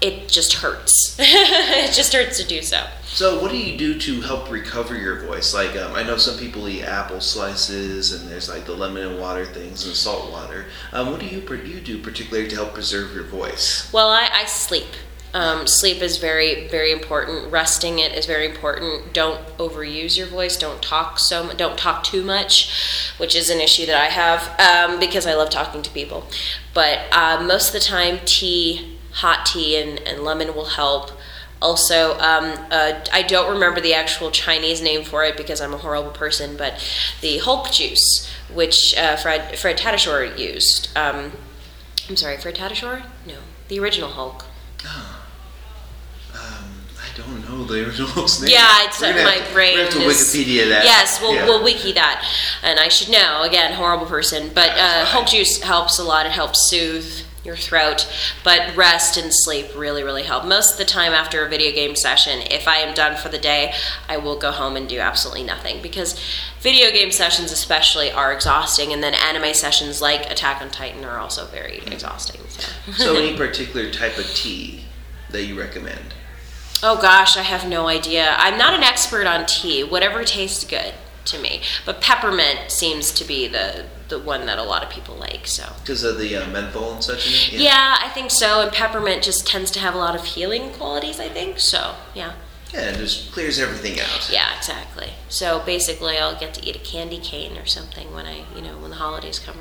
[0.00, 1.16] It just hurts.
[1.20, 2.86] it just hurts to do so.
[3.16, 5.54] So what do you do to help recover your voice?
[5.54, 9.18] Like um, I know some people eat apple slices, and there's like the lemon and
[9.18, 10.66] water things and salt water.
[10.92, 13.90] Um, what do you you do particularly to help preserve your voice?
[13.90, 14.84] Well, I, I sleep.
[15.32, 17.50] Um, sleep is very, very important.
[17.50, 19.14] Resting it is very important.
[19.14, 20.58] Don't overuse your voice.
[20.58, 21.44] Don't talk so.
[21.44, 22.70] mu- Don't talk too much,
[23.16, 26.26] which is an issue that I have um, because I love talking to people.
[26.74, 31.12] But uh, most of the time, tea, hot tea, and, and lemon will help.
[31.62, 35.78] Also, um, uh, I don't remember the actual Chinese name for it because I'm a
[35.78, 36.74] horrible person, but
[37.22, 40.88] the Hulk juice, which uh, Fred Fred Tatasciore used.
[40.96, 41.32] Um,
[42.10, 43.04] I'm sorry, Fred Tatasciore?
[43.26, 43.36] No,
[43.68, 44.44] the original Hulk.
[46.34, 46.40] Um,
[46.98, 48.50] I don't know the original's name.
[48.52, 50.14] Yeah, it's uh, my to- brain We have to is.
[50.34, 50.84] Wikipedia that.
[50.84, 51.46] Yes, we'll, Yeah.
[51.46, 52.24] we'll wiki that,
[52.62, 53.42] and I should know.
[53.42, 56.26] Again, horrible person, but uh, Hulk juice helps a lot.
[56.26, 58.06] It helps soothe your throat,
[58.44, 60.44] but rest and sleep really, really help.
[60.44, 63.38] Most of the time after a video game session, if I am done for the
[63.38, 63.72] day,
[64.08, 66.20] I will go home and do absolutely nothing because
[66.60, 71.18] video game sessions, especially, are exhausting, and then anime sessions like Attack on Titan are
[71.18, 71.92] also very hmm.
[71.92, 72.40] exhausting.
[72.48, 72.92] So.
[72.92, 74.84] So, any particular type of tea
[75.30, 76.14] that you recommend?
[76.82, 78.34] Oh gosh, I have no idea.
[78.36, 79.82] I'm not an expert on tea.
[79.82, 80.92] Whatever tastes good
[81.26, 81.62] to me.
[81.84, 85.46] But peppermint seems to be the the one that a lot of people like.
[85.46, 87.62] So Because of the uh, menthol and such in it?
[87.62, 87.96] yeah.
[88.00, 88.60] I think so.
[88.60, 91.18] And peppermint just tends to have a lot of healing qualities.
[91.20, 91.94] I think so.
[92.14, 92.32] Yeah.
[92.72, 94.28] Yeah, it just clears everything out.
[94.30, 94.56] Yeah.
[94.56, 95.10] Exactly.
[95.28, 98.76] So basically, I'll get to eat a candy cane or something when I, you know,
[98.78, 99.56] when the holidays come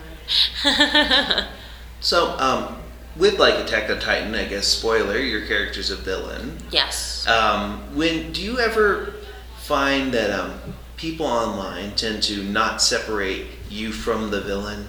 [0.65, 1.47] around.
[2.01, 2.77] So, um,
[3.15, 6.57] with like Attack on Titan, I guess spoiler, your character's a villain.
[6.69, 7.25] yes.
[7.27, 9.13] Um, when do you ever
[9.61, 10.59] find that um,
[10.97, 14.87] people online tend to not separate you from the villain?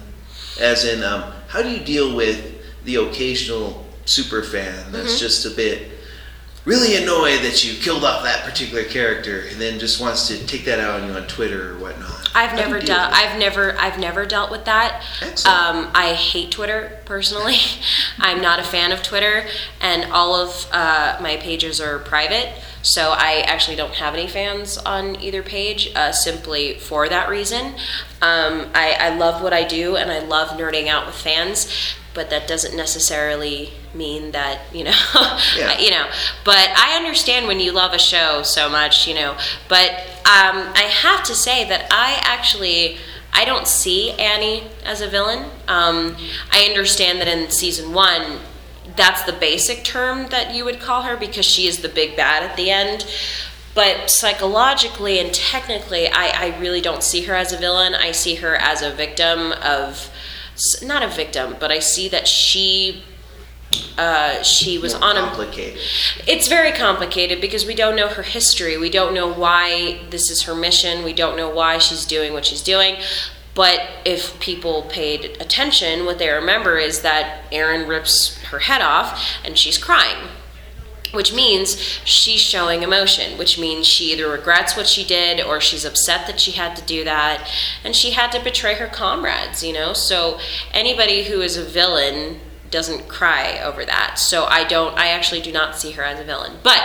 [0.59, 5.19] As in, um, how do you deal with the occasional super fan that's Mm-hmm.
[5.19, 5.91] just a bit
[6.65, 10.65] really annoyed that you killed off that particular character and then just wants to take
[10.65, 12.29] that out on you on Twitter or whatnot?
[12.35, 13.13] I've How never dealt.
[13.13, 13.77] I've never.
[13.79, 15.01] I've never dealt with that.
[15.45, 17.55] Um, I hate Twitter personally.
[18.19, 19.45] I'm not a fan of Twitter,
[19.81, 22.53] and all of uh, my pages are private.
[22.81, 27.73] So I actually don't have any fans on either page, uh, simply for that reason.
[28.21, 31.71] Um, I, I love what I do, and I love nerding out with fans.
[32.13, 34.91] But that doesn't necessarily mean that you know,
[35.55, 35.77] Yeah.
[35.77, 36.07] you know.
[36.43, 39.37] But I understand when you love a show so much, you know.
[39.69, 39.91] But
[40.25, 42.97] um, I have to say that I actually
[43.33, 45.45] I don't see Annie as a villain.
[45.67, 46.17] Um,
[46.51, 48.39] I understand that in season one,
[48.97, 52.43] that's the basic term that you would call her because she is the big bad
[52.43, 53.05] at the end.
[53.73, 57.93] But psychologically and technically, I, I really don't see her as a villain.
[57.93, 60.09] I see her as a victim of,
[60.81, 63.03] not a victim, but I see that she,
[63.95, 65.79] uh, she was on a complicated.
[66.25, 68.77] it's very complicated because we don't know her history.
[68.77, 71.03] We don't know why this is her mission.
[71.03, 72.95] We don't know why she's doing what she's doing.
[73.53, 79.21] But if people paid attention, what they remember is that Eren rips her head off
[79.43, 80.29] and she's crying,
[81.13, 85.85] which means she's showing emotion, which means she either regrets what she did or she's
[85.85, 87.49] upset that she had to do that
[87.83, 89.93] and she had to betray her comrades, you know?
[89.93, 90.39] So
[90.71, 94.19] anybody who is a villain doesn't cry over that.
[94.19, 96.57] So I don't, I actually do not see her as a villain.
[96.63, 96.81] But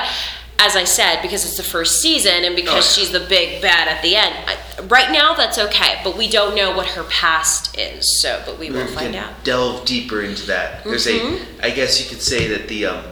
[0.58, 3.88] as I said, because it's the first season and because Oh, she's the big bad
[3.88, 6.00] at the end, I, right now that's okay.
[6.04, 8.20] But we don't know what her past is.
[8.20, 9.44] So, but we will we find can out.
[9.44, 10.84] delve deeper into that.
[10.84, 13.04] There's a, I guess you could say that the um,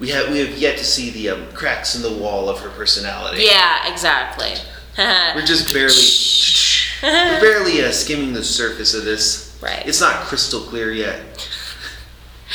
[0.00, 2.70] we have we have yet to see the um, cracks in the wall of her
[2.70, 3.42] personality.
[3.44, 4.54] Yeah, exactly.
[4.96, 5.96] We're just barely,
[7.02, 9.58] we're barely uh, skimming the surface of this.
[9.60, 9.84] Right.
[9.86, 11.20] It's not crystal clear yet.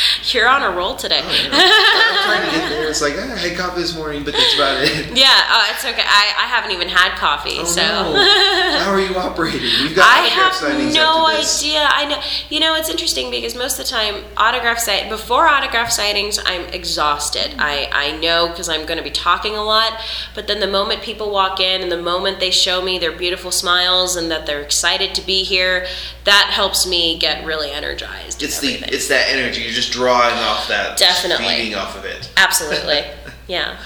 [0.32, 1.22] You're on a roll today.
[1.24, 2.90] I'm trying to get there.
[2.90, 5.10] It's like ah, I had coffee this morning, but that's about it.
[5.20, 6.02] Yeah, oh, it's okay.
[6.06, 7.82] I, I haven't even had coffee, Oh so.
[7.82, 8.80] no!
[8.80, 9.62] How are you operating?
[9.84, 11.82] We've got I have no idea.
[11.90, 12.22] I know.
[12.50, 16.66] You know, it's interesting because most of the time, autograph sight before autograph sightings, I'm
[16.68, 17.56] exhausted.
[17.58, 20.00] I I know because I'm going to be talking a lot.
[20.36, 23.52] But then the moment people walk in, and the moment they show me their beautiful
[23.52, 25.86] smiles and that they're excited to be here,
[26.24, 28.42] that helps me get really energized.
[28.44, 29.62] It's the it's that energy.
[29.62, 31.46] You're just drawing off that, Definitely.
[31.48, 32.32] feeding off of it.
[32.38, 33.02] absolutely,
[33.48, 33.78] yeah.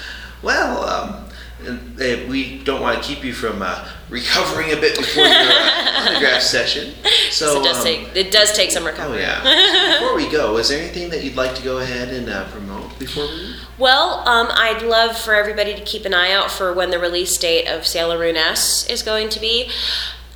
[0.42, 1.20] Well, um,
[1.66, 5.92] uh, we don't want to keep you from uh, recovering a bit before your uh,
[6.10, 6.92] autograph session.
[7.30, 9.20] So, it does um, take it does take some Oh recovery.
[9.22, 9.98] yeah.
[9.98, 12.98] Before we go, is there anything that you'd like to go ahead and uh, promote
[12.98, 13.56] before we leave?
[13.78, 17.36] Well, um, I'd love for everybody to keep an eye out for when the release
[17.38, 19.70] date of Sailor Moon S is going to be.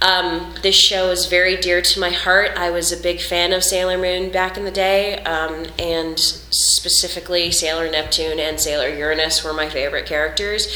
[0.01, 2.53] Um, this show is very dear to my heart.
[2.57, 7.51] I was a big fan of Sailor Moon back in the day, um, and specifically
[7.51, 10.69] Sailor Neptune and Sailor Uranus were my favorite characters.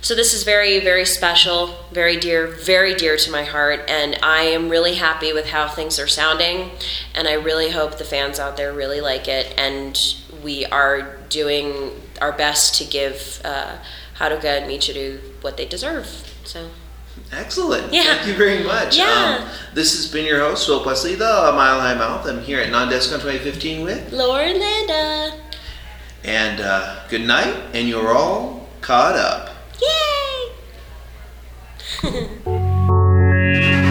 [0.00, 4.42] So this is very, very special, very dear, very dear to my heart, and I
[4.42, 6.72] am really happy with how things are sounding,
[7.14, 9.54] and I really hope the fans out there really like it.
[9.56, 9.96] And
[10.42, 13.76] we are doing our best to give uh,
[14.18, 16.06] Haruka and Michiru what they deserve.
[16.44, 16.70] So.
[17.34, 17.92] Excellent.
[17.92, 18.04] Yeah.
[18.16, 18.96] Thank you very much.
[18.96, 19.40] Yeah.
[19.42, 21.24] Um, this has been your host, Philip Wesley, the
[21.54, 22.26] Mile High Mouth.
[22.26, 25.40] I'm here at Nan Desu Kan 2015 with, Lauren Landa.
[26.22, 29.50] and uh, good night, and you're all caught up.
[29.82, 30.52] Yay!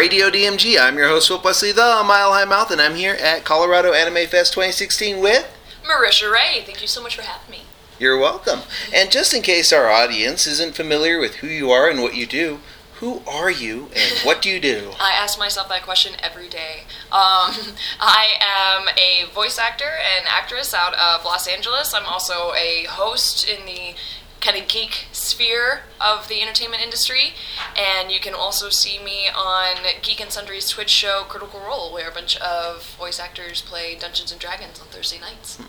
[0.00, 0.80] Radio DMG.
[0.80, 4.26] I'm your host, Philip Wesley, the Mile High Mouth, and I'm here at Colorado Anime
[4.26, 5.46] Fest 2016 with.
[5.84, 7.64] Marisha Ray, thank you so much for having me.
[7.98, 8.60] You're welcome.
[8.94, 12.24] And just in case our audience isn't familiar with who you are and what you
[12.24, 12.60] do,
[12.94, 14.92] who are you and what do you do?
[15.00, 16.84] I ask myself that question every day.
[17.12, 17.52] Um,
[18.00, 21.92] I am a voice actor and actress out of Los Angeles.
[21.92, 23.96] I'm also a host in the
[24.40, 27.34] kind of geek sphere of the entertainment industry,
[27.76, 32.08] and you can also see me on Geek and Sundry's Twitch show Critical Role, where
[32.08, 35.60] a bunch of voice actors play Dungeons and Dragons on Thursday nights.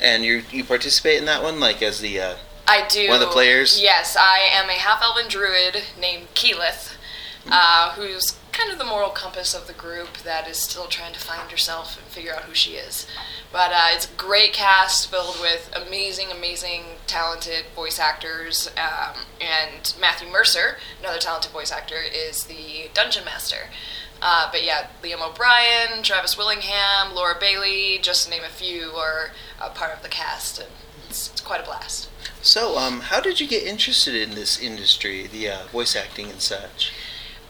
[0.00, 3.08] And you you participate in that one, like as the uh, I do.
[3.08, 3.80] One of the players?
[3.80, 6.96] Yes, I am a half elven druid named Keyleth,
[7.50, 11.18] uh, who's kind of the moral compass of the group that is still trying to
[11.18, 13.06] find herself and figure out who she is.
[13.52, 18.70] But uh, it's a great cast filled with amazing, amazing, talented voice actors.
[18.76, 22.53] Um, and Matthew Mercer, another talented voice actor, is the
[22.94, 23.68] dungeon master.
[24.22, 29.30] Uh, but yeah, Liam O'Brien, Travis Willingham, Laura Bailey, just to name a few, are
[29.60, 30.58] a part of the cast.
[30.58, 30.68] And
[31.08, 32.08] it's, it's quite a blast.
[32.40, 36.40] So, um, how did you get interested in this industry, the uh, voice acting and
[36.40, 36.92] such?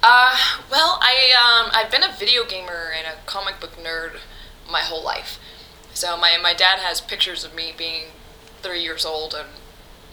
[0.02, 0.36] Uh,
[0.70, 4.18] well, I um, I've been a video gamer and a comic book nerd
[4.70, 5.38] my whole life.
[5.94, 8.08] So my my dad has pictures of me being
[8.60, 9.48] three years old and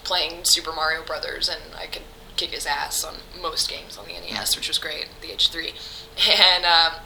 [0.02, 2.02] playing Super Mario Brothers, and I could
[2.36, 5.46] kick his ass on most games on the NES, which was great at the age
[5.46, 5.72] of three.
[6.28, 7.00] And um,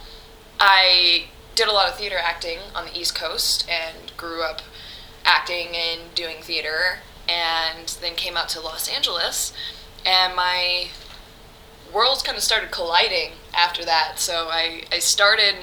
[0.59, 4.63] I did a lot of theater acting on the East Coast and grew up
[5.25, 6.99] acting and doing theater,
[7.29, 9.53] and then came out to Los Angeles,
[10.05, 10.89] and my
[11.93, 14.19] worlds kind of started colliding after that.
[14.19, 15.57] So I, I started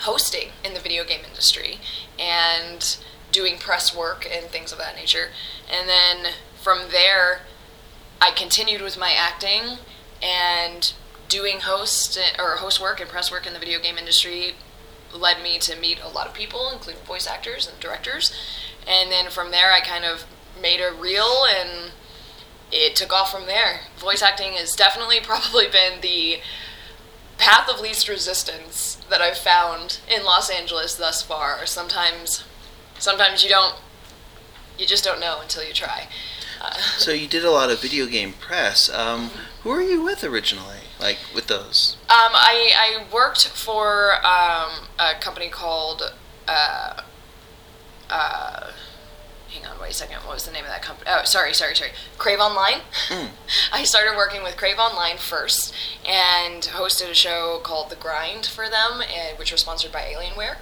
[0.00, 1.78] hosting in the video game industry
[2.18, 2.96] and
[3.30, 5.28] doing press work and things of that nature.
[5.70, 7.42] And then from there,
[8.22, 9.78] I continued with my acting
[10.22, 10.92] and
[11.28, 14.52] doing host eh, or host work and press work in the video game industry
[15.12, 18.32] led me to meet a lot of people, including voice actors and directors.
[18.86, 20.24] And then from there, I kind of
[20.60, 21.90] made a reel and
[22.70, 23.80] it took off from there.
[23.98, 26.38] Voice acting has definitely probably been the
[27.38, 31.66] path of least resistance that I've found in Los Angeles thus far.
[31.66, 32.44] Sometimes,
[33.00, 33.80] sometimes you don't,
[34.78, 36.06] you just don't know until you try.
[36.98, 38.90] So you did a lot of video game press.
[38.90, 39.30] Um,
[39.62, 40.78] who are you with originally?
[41.00, 41.96] Like with those?
[42.08, 46.14] Um, I, I worked for um, a company called,
[46.46, 47.02] uh,
[48.08, 48.70] uh,
[49.48, 51.10] hang on, wait a second, what was the name of that company?
[51.12, 51.90] Oh, sorry, sorry, sorry.
[52.18, 52.82] Crave Online.
[53.72, 55.74] I started working with Crave Online first
[56.06, 60.58] and hosted a show called The Grind for them, and, which was sponsored by Alienware.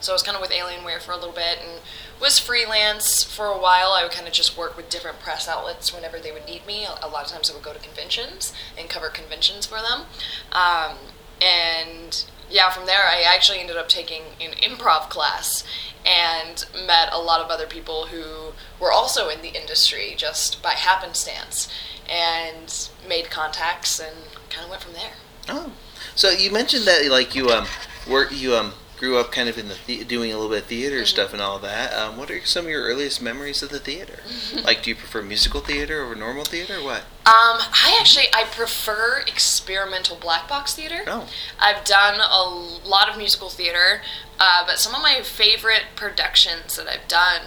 [0.00, 1.80] So I was kind of with Alienware for a little bit and
[2.20, 3.94] was freelance for a while.
[3.96, 6.84] I would kind of just work with different press outlets whenever they would need me.
[6.84, 10.06] A lot of times I would go to conventions and cover conventions for them.
[10.52, 10.96] Um,
[11.42, 15.64] and yeah, from there I actually ended up taking an improv class
[16.04, 20.70] and met a lot of other people who were also in the industry just by
[20.70, 21.68] happenstance
[22.10, 24.14] and made contacts and
[24.50, 25.12] kind of went from there.
[25.48, 25.72] Oh,
[26.14, 27.66] so you mentioned that like you um
[28.08, 30.68] work you um grew up kind of in the, the doing a little bit of
[30.68, 31.92] theater stuff and all that.
[31.92, 34.20] Um, what are some of your earliest memories of the theater?
[34.64, 36.78] like, do you prefer musical theater over normal theater?
[36.78, 37.00] or What?
[37.26, 41.02] Um, I actually I prefer experimental black box theater.
[41.06, 41.28] Oh.
[41.58, 42.48] I've done a
[42.86, 44.02] lot of musical theater,
[44.38, 47.42] uh, but some of my favorite productions that I've done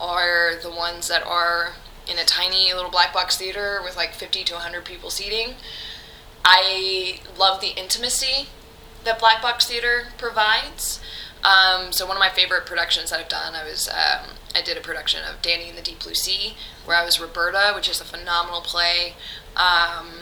[0.00, 1.74] are the ones that are
[2.08, 5.54] in a tiny little black box theater with like 50 to 100 people seating.
[6.44, 8.48] I love the intimacy
[9.04, 11.00] that black box theater provides.
[11.44, 14.76] Um, so one of my favorite productions that I've done, I was um, I did
[14.76, 18.00] a production of Danny in the Deep Blue Sea, where I was Roberta, which is
[18.00, 19.14] a phenomenal play.
[19.56, 20.20] Um,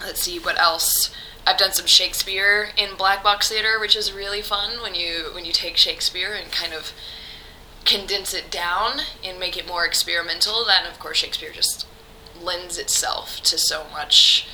[0.00, 1.10] let's see what else.
[1.46, 5.44] I've done some Shakespeare in black box theater, which is really fun when you when
[5.44, 6.92] you take Shakespeare and kind of
[7.84, 10.64] condense it down and make it more experimental.
[10.64, 11.86] Then of course Shakespeare just
[12.40, 14.46] lends itself to so much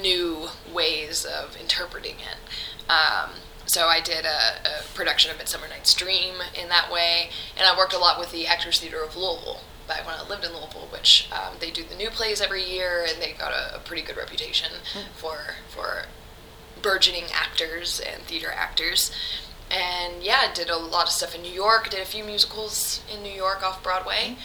[0.00, 2.90] new ways of interpreting it.
[2.90, 3.30] Um,
[3.66, 7.76] so I did a, a production of Midsummer Night's Dream in that way, and I
[7.76, 10.88] worked a lot with the Actors Theater of Louisville back when I lived in Louisville,
[10.90, 14.02] which um, they do the new plays every year, and they've got a, a pretty
[14.02, 14.70] good reputation
[15.14, 16.04] for for
[16.80, 19.12] burgeoning actors and theater actors.
[19.70, 21.90] And yeah, I did a lot of stuff in New York.
[21.90, 24.36] Did a few musicals in New York off Broadway.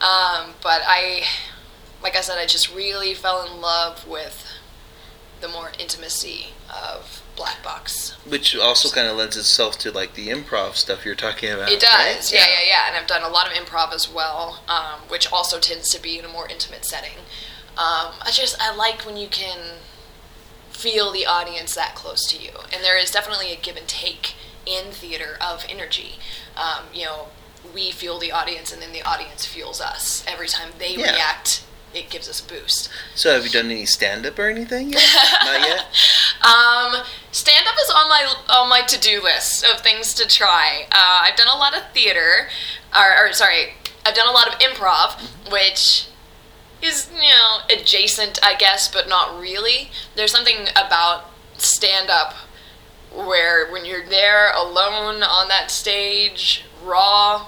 [0.00, 1.24] Um, but I,
[2.02, 4.55] like I said, I just really fell in love with
[5.40, 8.12] the more intimacy of black box.
[8.26, 11.70] Which also kind of lends itself to like the improv stuff you're talking about.
[11.70, 12.32] It does, right?
[12.32, 12.86] yeah, yeah, yeah.
[12.88, 16.18] And I've done a lot of improv as well, um, which also tends to be
[16.18, 17.18] in a more intimate setting.
[17.76, 19.58] Um, I just I like when you can
[20.70, 24.34] feel the audience that close to you, and there is definitely a give and take
[24.64, 26.14] in theater of energy.
[26.56, 27.28] Um, you know,
[27.74, 30.24] we feel the audience, and then the audience feels us.
[30.26, 31.12] Every time they Yeah.
[31.12, 31.62] react,
[31.96, 32.90] it gives us a boost.
[33.14, 35.02] So have you done any stand up or anything yet?
[35.44, 35.80] Not yet.
[36.44, 40.86] Um, stand up is on my on my to do list of things to try.
[40.92, 42.48] Uh, I've done a lot of theater,
[42.94, 43.74] or, or sorry,
[44.04, 45.20] I've done a lot of improv,
[45.50, 46.08] which
[46.82, 49.90] is you know adjacent, I guess, but not really.
[50.14, 52.34] There's something about stand up
[53.10, 57.46] where when you're there alone on that stage, raw,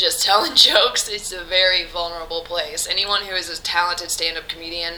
[0.00, 2.88] just telling jokes, it's a very vulnerable place.
[2.90, 4.94] Anyone who is a talented stand up comedian,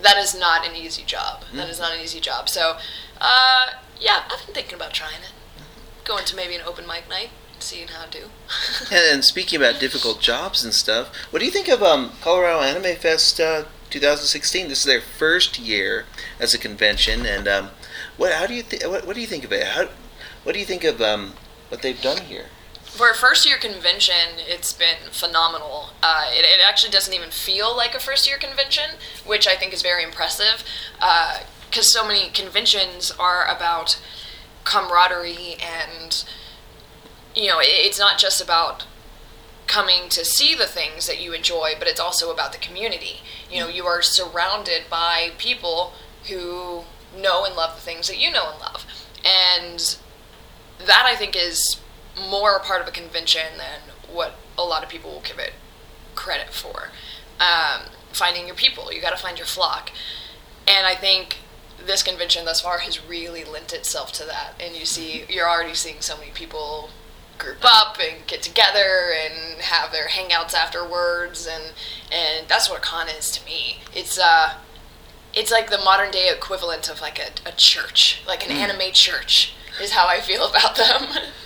[0.00, 1.44] that is not an easy job.
[1.54, 2.48] That is not an easy job.
[2.48, 2.76] So,
[3.20, 3.66] uh,
[3.98, 5.32] yeah, I've been thinking about trying it.
[6.04, 8.26] Going to maybe an open mic night, and seeing how I do.
[8.90, 12.60] And, and speaking about difficult jobs and stuff, what do you think of um, Colorado
[12.60, 14.68] Anime Fest uh, 2016?
[14.68, 16.04] This is their first year
[16.38, 17.70] as a convention, and um,
[18.16, 18.32] what?
[18.32, 18.84] How do you think?
[18.84, 19.66] What, what do you think of it?
[19.68, 19.88] How?
[20.42, 21.32] What do you think of um,
[21.70, 22.46] what they've done here?
[22.94, 25.90] For a first year convention, it's been phenomenal.
[26.00, 28.84] Uh, it, it actually doesn't even feel like a first year convention,
[29.26, 30.62] which I think is very impressive.
[31.68, 34.00] Because so many conventions are about
[34.62, 36.24] camaraderie and,
[37.34, 38.86] you know, it, it's not just about
[39.66, 43.22] coming to see the things that you enjoy, but it's also about the community.
[43.50, 45.94] You know, you are surrounded by people
[46.28, 46.84] who
[47.20, 48.86] know and love the things that you know and love.
[49.24, 49.96] And
[50.78, 51.80] that I think is
[52.30, 55.52] more a part of a convention than what a lot of people will give it
[56.14, 56.90] credit for.
[57.40, 59.90] Um, finding your people, you got to find your flock.
[60.66, 61.38] And I think
[61.84, 64.54] this convention thus far has really lent itself to that.
[64.60, 66.90] And you see, you're already seeing so many people
[67.38, 71.72] group up and get together and have their hangouts afterwards and
[72.12, 74.54] and that's what a con is to me it's uh
[75.34, 79.52] it's like the modern day equivalent of like a, a church like an anime church
[79.82, 81.08] is how i feel about them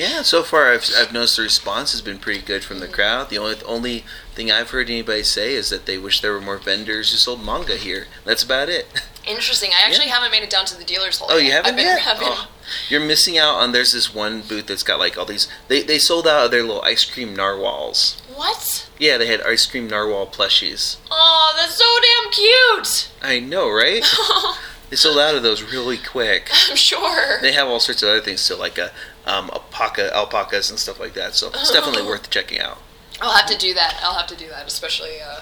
[0.00, 3.28] Yeah, so far I've, I've noticed the response has been pretty good from the crowd.
[3.28, 4.04] The only only
[4.34, 7.44] thing I've heard anybody say is that they wish there were more vendors who sold
[7.44, 8.06] manga here.
[8.24, 8.86] That's about it.
[9.26, 10.14] interesting i actually Yeah.
[10.14, 12.06] haven't made it down to the dealer's hall Oh, you haven't I've been, yet?
[12.06, 12.48] I've Oh,
[12.88, 13.72] you're missing out on.
[13.72, 15.46] There's this one booth that's got like all these.
[15.68, 18.22] They they sold out of their little ice cream narwhals.
[18.34, 20.96] what Yeah, they had ice cream narwhal plushies.
[21.10, 24.02] oh that's so damn cute I know, right?
[24.90, 26.48] they sold out of those really quick.
[26.70, 28.90] i'm sure They have all sorts of other things too, like a
[29.26, 31.34] um, alpaca, alpacas and stuff like that.
[31.34, 32.78] So it's definitely worth checking out.
[33.20, 35.40] i'll have to do that i'll have to do that especially uh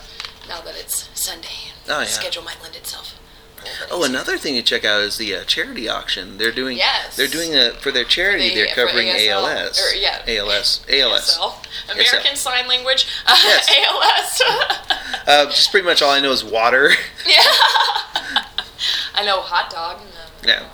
[0.49, 3.15] now that it's sunday and Oh, the schedule might lend itself
[3.91, 6.39] Oh, another thing to check out is the uh, charity auction.
[6.39, 6.77] They're doing.
[6.79, 7.17] Yes.
[7.17, 8.51] They're doing a for their charity.
[8.51, 9.81] the- they're covering ASL, ALS.
[9.83, 10.23] or, yeah.
[10.29, 10.87] ALS.
[10.89, 11.37] ALS.
[11.37, 13.69] ASL, American Sign Language, Yes.
[13.77, 14.43] ALS.
[15.27, 16.93] Uh, just pretty much all I know is water.
[17.27, 17.43] yeah.
[19.15, 20.01] I know hot dog.
[20.01, 20.69] and, um, yeah.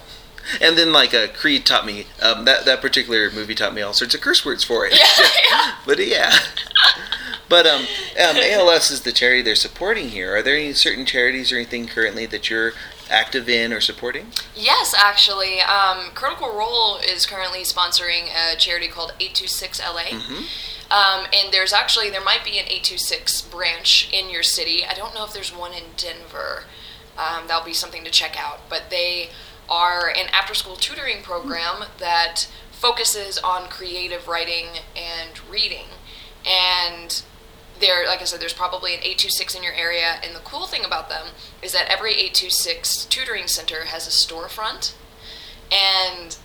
[0.61, 3.93] And then like uh, Creed taught me um, that that particular movie taught me all
[3.93, 4.93] sorts of curse words for it.
[4.93, 5.75] Yeah, yeah.
[5.87, 6.33] but yeah.
[7.49, 10.35] But um, um, ALS is the charity they're supporting here.
[10.35, 12.73] Are there any certain charities or anything currently that you're
[13.11, 14.29] active in or supporting?
[14.57, 20.19] Yes, actually, um, Critical Role is currently sponsoring a charity called 826 LA.
[20.91, 24.85] Um, and there's actually there might be an 826 branch in your city.
[24.85, 26.65] I don't know if there's one in Denver.
[27.17, 28.69] Um, that'll be something to check out.
[28.69, 29.31] But they
[29.69, 34.67] are an after-school tutoring program that focuses on creative writing
[34.97, 35.87] and reading.
[36.47, 37.23] And
[37.81, 40.17] there, like I said, there's probably an 826 in your area.
[40.23, 41.29] And the cool thing about them
[41.63, 44.95] is that every 826 tutoring center has a storefront.
[45.73, 46.37] And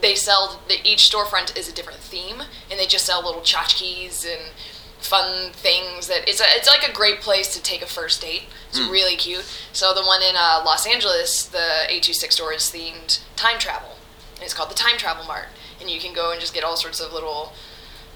[0.00, 4.26] they sell the, each storefront is a different theme, and they just sell little tchotchkes
[4.26, 4.52] and
[5.00, 6.08] fun things.
[6.08, 8.44] That it's a, it's like a great place to take a first date.
[8.68, 9.44] It's really cute.
[9.72, 11.58] So the one in uh, Los Angeles, the
[11.88, 13.90] 826 store is themed time travel.
[14.34, 15.46] And it's called the Time Travel Mart,
[15.80, 17.54] and you can go and just get all sorts of little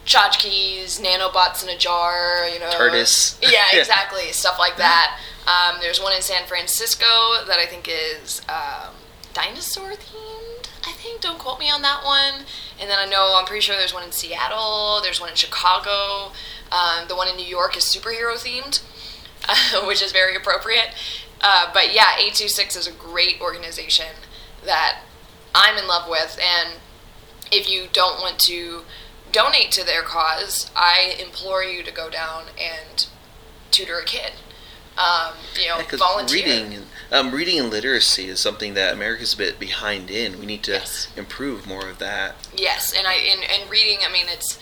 [0.05, 2.71] tchotchkes, nanobots in a jar, you know.
[2.71, 3.39] TARDIS.
[3.43, 3.79] Yeah, Yeah.
[3.81, 4.33] exactly.
[4.33, 5.19] Stuff like that.
[5.47, 7.07] Um, there's one in San Francisco
[7.47, 8.95] that I think is um,
[9.33, 10.50] dinosaur themed.
[10.87, 11.21] I think.
[11.21, 12.47] Don't quote me on that one.
[12.81, 15.01] And then I know I'm pretty sure there's one in Seattle.
[15.03, 16.33] There's one in Chicago.
[16.73, 18.81] Um, the one in New York is superhero themed,
[19.87, 20.95] which is very appropriate.
[21.41, 24.15] Uh, but yeah, 826 is a great organization
[24.65, 25.01] that
[25.55, 26.39] I'm in love with.
[26.41, 26.77] And
[27.51, 28.83] if you don't want to
[29.33, 33.07] donate to their cause, I implore you to go down and
[33.71, 34.33] tutor a kid.
[34.99, 36.45] Um, you know, Because volunteer.
[36.45, 40.39] reading, um, reading and literacy is something that America's a bit behind in.
[40.39, 41.09] We need to Yes.
[41.17, 42.35] improve more of that.
[42.55, 44.01] Yes, and I and, and reading.
[44.07, 44.59] I mean, it's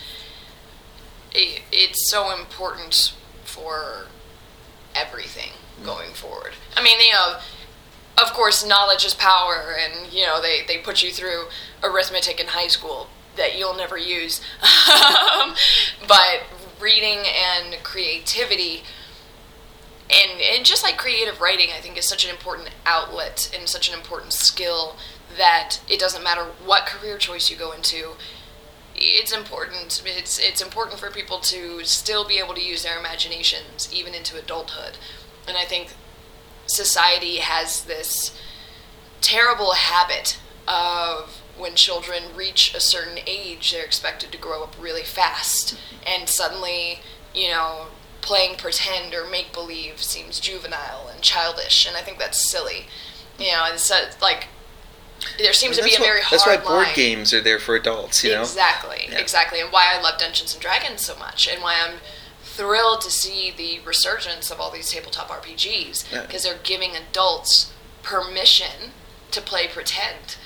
[1.35, 3.15] it, it's so important
[3.45, 4.07] for
[4.95, 5.53] everything
[5.85, 6.53] going forward.
[6.77, 7.39] I mean, you know,
[8.23, 11.47] of course, knowledge is power, and you know they they put you through
[11.83, 14.41] arithmetic in high school that you'll never use.
[14.89, 15.55] Um,
[16.07, 16.43] but
[16.81, 18.83] reading and creativity.
[20.11, 23.89] And, and just like creative writing, I think is such an important outlet and such
[23.89, 24.97] an important skill
[25.37, 28.13] that it doesn't matter what career choice you go into.
[28.95, 30.03] It's important.
[30.05, 34.39] It's it's important for people to still be able to use their imaginations even into
[34.39, 34.97] adulthood.
[35.47, 35.95] And I think
[36.67, 38.37] society has this
[39.21, 45.03] terrible habit of when children reach a certain age, they're expected to grow up really
[45.03, 46.03] fast, mm-hmm.
[46.07, 47.01] and suddenly,
[47.35, 47.89] you know,
[48.29, 52.87] playing pretend or make believe seems juvenile and childish, and I think that's silly.
[53.39, 54.49] You know, it's uh, like
[55.39, 56.95] there seems to be a very hard That's why board line.
[56.95, 58.23] games are there for adults.
[58.23, 58.43] You know.
[58.43, 59.19] Exactly, Yeah.
[59.19, 62.01] exactly, and why I love Dungeons and Dragons so much, and why I'm
[62.43, 66.23] thrilled to see the resurgence of all these tabletop RPGs Yeah.
[66.23, 67.73] because they're giving adults
[68.03, 68.93] permission
[69.31, 70.37] to play pretend.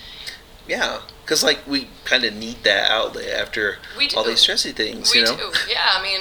[0.69, 5.13] Yeah, because like we kind of need that outlet after We all these stressy things,
[5.13, 5.37] We you know.
[5.37, 5.53] do.
[5.69, 6.21] Yeah, I mean,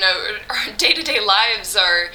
[0.49, 2.09] our day to day lives are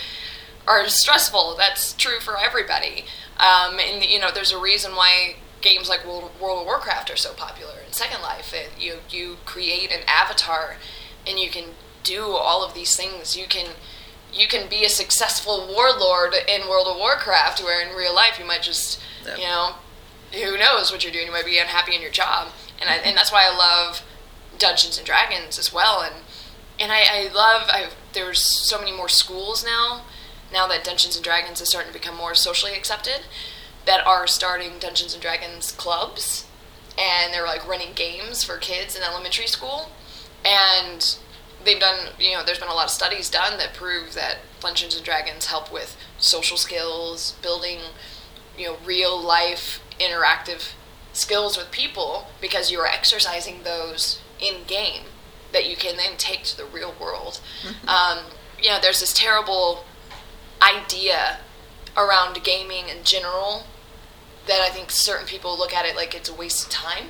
[0.66, 1.54] are stressful.
[1.56, 3.04] That's true for everybody.
[3.38, 7.16] Um, and you know, there's a reason why games like World, World of Warcraft are
[7.16, 7.74] so popular.
[7.86, 10.76] In Second Life, it, you you create an avatar,
[11.26, 11.70] and you can
[12.02, 13.36] do all of these things.
[13.36, 13.70] You can
[14.32, 18.44] you can be a successful warlord in World of Warcraft, where in real life you
[18.44, 19.36] might just Yeah.
[19.36, 19.74] you know
[20.32, 21.26] who knows what you're doing.
[21.26, 22.48] You might be unhappy in your job,
[22.80, 24.02] and I, and that's why I love
[24.58, 26.02] Dungeons and Dragons as well.
[26.02, 26.14] And
[26.78, 30.02] and I, I love I there's so many more schools now.
[30.52, 33.22] Now that Dungeons and Dragons is starting to become more socially accepted,
[33.84, 36.46] that are starting Dungeons and Dragons clubs,
[36.98, 39.90] and they're like running games for kids in elementary school,
[40.44, 41.16] and
[41.64, 44.96] they've done you know there's been a lot of studies done that prove that Dungeons
[44.96, 47.78] and Dragons help with social skills, building
[48.56, 50.72] you know real life interactive
[51.16, 55.04] skills with people because you're exercising those in game
[55.52, 57.40] that you can then take to the real world.
[57.86, 58.18] Um,
[58.60, 59.84] you know, there's this terrible
[60.62, 61.38] idea
[61.96, 63.64] around gaming in general
[64.46, 67.06] that I think certain people look at it like it's a waste of time.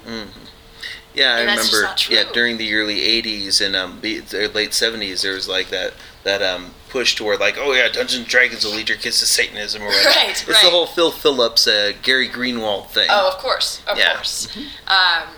[1.14, 1.96] Yeah, I And just remember.
[2.10, 5.94] Yeah, during the early '80s and um, the the late '70s, there was like that
[6.24, 9.26] that um push toward like, oh yeah, Dungeons and Dragons will lead your kids to
[9.26, 10.08] Satanism or whatever.
[10.08, 10.62] Right, it's right.
[10.62, 13.08] the whole Phil Phillips, uh, Gary Greenwald thing.
[13.10, 14.14] Oh, of course, of Yeah.
[14.14, 14.48] course.
[14.86, 15.28] Um,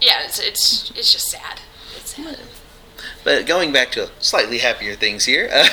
[0.00, 1.60] yeah, it's it's it's just sad.
[1.96, 2.38] It's sad.
[3.24, 5.68] But going back to slightly happier things here, uh,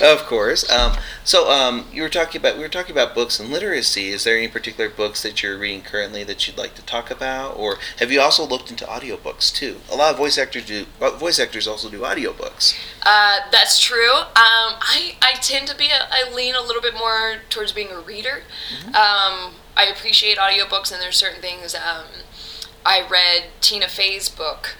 [0.02, 0.68] of course.
[0.70, 0.92] Um,
[1.24, 4.08] so um, you were talking about we were talking about books and literacy.
[4.10, 7.56] Is there any particular books that you're reading currently that you'd like to talk about,
[7.56, 9.78] or have you also looked into audiobooks too?
[9.90, 10.86] A lot of voice actors do.
[11.00, 12.74] uh, Voice actors also do audiobooks.
[13.02, 14.12] Uh, that's true.
[14.18, 17.90] Um, I, I tend to be, a, I lean a little bit more towards being
[17.90, 18.42] a reader.
[18.88, 21.74] Um, I appreciate audiobooks, and there's certain things.
[21.74, 22.06] Um,
[22.84, 24.76] I read Tina Fey's book,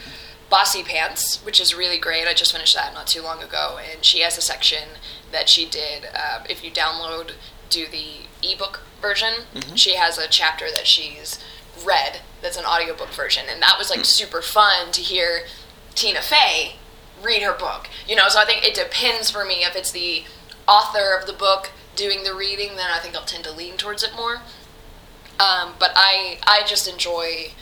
[0.50, 2.26] Bossypants, which is really great.
[2.26, 4.88] I just finished that not too long ago, and she has a section
[5.30, 6.06] that she did.
[6.14, 7.32] Uh, if you download,
[7.68, 9.44] do the ebook version,
[9.74, 11.38] she has a chapter that she's
[11.84, 15.42] read that's an audiobook version, and that was like super fun to hear
[15.94, 16.76] Tina Fey
[17.22, 17.88] read her book.
[18.06, 20.24] You know, so I think it depends for me if it's the
[20.66, 24.02] author of the book doing the reading, then I think I'll tend to lean towards
[24.02, 24.36] it more.
[25.40, 27.52] Um, but I I just enjoy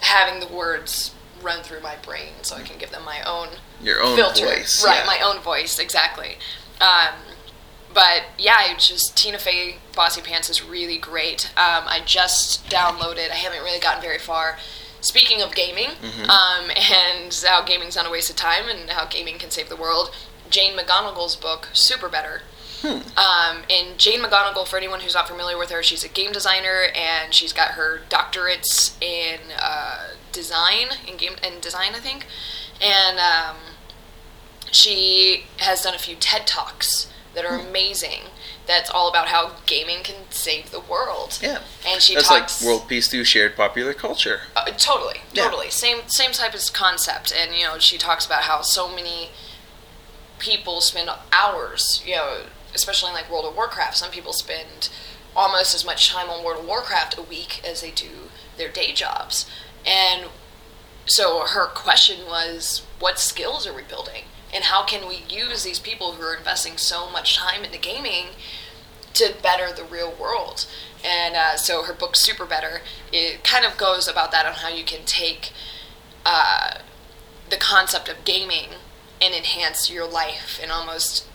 [0.00, 3.48] having the words run through my brain so I can give them my own
[3.82, 4.46] Your own filter.
[4.46, 5.06] voice, Right, yeah.
[5.06, 6.36] my own voice, exactly.
[6.80, 7.14] Um,
[7.92, 11.46] but yeah, I just Tina Fey Bossypants is really great.
[11.56, 13.30] Um, I just downloaded.
[13.30, 14.58] I haven't really gotten very far.
[15.00, 16.28] Speaking of gaming, Mm-hmm.
[16.28, 19.76] um, and how gaming's not a waste of time, and how gaming can save the
[19.76, 20.14] world,
[20.50, 22.40] Jane McGonigal's book SuperBetter.
[22.82, 22.88] Hmm.
[23.18, 26.84] Um, and Jane McGonigal, for anyone who's not familiar with her, she's a game designer
[26.94, 32.26] and she's got her doctorates in uh, design, in game in design, I think.
[32.80, 33.56] And um,
[34.70, 37.66] she has done a few TED talks that are Hmm.
[37.68, 38.22] amazing.
[38.66, 41.38] That's all about how gaming can save the world.
[41.40, 41.60] Yeah.
[41.86, 44.42] and she That's talks like world peace through shared popular culture.
[44.56, 45.44] uh, totally, Yeah.
[45.44, 45.70] totally.
[45.70, 49.30] Same same type of concept, and you know, she talks about how so many
[50.38, 52.42] people spend hours, you know,
[52.74, 53.96] especially in like World of Warcraft.
[53.96, 54.88] Some people spend
[55.34, 58.92] almost as much time on World of Warcraft a week as they do their day
[58.92, 59.46] jobs,
[59.86, 60.26] and
[61.06, 65.78] so her question was, what skills are we building, and how can we use these
[65.78, 68.28] people who are investing so much time into gaming
[69.16, 70.66] to better the real world.
[71.04, 72.80] And uh, so her book, SuperBetter,
[73.12, 75.52] it kind of goes about that on how you can take
[76.24, 76.78] uh,
[77.48, 78.68] the concept of gaming
[79.22, 81.26] and enhance your life and almost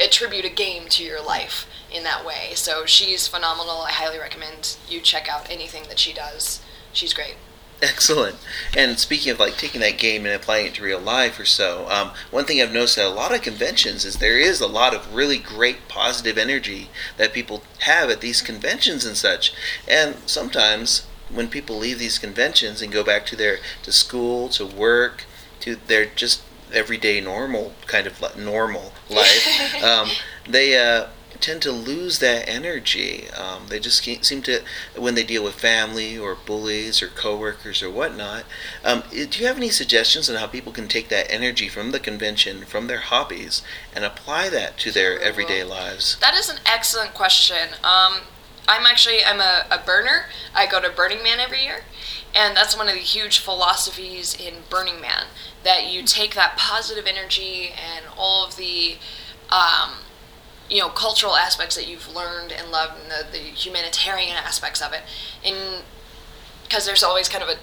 [0.00, 2.52] attribute a game to your life in that way.
[2.54, 3.82] So she's phenomenal.
[3.82, 6.60] I highly recommend you check out anything that she does.
[6.92, 7.36] She's great.
[7.82, 8.36] Excellent.
[8.76, 11.88] And speaking of like taking that game and applying it to real life or so,
[11.90, 14.94] um, one thing I've noticed at a lot of conventions is there is a lot
[14.94, 19.52] of really great positive energy that people have at these conventions and such.
[19.88, 24.64] And sometimes when people leave these conventions and go back to their to school, to
[24.64, 25.24] work,
[25.60, 26.42] to their just
[26.72, 30.08] everyday normal kind of normal life, um,
[30.48, 31.08] they uh,
[31.42, 33.28] tend to lose that energy.
[33.30, 34.62] Um, they just can't seem to,
[34.96, 38.44] when they deal with family or bullies or coworkers or whatnot.
[38.84, 42.00] Um, do you have any suggestions on how people can take that energy from the
[42.00, 43.62] convention, from their hobbies,
[43.94, 46.16] and apply that to their everyday lives?
[46.20, 47.74] That is an excellent question.
[47.82, 48.22] Um,
[48.68, 50.26] I'm actually I'm a, a burner.
[50.54, 51.82] I go to Burning Man every year,
[52.34, 55.26] and that's one of the huge philosophies in Burning Man
[55.64, 58.96] that you take that positive energy and all of the
[59.50, 59.98] um,
[60.72, 64.92] you know cultural aspects that you've learned and loved and the, the humanitarian aspects of
[64.92, 65.02] it
[65.44, 65.84] and
[66.64, 67.58] because there's always kind of a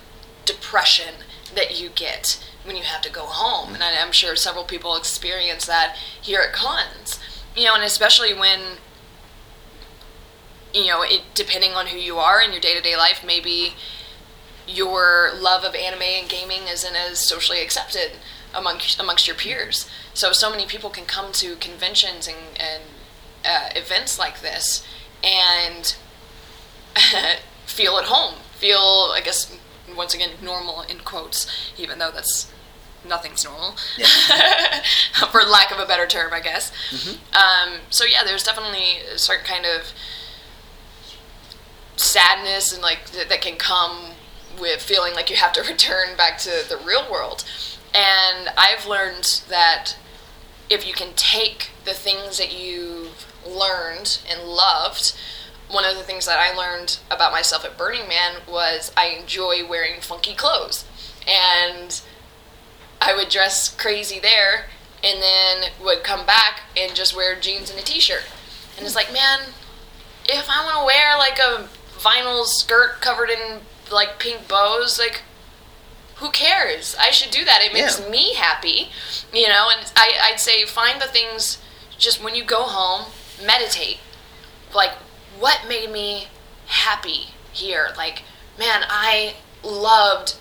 [0.46, 1.16] depression
[1.56, 4.96] that you get when you have to go home, and I, I'm sure several people
[4.96, 7.20] experience that here at cons.
[7.56, 8.60] You know, and especially when
[10.74, 13.74] you know, it depending on who you are in your day to day life, maybe
[14.68, 18.12] your love of anime and gaming isn't as socially accepted
[18.54, 19.90] amongst amongst your peers.
[20.14, 22.84] So so many people can come to conventions and and
[23.46, 24.86] uh, events like this
[25.24, 25.96] and
[27.66, 29.56] feel at home, feel I guess
[29.96, 31.48] once again normal in quotes,
[31.78, 32.52] even though that's
[33.08, 33.76] nothing's normal,
[35.32, 36.72] for lack of a better term, I guess.
[37.34, 39.94] Um, so yeah, there's definitely a certain kind of
[41.96, 44.12] sadness and like th- that can come
[44.60, 47.44] with feeling like you have to return back to the real world.
[47.94, 49.96] And I've learned that
[50.70, 55.14] if you can take the things that you've learned and loved,
[55.70, 59.68] one of the things that I learned about myself at Burning Man was I enjoy
[59.68, 60.86] wearing funky clothes.
[61.28, 62.02] And
[63.02, 64.66] I would dress crazy there
[65.04, 68.24] and then would come back and just wear jeans and a t shirt.
[68.78, 69.40] And it's like, man,
[70.28, 71.68] if I want to wear like a
[72.00, 73.60] vinyl skirt covered in
[73.92, 75.22] like pink bows, like
[76.16, 76.96] who cares?
[77.00, 77.62] I should do that.
[77.62, 78.10] It makes Yeah.
[78.10, 78.90] me happy,
[79.32, 79.70] you know.
[79.76, 81.60] And I, I'd say find the things
[81.98, 83.12] just when you go home,
[83.46, 84.00] meditate.
[84.74, 84.92] Like
[85.40, 86.28] what made me
[86.68, 87.90] happy here?
[87.98, 88.24] Like
[88.58, 90.36] man, I loved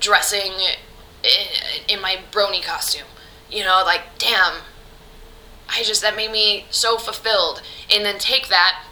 [0.00, 0.52] dressing
[1.22, 3.06] in, in my brony costume.
[3.50, 4.62] You know, like damn,
[5.68, 7.62] I just that made me so fulfilled.
[7.92, 8.84] And then take that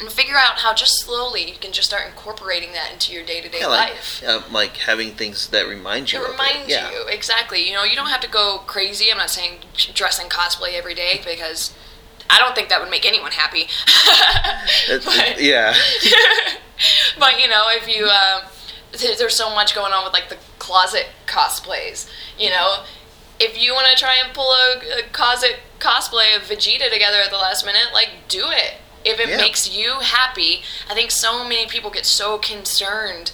[0.00, 3.40] and figure out how just slowly you can just start incorporating that into your day
[3.40, 4.22] to day Yeah, like, life.
[4.26, 6.20] uh, like having things that remind you.
[6.20, 6.90] It of reminds yeah.
[6.90, 7.66] you exactly.
[7.68, 9.10] You know, you don't have to go crazy.
[9.10, 9.60] I'm not saying
[9.94, 11.74] dress in cosplay every day because
[12.32, 13.68] I don't think that would make anyone happy.
[15.04, 15.74] But- yeah.
[17.18, 18.48] but you know, if you uh,
[18.98, 22.08] there- there's so much going on with like the closet cosplays.
[22.38, 22.84] You know,
[23.40, 27.30] if you want to try and pull a, a closet cosplay of Vegeta together at
[27.30, 28.74] the last minute, like do it.
[29.04, 29.36] If it Yeah.
[29.36, 33.32] makes you happy, I think so many people get so concerned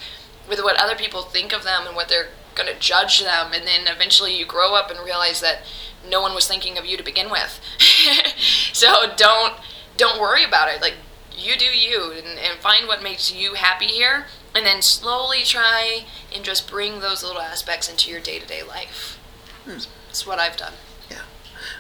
[0.49, 3.67] with what other people think of them and what they're going to judge them, and
[3.67, 5.61] then eventually you grow up and realize that
[6.09, 7.61] no one was thinking of you to begin with.
[8.73, 9.55] so don't
[9.97, 10.81] don't worry about it.
[10.81, 10.95] Like
[11.39, 16.05] you do you and, and find what makes you happy here and then slowly try
[16.35, 19.19] and just bring those little aspects into your day-to-day life
[19.65, 20.73] that's what i've done
[21.11, 21.23] Yeah.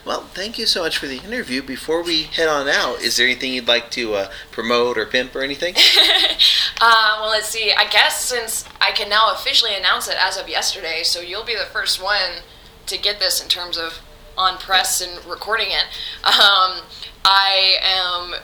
[0.04, 1.62] Well, thank you so much for the interview.
[1.62, 5.34] Before we head on out, is there anything you'd like to uh, promote or pimp
[5.34, 5.74] or anything?
[6.80, 10.48] uh, well let's see i guess since i can now officially announce it as of
[10.48, 12.42] yesterday so you'll be the first one
[12.86, 14.00] to get this in terms of
[14.38, 15.84] on press and recording it
[16.24, 16.82] um,
[17.24, 18.34] i am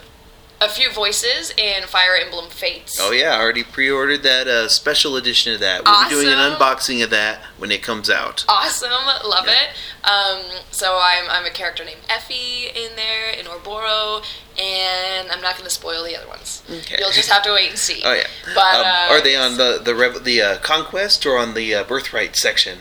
[0.61, 5.17] a few voices in fire emblem fates Oh yeah, I already pre-ordered that uh, special
[5.17, 5.85] edition of that.
[5.85, 8.45] We'll be doing an unboxing of that when it comes out.
[8.49, 9.53] awesome love Yeah.
[9.53, 14.25] it um, so I'm, I'm a character named effie in there in orboro
[14.59, 16.97] and i'm not going to spoil the other ones Okay.
[16.99, 18.27] you'll just have to wait and see Oh yeah.
[18.55, 21.85] but um, uh, are they on the the the uh, conquest or on the uh,
[21.85, 22.79] birthright section?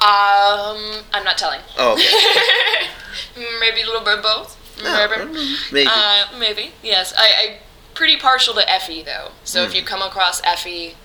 [0.00, 1.60] Um i'm not telling.
[1.78, 2.88] Oh, okay.
[3.60, 4.82] maybe a little bit of both.
[4.82, 5.28] No,
[5.72, 5.88] maybe.
[5.90, 7.14] Uh, maybe yes.
[7.16, 7.58] I, I
[7.94, 9.30] pretty partial to effie though.
[9.44, 10.96] So if you come across effie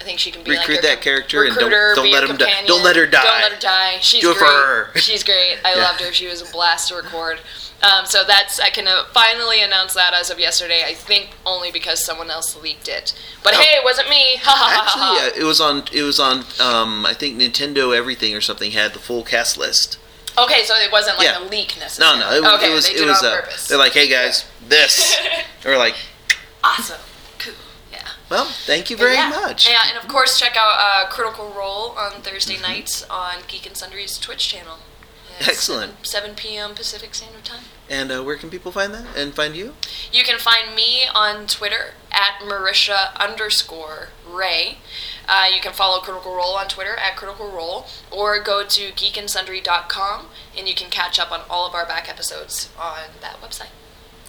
[0.00, 0.50] I think she can be.
[0.52, 2.46] Recruit like that character and don't- don't be let a 'em die.
[2.46, 2.66] companion.
[2.66, 3.22] Don't let her die.
[3.22, 3.98] Don't let her die.
[4.00, 4.50] She's Do it for great.
[4.52, 4.90] her.
[4.96, 5.58] She's great.
[5.64, 5.82] I Yeah.
[5.82, 6.12] loved her.
[6.12, 7.40] She was a blast to record.
[7.82, 10.84] Um, so that's I can uh, finally announce that as of yesterday.
[10.86, 13.12] I think only because someone else leaked it.
[13.42, 13.58] But Oh.
[13.60, 14.36] hey, it wasn't me.
[14.42, 15.26] Ha ha ha Actually, ha.
[15.36, 15.84] uh, it was on.
[15.92, 16.44] It was on.
[16.58, 19.98] Um, I think Nintendo Everything or something had the full cast list.
[20.38, 21.38] Okay, so it wasn't like Yeah.
[21.38, 22.20] a leak No, necessarily.
[22.20, 22.86] no, it, was- okay, it was.
[22.86, 23.22] they it did was.
[23.22, 23.68] it on uh, purpose.
[23.68, 25.16] they're like, hey guys, this.
[25.64, 25.96] or like,
[26.64, 26.96] awesome.
[28.30, 28.38] Cool.
[28.38, 28.44] Yeah.
[28.44, 29.28] well, thank you very yeah.
[29.28, 29.68] much.
[29.68, 32.62] Yeah, and of course, check out uh, Critical Role on Thursday Mm-hmm.
[32.62, 34.78] nights on Geek and Sundry's Twitch channel.
[35.40, 36.06] At Excellent.
[36.06, 36.74] 7, 7 p.m.
[36.74, 37.64] Pacific Standard Time.
[37.88, 39.74] And uh, where can people find that and find you?
[40.12, 44.78] You can find me on Twitter at Marisha underscore Ray.
[45.28, 50.26] Uh, you can follow Critical Role on Twitter at Critical Role, or go to geekandsundry.com
[50.56, 53.70] and you can catch up on all of our back episodes on that website.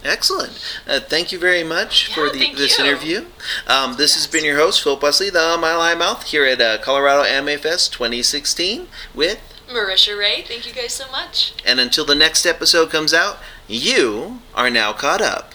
[0.04, 0.52] Excellent.
[0.88, 2.86] Uh, thank you very much Yeah, for the, this you.
[2.86, 3.26] interview.
[3.68, 6.78] Um, this has been your host, Philip Wesley, the Mile High Mouth, here at uh,
[6.80, 11.54] Colorado Anime Fest 2016 with Marisha Ray, thank you guys so much.
[11.66, 13.38] And until the next episode comes out,
[13.68, 15.54] you are now caught up.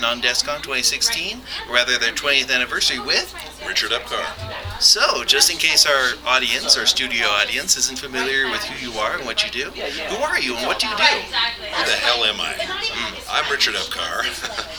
[0.00, 3.34] At Nan Desu Kan 2016, or rather their 20th anniversary with
[3.66, 4.24] Richard Epcar.
[4.80, 9.16] So, just in case our audience, our studio audience, isn't familiar with who you are
[9.16, 11.02] and what you do, who are you and what do you do?
[11.02, 12.56] Who the hell am I?
[13.30, 14.24] I'm Richard Epcar.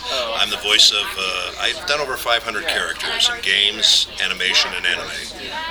[0.41, 5.11] I'm the voice of, uh, I've done over 500 characters in games, animation, and anime.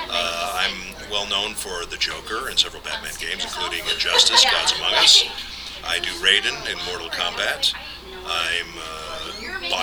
[0.08, 4.94] Uh, I'm well known for the Joker in several Batman games, including Injustice, Gods Among
[4.94, 5.24] Us.
[5.84, 7.74] I do Raiden in Mortal Kombat.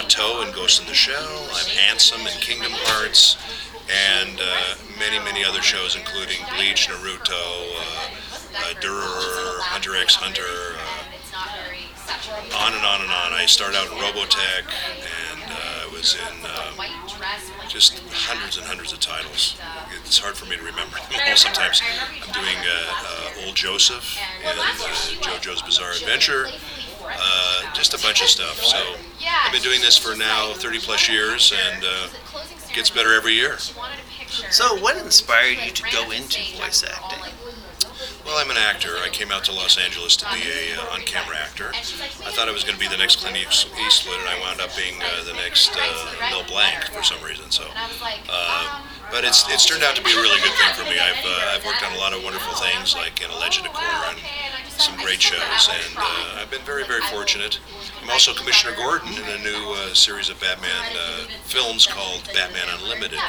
[0.07, 1.49] Batou in Ghost in the Shell.
[1.51, 3.35] I'm Ansem in Kingdom Hearts.
[3.91, 7.35] And uh, many, many other shows, including Bleach, Naruto,
[7.75, 8.07] uh,
[8.55, 11.17] uh, Hunter x Hunter, uh,
[12.55, 13.33] on and on and on.
[13.33, 14.63] I started out in Robotech,
[15.03, 16.79] and uh, I was in um,
[17.67, 19.59] just hundreds and hundreds of titles.
[20.05, 20.97] It's hard for me to remember.
[21.35, 24.63] Sometimes I'm doing uh, uh, Old Joseph and uh,
[25.19, 26.47] JoJo's Bizarre Adventure.
[27.09, 28.63] Uh, just a bunch of stuff.
[28.63, 28.77] So
[29.45, 32.07] I've been doing this for now 30 plus years, and uh,
[32.67, 33.57] it gets better every year.
[34.51, 37.23] So, what inspired you to go into voice acting?
[38.27, 38.99] Well, I'm an actor.
[38.99, 41.71] I came out to Los Angeles to be a uh, on-camera actor.
[41.71, 44.75] I thought I was going to be the next Clint Eastwood, and I wound up
[44.75, 47.49] being uh, the next uh, Bill Blank for some reason.
[47.49, 50.99] So, uh, but it's it's turned out to be a really good thing for me.
[50.99, 53.73] I've uh, I've worked on a lot of wonderful things, like in A Legend of
[53.73, 54.19] Korra and
[54.79, 57.59] some great shows, and uh, I've been very very fortunate.
[58.01, 62.67] I'm also Commissioner Gordon in a new uh, series of Batman uh, films called Batman
[62.79, 63.19] Unlimited.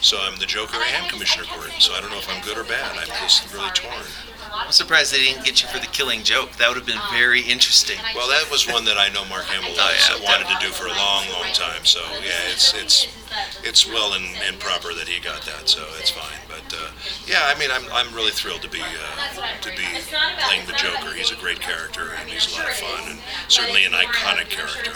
[0.00, 1.74] So I'm the Joker and Commissioner Gordon.
[1.80, 2.96] So I don't know if I'm good or bad.
[2.98, 4.04] I'm just really torn.
[4.52, 6.52] I'm surprised they didn't get you for the killing joke.
[6.56, 7.98] That would have been very interesting.
[8.14, 10.24] Well, that was one that I know Mark Hamill Oh, yeah.
[10.24, 11.84] wanted to do for a long, long time.
[11.84, 13.06] So yeah, it's it's
[13.62, 15.68] it's well and, and proper that he got that.
[15.68, 16.38] So it's fine.
[16.72, 16.90] Uh,
[17.26, 19.84] yeah, I mean, I'm, I'm really thrilled to be uh, to be
[20.46, 21.14] playing the Joker.
[21.14, 24.92] He's a great character and he's a lot of fun and certainly an iconic character.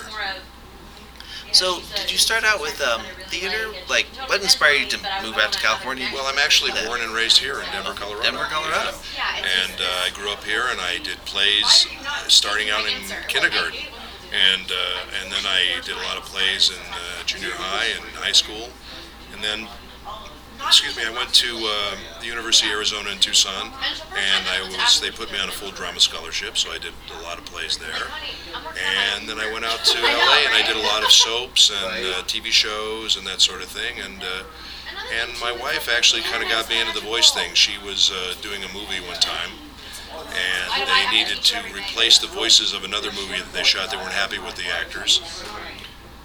[1.53, 3.75] So, did you start out with um, theater?
[3.89, 6.09] Like, what inspired you to move out to California?
[6.11, 8.23] Well, I'm actually born and raised here in Denver, Colorado.
[8.23, 8.97] Denver, Colorado.
[9.37, 11.87] And uh, I grew up here, and I did plays
[12.29, 13.81] starting out in kindergarten,
[14.33, 18.05] and uh, and then I did a lot of plays in uh, junior high and
[18.17, 18.71] high school,
[19.35, 19.69] and then.
[20.67, 21.05] Excuse me.
[21.05, 23.67] I went to uh, the University of Arizona in Tucson,
[24.17, 25.01] and I was.
[25.01, 27.77] They put me on a full drama scholarship, so I did a lot of plays
[27.77, 28.09] there.
[29.13, 32.07] And then I went out to LA, and I did a lot of soaps and
[32.07, 34.01] uh, TV shows and that sort of thing.
[34.01, 34.45] And uh,
[35.21, 37.53] and my wife actually kind of got me into the voice thing.
[37.55, 39.51] She was uh, doing a movie one time,
[40.13, 43.91] and they needed to replace the voices of another movie that they shot.
[43.91, 45.21] They weren't happy with the actors.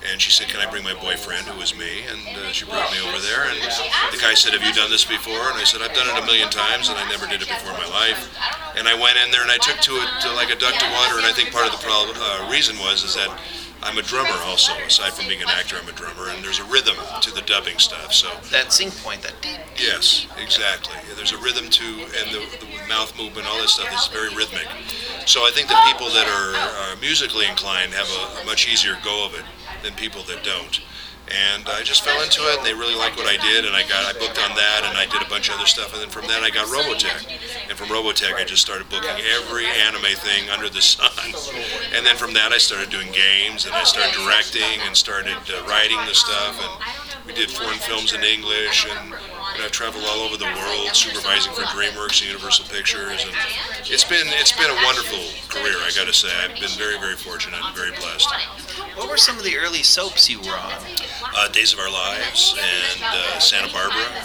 [0.06, 2.92] And she said, "Can I bring my boyfriend, who was me?" And uh, she brought
[2.94, 3.50] me over there.
[3.50, 3.58] And
[4.14, 6.26] the guy said, "Have you done this before?" And I said, "I've done it a
[6.26, 8.30] million times, and I never did it before in my life."
[8.78, 10.86] And I went in there and I took to it uh, like a duck to
[10.94, 11.18] water.
[11.18, 13.34] And I think part of the problem, uh, reason was is that
[13.82, 14.74] I'm a drummer also.
[14.86, 17.78] Aside from being an actor, I'm a drummer, and there's a rhythm to the dubbing
[17.78, 18.14] stuff.
[18.14, 19.34] So That sync point, that
[19.78, 20.96] Yes, exactly.
[21.16, 21.86] There's a rhythm to,
[22.22, 24.68] and the, the mouth movement, all this stuff is very rhythmic.
[25.26, 28.98] So I think the people that are, are musically inclined have a, a much easier
[29.04, 29.46] go of it
[29.84, 30.82] than people that don't.
[31.28, 33.84] And I just fell into it, and they really liked what I did, and I
[33.84, 36.08] got I booked on that, and I did a bunch of other stuff, and then
[36.08, 37.20] from that I got Robotech,
[37.68, 41.12] and from Robotech I just started booking every anime thing under the sun,
[41.92, 45.68] and then from that I started doing games, and I started directing, and started uh,
[45.68, 49.12] writing the stuff, and we did foreign films in English, and,
[49.54, 53.34] and I've traveled all over the world supervising for DreamWorks and Universal Pictures, and
[53.86, 55.20] it's been it's been a wonderful
[55.50, 55.76] career.
[55.82, 58.32] I got to say, I've been very very fortunate and very blessed.
[58.96, 60.82] What were some of the early soaps you were on?
[61.36, 64.24] Uh, Days of Our Lives and uh, Santa Barbara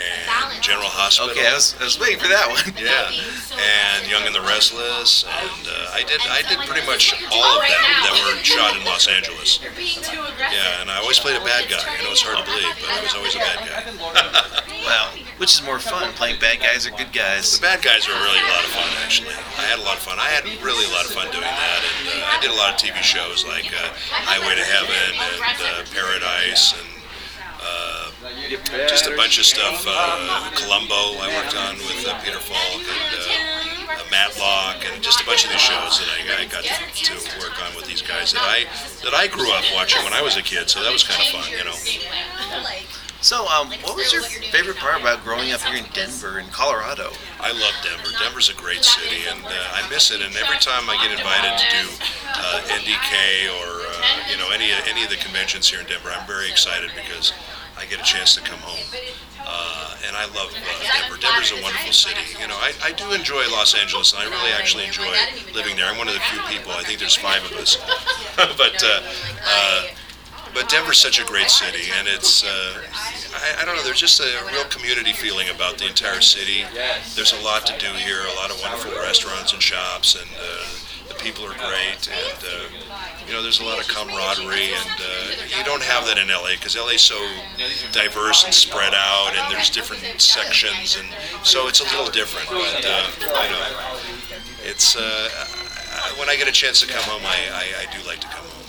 [0.00, 1.30] and General Hospital.
[1.30, 2.64] Okay, I was, I was waiting for that one.
[2.80, 3.12] Yeah,
[3.60, 7.62] and Young and the Restless, and uh, I did I did pretty much all of
[7.62, 9.60] them that were shot in Los Angeles.
[9.60, 11.80] Yeah, and I always played a bad guy.
[11.84, 14.56] I know it's hard to believe, but I was always a bad guy.
[14.80, 17.52] Well, which is more fun, playing bad guys or good guys?
[17.52, 19.36] The bad guys were really a lot of fun, actually.
[19.60, 20.18] I had a lot of fun.
[20.18, 22.74] I had really a lot of fun doing that, and uh, I did a lot
[22.74, 26.99] of TV shows like uh, Highway to Heaven and uh, Paradise and.
[27.60, 28.10] Uh,
[28.88, 29.84] just a bunch of stuff.
[29.86, 35.26] Uh, Columbo, I worked on with uh, Peter Falk and uh, Matlock, and just a
[35.26, 36.74] bunch of these shows that I, I got to,
[37.04, 38.64] to work on with these guys that I
[39.04, 40.68] that I grew up watching when I was a kid.
[40.70, 41.76] So that was kind of fun, you know.
[43.20, 47.12] So, um, what was your favorite part about growing up here in Denver in Colorado?
[47.38, 48.08] I love Denver.
[48.16, 50.24] Denver's a great city, and uh, I miss it.
[50.24, 51.84] And every time I get invited to do
[52.32, 53.92] uh, NDK or uh,
[54.32, 57.36] you know any any of the conventions here in Denver, I'm very excited because
[57.76, 58.80] I get a chance to come home.
[59.44, 61.20] Uh, and I love uh, Denver.
[61.20, 62.24] Denver's a wonderful city.
[62.40, 65.12] You know, I, I do enjoy Los Angeles, and I really actually enjoy
[65.52, 65.92] living there.
[65.92, 66.72] I'm one of the few people.
[66.72, 67.76] I think there's five of us,
[68.56, 68.80] but.
[70.52, 72.82] But Denver's such a great city, and it's, uh,
[73.34, 76.64] I, I, don't know, there's just a real community feeling about the entire city.
[77.14, 80.66] There's a lot to do here, a lot of wonderful restaurants and shops, and uh,
[81.08, 82.66] the people are great, and, uh,
[83.26, 86.58] you know, there's a lot of camaraderie, and uh, you don't have that in LA,
[86.58, 87.18] because LA's so
[87.92, 91.06] diverse and spread out, and there's different sections, and
[91.46, 93.64] so it's a little different, but, uh, you know,
[94.62, 95.28] it's, uh,
[96.18, 98.44] when I get a chance to come home, I, I, I do like to come
[98.44, 98.59] home.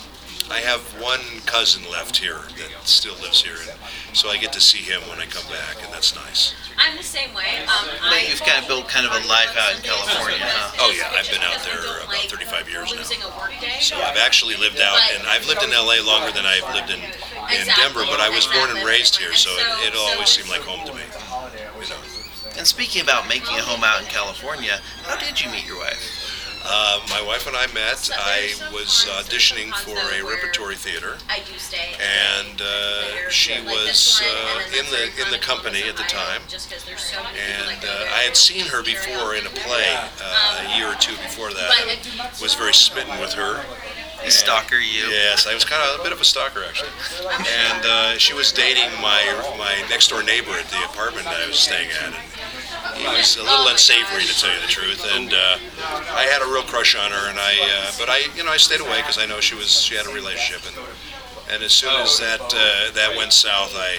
[0.52, 3.72] I have one cousin left here that still lives here, and
[4.12, 6.52] so I get to see him when I come back, and that's nice.
[6.76, 7.64] I'm the same way.
[7.64, 10.76] Um, I think you've kind of built kind of a life out in California, huh?
[10.76, 13.00] Oh yeah, I've been out there about 35 years now.
[13.80, 17.00] So I've actually lived out, and I've lived in LA longer than I've lived in
[17.00, 20.68] in Denver, but I was born and raised here, so it, it'll always seem like
[20.68, 21.00] home to me.
[21.80, 21.96] You know.
[22.60, 26.21] And speaking about making a home out in California, how did you meet your wife?
[26.64, 28.08] Uh, my wife and I met.
[28.16, 35.30] I was auditioning for a repertory theater, and uh, she was uh, in the in
[35.32, 36.42] the company at the time.
[37.34, 41.16] And uh, I had seen her before in a play uh, a year or two
[41.16, 42.30] before that.
[42.40, 43.64] Was very smitten with her.
[44.24, 45.08] A stalker you?
[45.08, 46.90] Yes, I was kind of a bit of a stalker actually.
[47.22, 49.20] And uh, she was dating my
[49.58, 52.14] my next door neighbor at the apartment that I was staying at.
[52.14, 52.14] And,
[52.96, 55.58] he was a little unsavory to tell you the truth, and uh,
[56.12, 57.30] I had a real crush on her.
[57.30, 59.80] And I, uh, but I, you know, I stayed away because I know she was
[59.80, 60.76] she had a relationship, and
[61.50, 63.98] and as soon as that uh, that went south, I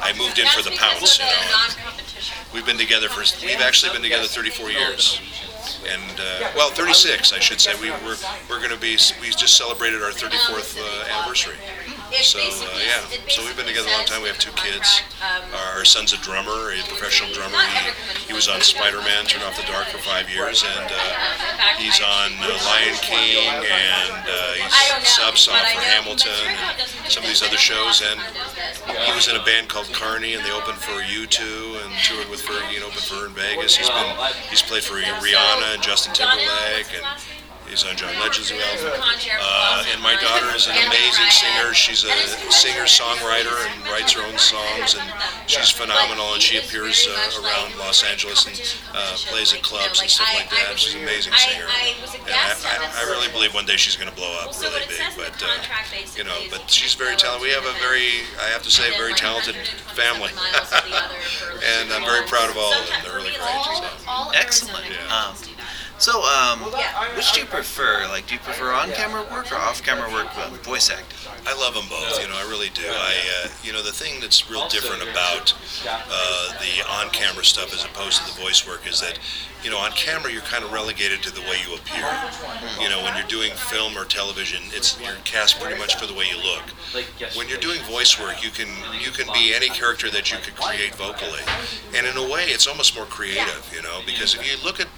[0.00, 1.18] I moved in for the pounce.
[1.18, 5.20] You know, we've been together for we've actually been together 34 years.
[5.86, 7.72] And uh, well, 36, I should say.
[7.80, 8.16] We were
[8.48, 8.96] we're going to be.
[9.20, 11.56] We just celebrated our 34th uh, anniversary.
[12.22, 14.22] So uh, yeah, so we've been together a long time.
[14.22, 15.02] We have two kids.
[15.74, 17.58] Our son's a drummer, a professional drummer.
[17.58, 20.98] He, he was on Spider-Man, Turn Off the Dark for five years, and uh,
[21.76, 26.30] he's on uh, Lion King, and uh, he's sub for Hamilton,
[27.02, 28.02] and some of these other shows.
[28.02, 28.20] And
[29.06, 31.40] he was in a band called Carney, and they opened for U2
[31.82, 33.76] and toured with Fergie and opened for her in Vegas.
[33.76, 34.16] He's been
[34.50, 37.04] he's played for Rihanna and Justin Timberlake and
[37.68, 39.00] He's on John Legend's album.
[39.40, 41.74] Uh, and my daughter is an amazing singer.
[41.74, 42.12] She's a
[42.52, 45.04] singer songwriter and writes her own songs, and
[45.46, 46.34] she's phenomenal.
[46.34, 48.54] And she appears uh, around Los Angeles and
[48.94, 50.78] uh, plays at clubs and stuff like that.
[50.78, 51.64] She's an amazing singer.
[51.64, 55.00] And I, I, I really believe one day she's going to blow up really big.
[55.16, 55.48] But uh,
[56.16, 57.42] you know, but she's very talented.
[57.42, 59.56] We have a very, I have to say, a very talented
[59.96, 60.30] family,
[61.80, 62.98] and I'm very proud of all of them.
[63.04, 63.64] They're really great.
[64.04, 64.30] So.
[64.34, 64.86] Excellent.
[64.90, 65.32] Yeah.
[65.32, 65.53] Um,
[65.98, 66.60] so, um,
[67.16, 68.06] which do you prefer?
[68.08, 71.18] Like, do you prefer on-camera work or off-camera work, um, voice acting?
[71.46, 72.20] I love them both.
[72.22, 72.82] You know, I really do.
[72.86, 75.54] I, uh, you know, the thing that's real different about
[75.86, 79.18] uh, the on-camera stuff as opposed to the voice work is that,
[79.62, 82.04] you know, on camera you're kind of relegated to the way you appear.
[82.80, 86.14] You know, when you're doing film or television, it's you're cast pretty much for the
[86.14, 86.64] way you look.
[87.36, 88.68] When you're doing voice work, you can
[89.00, 91.40] you can be any character that you could create vocally,
[91.96, 93.64] and in a way, it's almost more creative.
[93.74, 94.88] You know, because if you look at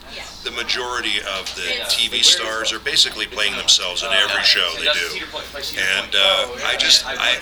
[0.45, 5.27] the majority of the TV stars are basically playing themselves in every show they do,
[5.75, 7.35] and uh, I just, I,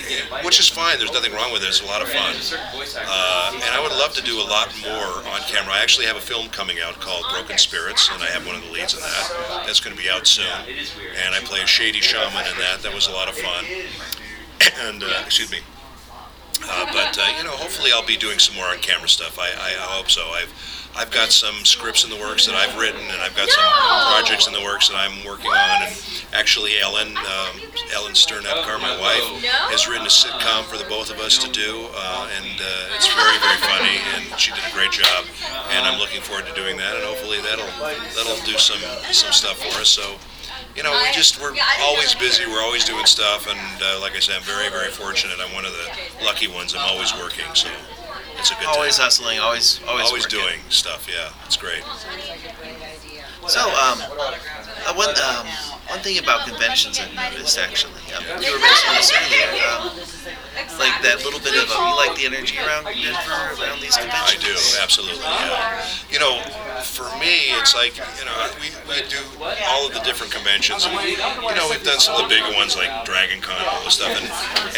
[0.44, 0.98] which is fine.
[0.98, 1.68] There's nothing wrong with it.
[1.68, 2.34] It's a lot of fun,
[3.06, 5.74] uh, and I would love to do a lot more on camera.
[5.74, 8.64] I actually have a film coming out called Broken Spirits, and I have one of
[8.64, 9.64] the leads in that.
[9.66, 10.46] That's going to be out soon,
[11.24, 12.80] and I play a shady shaman in that.
[12.82, 13.64] That was a lot of fun,
[14.88, 15.58] and uh, excuse me.
[16.66, 19.38] Uh, but uh, you know, hopefully, I'll be doing some more on camera stuff.
[19.38, 20.22] I, I, I hope so.
[20.28, 20.52] I've
[20.96, 23.64] I've got some scripts in the works that I've written, and I've got some
[24.14, 25.90] projects in the works that I'm working on.
[25.90, 25.94] And
[26.32, 27.54] actually, Ellen um,
[27.92, 29.42] Ellen Stern Epcar, my wife,
[29.74, 33.10] has written a sitcom for the both of us to do, uh, and uh, it's
[33.10, 35.26] very very funny, and she did a great job.
[35.74, 37.70] And I'm looking forward to doing that, and hopefully that'll
[38.14, 38.80] that'll do some
[39.10, 39.88] some stuff for us.
[39.88, 40.14] So
[40.76, 42.46] you know, we just we're always busy.
[42.46, 45.38] We're always doing stuff, and uh, like I said, I'm very very fortunate.
[45.42, 46.74] I'm one of the lucky ones.
[46.74, 47.68] I'm always working, so
[48.38, 49.04] it's a good Always time.
[49.04, 50.40] hustling, always, always, Always working.
[50.40, 51.06] doing stuff.
[51.10, 51.82] Yeah, it's great.
[53.46, 55.46] So, um, uh, one, um,
[55.88, 59.90] one thing about conventions I've noticed actually, um, you were mentioning this earlier, um,
[60.78, 64.34] like that little bit of, you like the energy around Denver, around these conventions.
[64.34, 65.24] I do absolutely.
[65.24, 65.86] Yeah.
[66.10, 66.40] You know,
[66.84, 69.18] for me, it's like you know we, we do
[69.66, 70.84] all of the different conventions.
[70.84, 71.16] And, you
[71.56, 74.12] know, we've done some of the bigger ones like Dragon Con and all this stuff,
[74.12, 74.26] and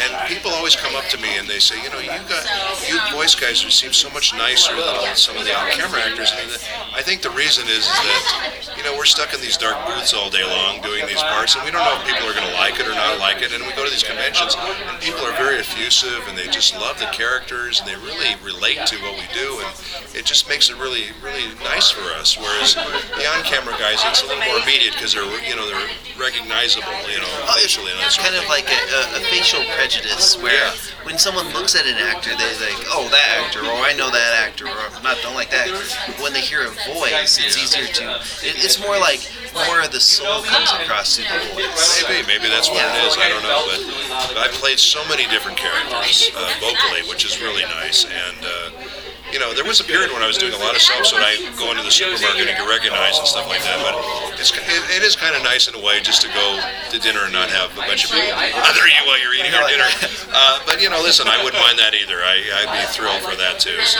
[0.01, 2.43] and people always come up to me and they say, you know, you got
[2.87, 6.31] you voice guys who seem so much nicer than all, some of the on-camera actors.
[6.31, 6.49] And
[6.95, 10.13] I think the reason is, is that you know we're stuck in these dark booths
[10.13, 12.55] all day long doing these parts, and we don't know if people are going to
[12.55, 13.51] like it or not like it.
[13.51, 16.97] And we go to these conventions, and people are very effusive, and they just love
[16.99, 19.69] the characters, and they really relate to what we do, and
[20.15, 22.37] it just makes it really, really nice for us.
[22.39, 26.95] Whereas the on-camera guys, it's a little more immediate because they're, you know, they're recognizable,
[27.11, 27.27] you know.
[27.51, 30.73] Oh, and It's kind of of like a, a, facial prejudice where Yeah.
[31.03, 34.33] when someone looks at an actor, they're like, oh, that actor, or I know that
[34.47, 35.83] actor, or I'm not don't like that actor.
[36.07, 38.03] But when they hear a voice, it's easier to.
[38.45, 39.25] It, it's more like
[39.65, 42.03] more of the soul comes across through the voice.
[42.07, 43.17] Maybe, maybe that's what it is.
[43.17, 43.81] I don't know, but,
[44.29, 48.05] but I played so many different characters uh, vocally, which is really nice.
[48.05, 48.86] And uh,
[49.31, 51.19] you know, there was a period when I was doing a lot of subs so
[51.19, 53.79] I go into the supermarket and get recognized and stuff like that.
[53.83, 53.95] But
[54.39, 56.47] it's it, it is kind of nice in a way just to go
[56.91, 59.67] to dinner and not have a bunch of people bother you while you're eating your
[59.67, 59.89] dinner.
[60.31, 62.19] Uh, but you know, listen, I wouldn't mind that either.
[62.23, 63.75] I, I'd be thrilled for that too.
[63.83, 63.99] So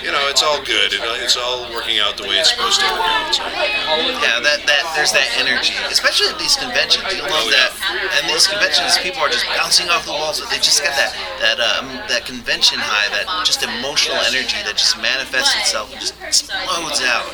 [0.00, 0.94] you know, it's all good.
[0.94, 3.34] It, it's all working out the way it's supposed to work out.
[3.34, 3.44] So.
[3.44, 7.04] Yeah, that, that there's that energy, especially at these conventions.
[7.12, 7.76] You love that,
[8.16, 10.40] and these conventions, people are just bouncing off the walls.
[10.48, 11.12] They just got that
[11.42, 16.14] that um, that convention high, that just emotional energy that just manifests itself and just
[16.22, 17.28] explodes out.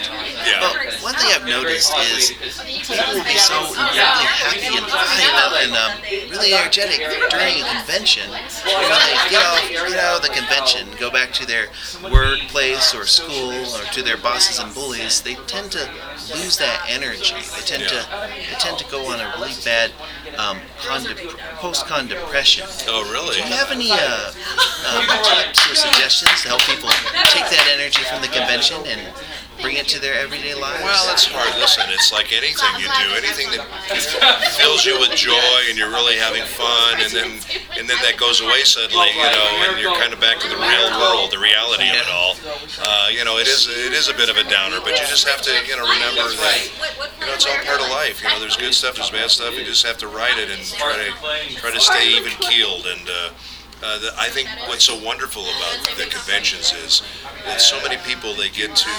[0.45, 0.61] Yeah.
[0.61, 2.33] But one thing I've noticed is
[2.65, 5.25] people will be so incredibly happy and high
[5.63, 5.93] and, and um,
[6.31, 7.01] really energetic
[7.31, 8.27] during a convention.
[8.29, 11.69] And when they get out, get out of the convention, go back to their
[12.11, 15.85] workplace or school or to their bosses and bullies, they tend to
[16.35, 17.35] lose that energy.
[17.35, 19.93] They tend to they tend to go on a really bad
[20.37, 21.05] um, con
[21.59, 22.67] post-con depression.
[22.89, 23.37] Oh, really?
[23.37, 24.33] Do you have any uh,
[24.89, 26.89] um, tips or suggestions to help people
[27.27, 29.01] take that energy from the convention and
[29.61, 30.83] bring it to their everyday lives?
[30.83, 31.51] Well, it's hard.
[31.59, 33.07] Listen, it's like anything you do.
[33.19, 33.67] Anything that
[34.55, 37.31] fills you with joy and you're really having fun, and then
[37.79, 40.59] and then that goes away suddenly, you know, and you're kind of back to the
[40.59, 42.35] real world, the reality of it all.
[42.81, 45.27] Uh, you know, it is it is a bit of a downer, but you just
[45.27, 46.59] have to you know remember that
[47.21, 48.23] you know it's all part of life.
[48.23, 49.59] You know, there's good stuff, there's bad stuff.
[49.59, 51.09] You just have to ride it and try to
[51.59, 53.07] try to stay even keeled and.
[53.09, 53.31] Uh,
[53.83, 57.03] uh, the, I think what's so wonderful about the conventions is
[57.45, 58.91] that so many people they get to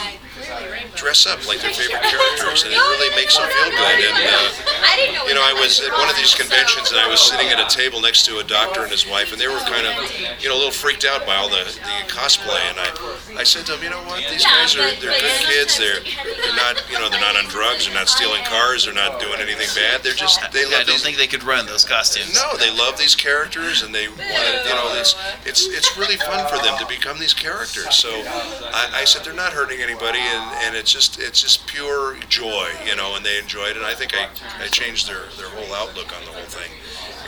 [0.96, 4.00] dress up like their favorite characters, and it really makes them feel good.
[4.08, 7.52] And uh, you know, I was at one of these conventions, and I was sitting
[7.52, 9.94] at a table next to a doctor and his wife, and they were kind of,
[10.40, 12.64] you know, a little freaked out by all the, the cosplay.
[12.72, 14.24] And I, I said to them, you know what?
[14.32, 15.78] These guys are they're good kids.
[15.78, 17.86] They're they're not, you know, they're not on drugs.
[17.86, 18.86] They're not stealing cars.
[18.86, 20.02] They're not doing anything bad.
[20.08, 20.74] They're just they love.
[20.74, 21.04] I love don't these.
[21.04, 22.34] think they could run those costumes.
[22.34, 25.16] No, they love these characters, and they want to, you know, it's
[25.46, 27.96] it's it's really fun for them to become these characters.
[27.96, 32.16] So I, I said they're not hurting anybody, and, and it's just it's just pure
[32.30, 33.78] joy, you know, and they enjoy it.
[33.78, 34.30] And I think I,
[34.62, 36.72] I changed their, their whole outlook on the whole thing.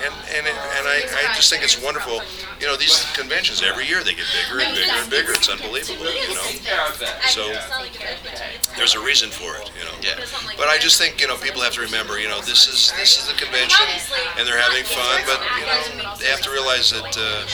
[0.02, 2.22] And and it, and I, I just think it's wonderful.
[2.60, 5.32] You know, these conventions every year they get bigger and bigger and bigger.
[5.34, 6.50] It's unbelievable, you know.
[7.30, 7.46] So
[8.78, 9.96] there's a reason for it, you know.
[10.02, 10.18] Yeah.
[10.58, 13.18] But I just think you know people have to remember, you know, this is this
[13.18, 13.86] is the convention,
[14.38, 15.22] and they're having fun.
[15.26, 17.46] But you know, they have to realize that uh,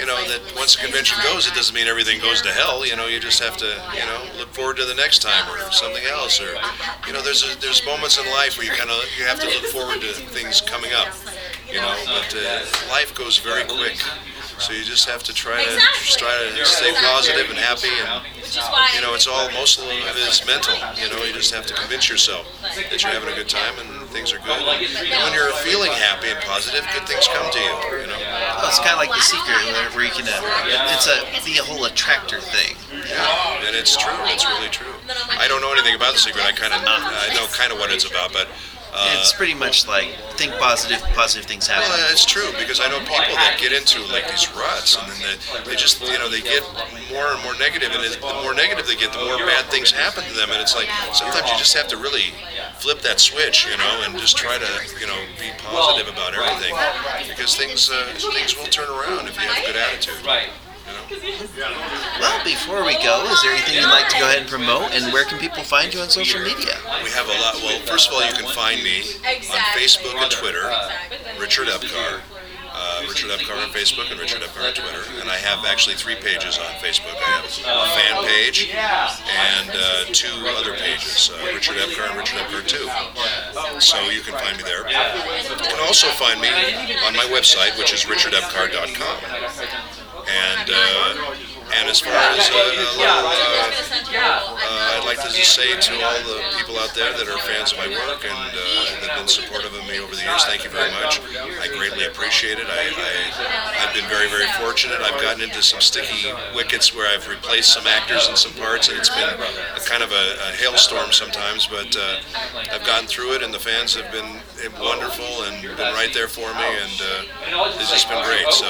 [0.00, 2.86] you know that once the convention goes, it doesn't mean everything goes to hell.
[2.86, 5.60] You know, you just have to you know look forward to the next time or
[5.72, 6.40] something else.
[6.40, 6.56] Or
[7.06, 9.46] you know, there's a, there's moments in life where you kind of you have to
[9.46, 11.08] look forward to things coming up.
[11.76, 14.00] You know, but uh, life goes very quick.
[14.56, 18.24] So you just have to try to just try to stay positive and happy, and
[18.96, 20.72] you know it's all most of it is mental.
[20.96, 24.08] You know, you just have to convince yourself that you're having a good time and
[24.08, 24.56] things are good.
[24.56, 27.74] And when you're feeling happy and positive, good things come to you.
[28.00, 28.16] You know.
[28.16, 30.24] Oh, it's kind of like the secret where, where you can.
[30.24, 32.80] Uh, it's a the whole attractor thing.
[32.88, 34.16] Yeah, and it's true.
[34.32, 34.96] It's really true.
[35.36, 36.48] I don't know anything about the secret.
[36.48, 38.48] I kind of I know kind of what it's about, but.
[38.96, 40.08] Uh, it's pretty much like
[40.40, 41.84] think positive, positive things happen.
[41.88, 45.20] Well, it's true because I know people that get into like these ruts, and then
[45.20, 45.36] they,
[45.70, 46.64] they just you know they get
[47.12, 50.24] more and more negative, and the more negative they get, the more bad things happen
[50.24, 52.32] to them, and it's like sometimes you just have to really
[52.80, 56.72] flip that switch, you know, and just try to you know be positive about everything
[57.28, 60.24] because things uh, things will turn around if you have a good attitude.
[60.24, 60.48] Right.
[62.20, 65.12] Well, before we go, is there anything you'd like to go ahead and promote, and
[65.12, 66.78] where can people find you on social media?
[67.02, 67.56] We have a lot.
[67.62, 70.70] Well, first of all, you can find me on Facebook and Twitter,
[71.38, 72.20] Richard Epcar.
[72.78, 75.00] Uh, Richard Epcar on Facebook and Richard Epcar on Twitter.
[75.22, 77.16] And I have actually three pages on Facebook.
[77.16, 77.48] I have a
[77.96, 80.28] fan page and uh, two
[80.60, 82.86] other pages, uh, Richard Epcar and Richard Epcar 2.
[83.80, 84.86] So you can find me there.
[84.90, 86.50] You can also find me
[87.06, 90.05] on my website, which is richardepcar.com.
[90.28, 92.66] And uh, and as far as uh, a
[92.96, 93.72] little, uh,
[94.16, 97.72] uh, I'd like to just say to all the people out there that are fans
[97.72, 100.64] of my work and uh, that have been supportive of me over the years, thank
[100.64, 101.20] you very much.
[101.60, 102.66] I greatly appreciate it.
[102.68, 105.00] I, I, I've been very, very fortunate.
[105.00, 108.98] I've gotten into some sticky wickets where I've replaced some actors and some parts, and
[108.98, 112.20] it's been a kind of a, a hailstorm sometimes, but uh,
[112.72, 114.40] I've gotten through it, and the fans have been
[114.80, 118.48] wonderful and been right there for me, and uh, it's just been great.
[118.52, 118.66] So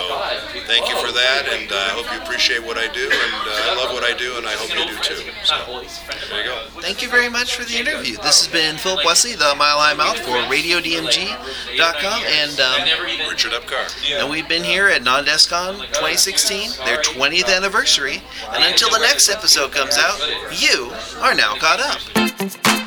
[0.66, 3.70] thank you for that, and uh, I hope you appreciate what I do, and uh,
[3.70, 5.30] I love what I do, and I hope you do too.
[5.44, 5.54] So
[6.30, 6.66] there you go.
[6.80, 8.16] Thank you very much for the interview.
[8.16, 14.18] This has been Philip Wesley, the Mile High Mouth for RadioDMG.com, and um, Richard Epcar.
[14.18, 18.22] and we've been here at Nan Desu Kan 2016, their 20th anniversary.
[18.52, 20.18] And until the next episode comes out,
[20.60, 22.85] you are now caught up.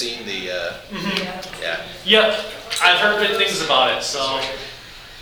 [0.00, 0.50] Seen the.
[0.50, 0.72] Uh,
[1.60, 1.84] Yeah.
[2.06, 2.34] Yep,
[2.82, 4.02] I've heard good things about it.
[4.02, 4.20] So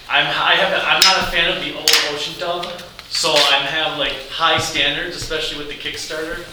[0.08, 2.64] I'm I have I'm not a fan of the old Ocean dub.
[3.08, 6.44] So I'm have like high standards, especially with the Kickstarter.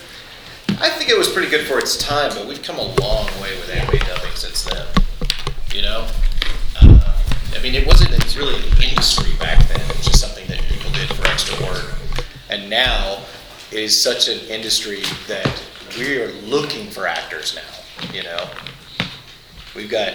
[0.82, 3.56] I think it was pretty good for its time, but we've come a long way
[3.60, 4.88] with anime dubbing since then.
[5.74, 6.08] You know?
[6.82, 7.22] Uh,
[7.56, 9.80] I mean, it wasn't it's really an industry back then.
[9.80, 11.86] It was just something that people did for extra work.
[12.50, 13.20] And now
[13.72, 15.64] it is such an industry that
[15.98, 17.85] we are looking for actors now.
[18.14, 18.50] You know?
[19.76, 20.14] We've got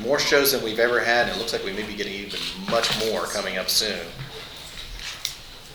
[0.00, 2.40] more shows than we've ever had, and it looks like we may be getting even
[2.70, 4.06] much more coming up soon.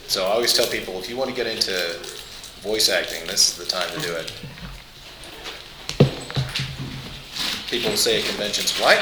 [0.06, 1.98] So I always tell people if you want to get into
[2.62, 4.32] voice acting, this is the time to do it.
[7.68, 8.94] People will say at conventions, why,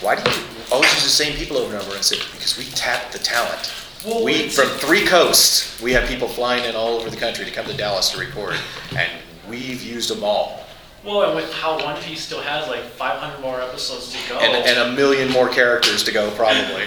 [0.00, 0.36] why do you
[0.70, 1.90] always use the same people over and over?
[1.90, 3.72] And I said, because we tap the talent.
[4.04, 7.50] Well, We, from three coasts, we have people flying in all over the country to
[7.50, 8.56] come to Dallas to record,
[8.96, 9.10] and
[9.48, 10.61] we've used them all.
[11.04, 14.38] Well, and with how One Piece still has like 500 more episodes to go.
[14.38, 16.86] and, and a million more characters to go probably.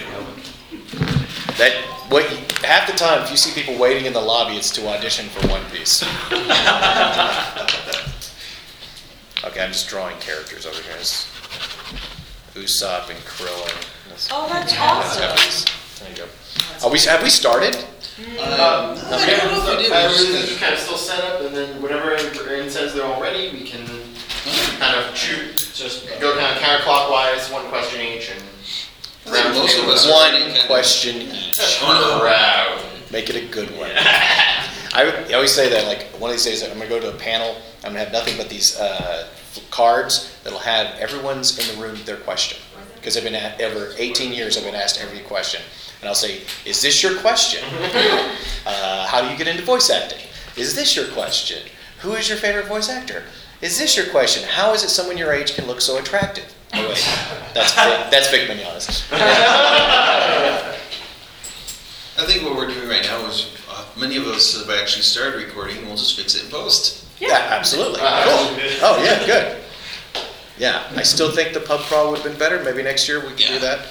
[1.58, 1.72] That
[2.08, 2.24] what
[2.64, 5.46] half the time if you see people waiting in the lobby, it's to audition for
[5.48, 6.02] One Piece.
[9.44, 10.96] okay, I'm just drawing characters over here.
[10.98, 11.26] It's
[12.54, 13.74] Usopp and Krillin.
[14.08, 15.22] That's- Oh, that's that's awesome.
[15.24, 15.64] Epics.
[16.00, 16.26] There you go.
[16.86, 17.76] Are we have we started?
[17.76, 17.82] Um,
[18.96, 19.34] Okay.
[19.34, 19.92] I don't know if we did.
[19.92, 23.20] Everything's just- just kind of still set up, and then whenever Aaron says they're all
[23.20, 23.84] ready, we can
[24.78, 28.42] kind of shoot, just go kind of counterclockwise, one question each, and.
[29.28, 31.52] I think most of us are One kind of- question each.
[31.82, 32.24] Oh, no.
[32.24, 33.10] Round.
[33.10, 33.90] Make it a good one.
[33.96, 37.18] I, I always say that like one of these days I'm gonna go to a
[37.18, 37.56] panel.
[37.84, 39.26] I'm gonna have nothing but these uh,
[39.70, 42.58] cards that'll have everyone's in the room their question
[42.94, 45.60] because I've been at ever 18 years I've been asked every question
[46.00, 47.62] and I'll say, "Is this your question?
[48.66, 50.20] uh, how do you get into voice acting?
[50.56, 51.62] Is this your question?
[52.00, 53.24] Who is your favorite voice actor?
[53.62, 54.46] Is this your question?
[54.48, 56.98] How is it someone your age can look so attractive?" Oh wait,
[57.54, 59.12] that's Vic, that's Vic Mignogna.
[62.18, 65.36] I think what we're doing right now is uh, many of us have actually started
[65.36, 67.04] recording, and we'll just fix it in post.
[67.20, 67.98] Yeah, absolutely.
[68.00, 68.06] Cool.
[68.82, 69.56] Oh, yeah, good.
[70.58, 72.62] Yeah, I still think the pub crawl would have been better.
[72.64, 73.86] Maybe next year we could do that.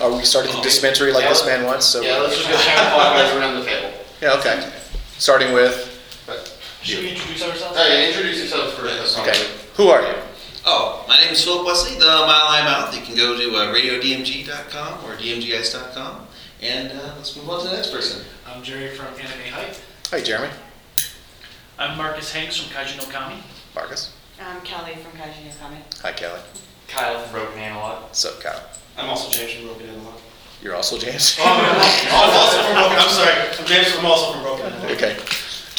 [0.00, 1.84] Or we start at the dispensary like Yeah, this man wants.
[1.86, 3.92] So Yeah, let's just go counterclockwise around the table.
[4.22, 4.72] yeah, okay.
[5.18, 5.95] Starting with
[6.86, 7.76] Should we introduce ourselves?
[7.76, 9.28] Oh, yeah, introduce yourselves for this one.
[9.28, 9.44] okay,
[9.74, 10.14] who are you?
[10.64, 12.94] Oh, my name is Philip Wesley, the Mile High Mouth.
[12.94, 16.26] You can go to uh, radiodmg.com or dmgice.com.
[16.62, 18.24] And uh, let's move on to the next person.
[18.46, 19.74] I'm Jerry from Anime Hype.
[20.12, 20.52] Hi, Jeremy.
[21.76, 23.42] I'm Marcus Hanks from Kaiju no Kami.
[23.74, 24.12] Marcus.
[24.40, 25.78] I'm Kelly from Kaiju no Kami.
[26.02, 26.40] Hi, Kelly.
[26.86, 28.04] Kyle from Broken Analog.
[28.04, 28.62] What's up, Kyle?
[28.96, 30.14] I'm also James from Broken Analog.
[30.62, 31.36] You're also James.
[31.42, 34.90] I'm also from Broken, I'm sorry, I'm James from also from Broken Analog.
[34.92, 35.16] okay.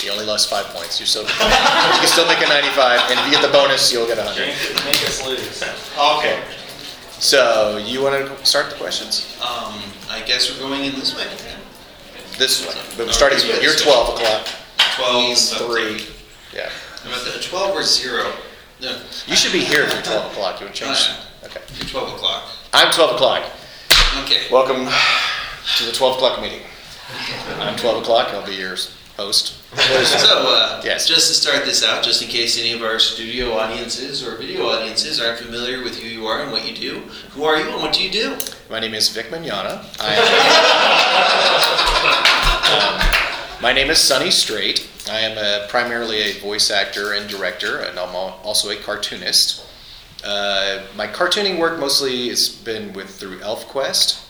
[0.03, 0.99] You only lost five points.
[0.99, 4.05] You're still you can still make a 95, and if you get the bonus, you'll
[4.07, 4.45] get a 100.
[4.45, 5.63] didn't make us lose.
[6.17, 6.43] Okay.
[7.19, 9.35] So you want to start the questions?
[9.41, 11.25] Um, I guess we're going in this way.
[12.37, 12.79] This way.
[12.95, 13.39] But we're starting.
[13.39, 14.47] Okay, You're 12 o'clock.
[14.97, 16.05] 12, He's three.
[16.53, 16.69] Yeah.
[17.03, 18.31] I'm at the 12 or 0.
[18.81, 18.95] No,
[19.25, 20.59] You should be here for 12 o'clock.
[20.59, 21.09] You would change.
[21.43, 21.61] Okay.
[21.79, 22.43] You're 12 o'clock.
[22.73, 23.43] I'm 12 o'clock.
[24.23, 24.45] Okay.
[24.51, 24.85] Welcome
[25.77, 26.61] to the 12 o'clock meeting.
[27.57, 28.27] I'm 12 o'clock.
[28.29, 28.75] I'll be your
[29.17, 29.55] host.
[29.77, 31.07] So, uh, Yes.
[31.07, 34.67] just to start this out, just in case any of our studio audiences or video
[34.67, 36.99] audiences aren't familiar with who you are and what you do,
[37.31, 38.37] who are you and what do you do?
[38.69, 39.83] My name is Vic Mignogna.
[39.99, 40.13] I
[42.77, 44.87] am, um, my name is Sonny Strait.
[45.09, 49.63] I am a, primarily a voice actor and director, and I'm also a cartoonist.
[50.23, 54.23] Uh, my cartooning work mostly has been with through ElfQuest,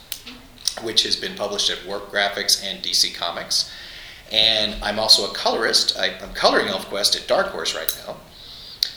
[0.83, 3.71] which has been published at Warp Graphics and DC Comics.
[4.31, 5.97] And I'm also a colorist.
[5.97, 8.17] I, I'm coloring ElfQuest at Dark Horse right now.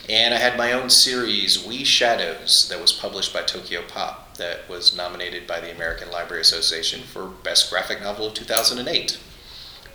[0.09, 4.67] And I had my own series, We Shadows, that was published by Tokyo Pop, that
[4.67, 9.19] was nominated by the American Library Association for Best Graphic Novel of 2008.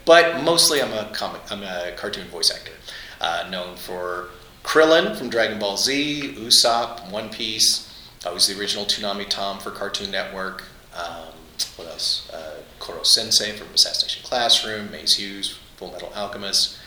[0.04, 2.72] But mostly, I'm a comic, I'm a cartoon voice actor,
[3.20, 4.28] uh, known for
[4.62, 7.92] Krillin from Dragon Ball Z, Usopp, One Piece.
[8.24, 10.64] I was the original Toonami Tom for Cartoon Network.
[10.96, 11.34] Um,
[11.76, 12.30] what else?
[12.32, 16.78] Uh, Koro Sensei from Assassination Classroom, Maes Hughes, Full Metal Alchemist.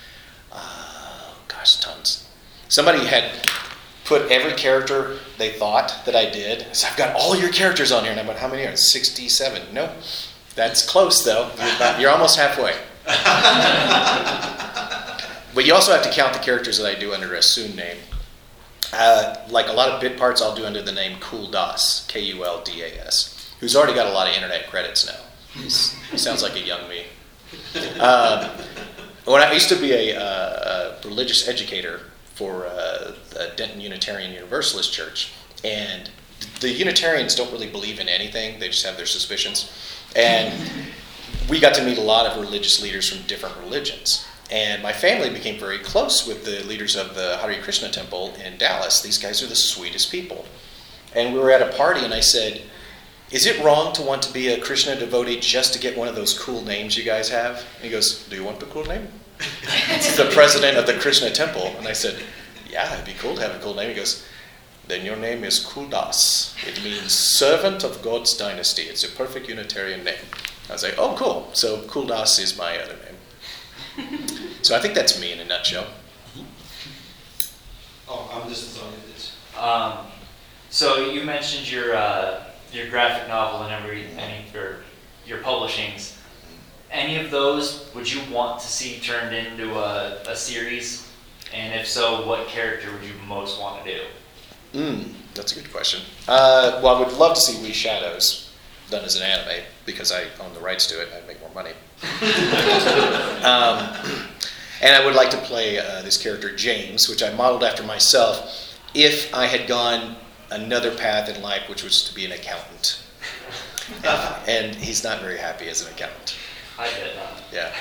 [0.52, 2.28] Uh, gosh, tons.
[2.70, 3.32] Somebody had
[4.06, 6.74] put every character they thought that I did.
[6.74, 8.76] So I've got all your characters on here, and I'm went, how many are?
[8.76, 9.74] 67.
[9.74, 9.92] Nope.
[10.56, 11.52] That's close though.
[11.58, 12.76] You're, you're almost halfway.
[15.54, 17.98] but you also have to count the characters that I do under a Soon name.
[18.94, 22.46] Uh, like a lot of bit parts, I'll do under the name Kuldas, K U
[22.46, 25.20] L D A S, who's already got a lot of internet credits now.
[25.54, 27.04] He sounds like a young me.
[28.00, 28.50] Um,
[29.26, 32.02] when I used to be a, uh, a religious educator
[32.36, 36.10] for uh, the Denton Unitarian Universalist Church, and
[36.62, 39.72] the Unitarians don't really believe in anything; they just have their suspicions.
[40.16, 40.54] And
[41.50, 44.26] we got to meet a lot of religious leaders from different religions.
[44.52, 48.58] And my family became very close with the leaders of the Hare Krishna temple in
[48.58, 49.02] Dallas.
[49.02, 50.46] These guys are the sweetest people.
[51.14, 52.64] And we were at a party, and I said,
[53.32, 56.16] Is it wrong to want to be a Krishna devotee just to get one of
[56.16, 57.58] those cool names you guys have?
[57.76, 59.08] And he goes, Do you want the cool name?
[59.90, 61.68] it's the president of the Krishna temple.
[61.78, 62.24] And I said,
[62.70, 63.90] Yeah, it'd be cool to have a cool name.
[63.90, 64.26] He goes,
[64.88, 66.56] Then your name is Kuldas.
[66.68, 68.84] It means servant of God's dynasty.
[68.84, 70.26] It's a perfect Unitarian name.
[70.68, 71.50] I was like, Oh, cool.
[71.54, 74.10] So Kuldas is my other name.
[74.62, 75.88] So I think that's me in a nutshell.
[78.10, 79.58] Oh, I'm just as on it.
[79.58, 80.06] Um,
[80.70, 82.44] so you mentioned your uh,
[82.74, 84.78] your graphic novel and every any your
[85.26, 86.16] your publishings.
[86.92, 91.08] Any of those would you want to see turned into a, a series?
[91.54, 94.02] And if so, what character would you most want to do?
[94.74, 96.02] Mm, that's a good question.
[96.28, 98.52] Uh, well, I would love to see We Shadows
[98.90, 101.52] done as an anime because I own the rights to it and I'd make more
[101.54, 101.72] money.
[103.44, 103.96] um,
[104.82, 108.78] and I would like to play uh, this character James, which I modeled after myself,
[108.94, 110.16] if I had gone
[110.52, 113.02] another path in life, which was to be an accountant.
[114.04, 116.36] And, and he's not very happy as an accountant.
[116.78, 117.44] I get that.
[117.52, 117.72] Yeah.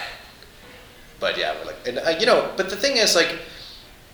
[1.21, 3.39] But yeah, we're like, and uh, you know, but the thing is, like,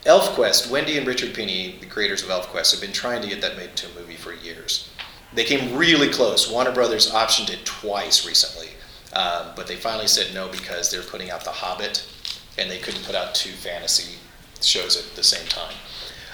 [0.05, 3.57] ElfQuest, Wendy and Richard Pini, the creators of ElfQuest, have been trying to get that
[3.57, 4.91] made into a movie for years.
[5.33, 6.51] They came really close.
[6.51, 8.69] Warner Brothers optioned it twice recently,
[9.15, 12.07] um, but they finally said no because they're putting out The Hobbit,
[12.59, 14.19] and they couldn't put out two fantasy
[14.61, 15.75] shows at the same time.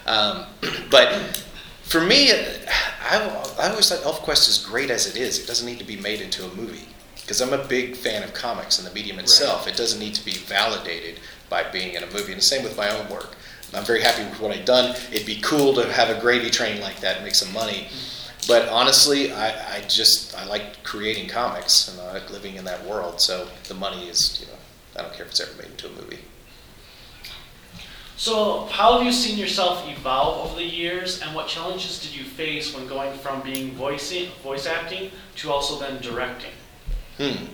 [0.06, 0.46] Um,
[0.90, 1.42] but
[1.90, 5.40] for me, I, I always thought ElfQuest is great as it is.
[5.42, 6.86] It doesn't need to be made into a movie
[7.16, 9.66] because I'm a big fan of comics and the medium itself.
[9.66, 12.30] It doesn't need to be validated by being in a movie.
[12.30, 13.34] And the same with my own work.
[13.74, 14.94] I'm very happy with what I've done.
[15.12, 17.88] It'd be cool to have a gravy train like that and make some money.
[18.46, 22.86] But honestly, I, I just I like creating comics and I like living in that
[22.86, 23.20] world.
[23.20, 24.58] So the money is, you know,
[24.96, 26.20] I don't care if it's ever made into a movie.
[28.20, 32.22] So, how have you seen yourself evolve over the years, and what challenges did you
[32.22, 36.50] face when going from being voicing, voice acting to also then directing?
[37.16, 37.46] Hmm.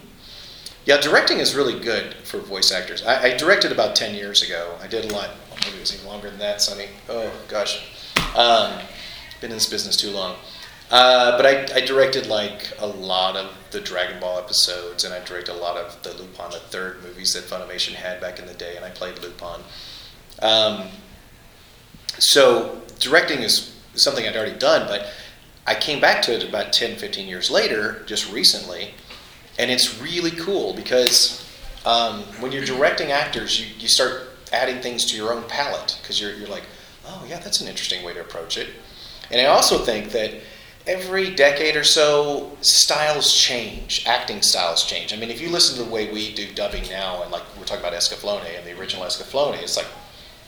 [0.84, 3.04] Yeah, directing is really good for voice actors.
[3.04, 4.76] I, I directed about 10 years ago.
[4.82, 5.30] I did a lot.
[5.64, 6.88] Maybe it was even longer than that, Sonny.
[7.08, 7.86] Oh, gosh.
[8.34, 8.80] Um,
[9.40, 10.34] been in this business too long.
[10.90, 15.24] Uh, but I, I directed like a lot of the Dragon Ball episodes, and I
[15.24, 18.54] directed a lot of the Lupin the Third movies that Funimation had back in the
[18.54, 19.62] day, and I played Lupin.
[20.42, 20.88] Um,
[22.18, 25.08] so directing is something I'd already done, but
[25.66, 28.94] I came back to it about 10, 15 years later, just recently,
[29.58, 31.44] and it's really cool because
[31.84, 36.20] um, when you're directing actors, you, you start adding things to your own palette because
[36.20, 36.64] you're, you're like,
[37.06, 38.68] oh, yeah, that's an interesting way to approach it.
[39.30, 40.34] And I also think that
[40.86, 45.12] every decade or so, styles change, acting styles change.
[45.12, 47.64] I mean, if you listen to the way we do dubbing now, and like we're
[47.64, 49.86] talking about Escaflowne and the original Escaflowne, it's like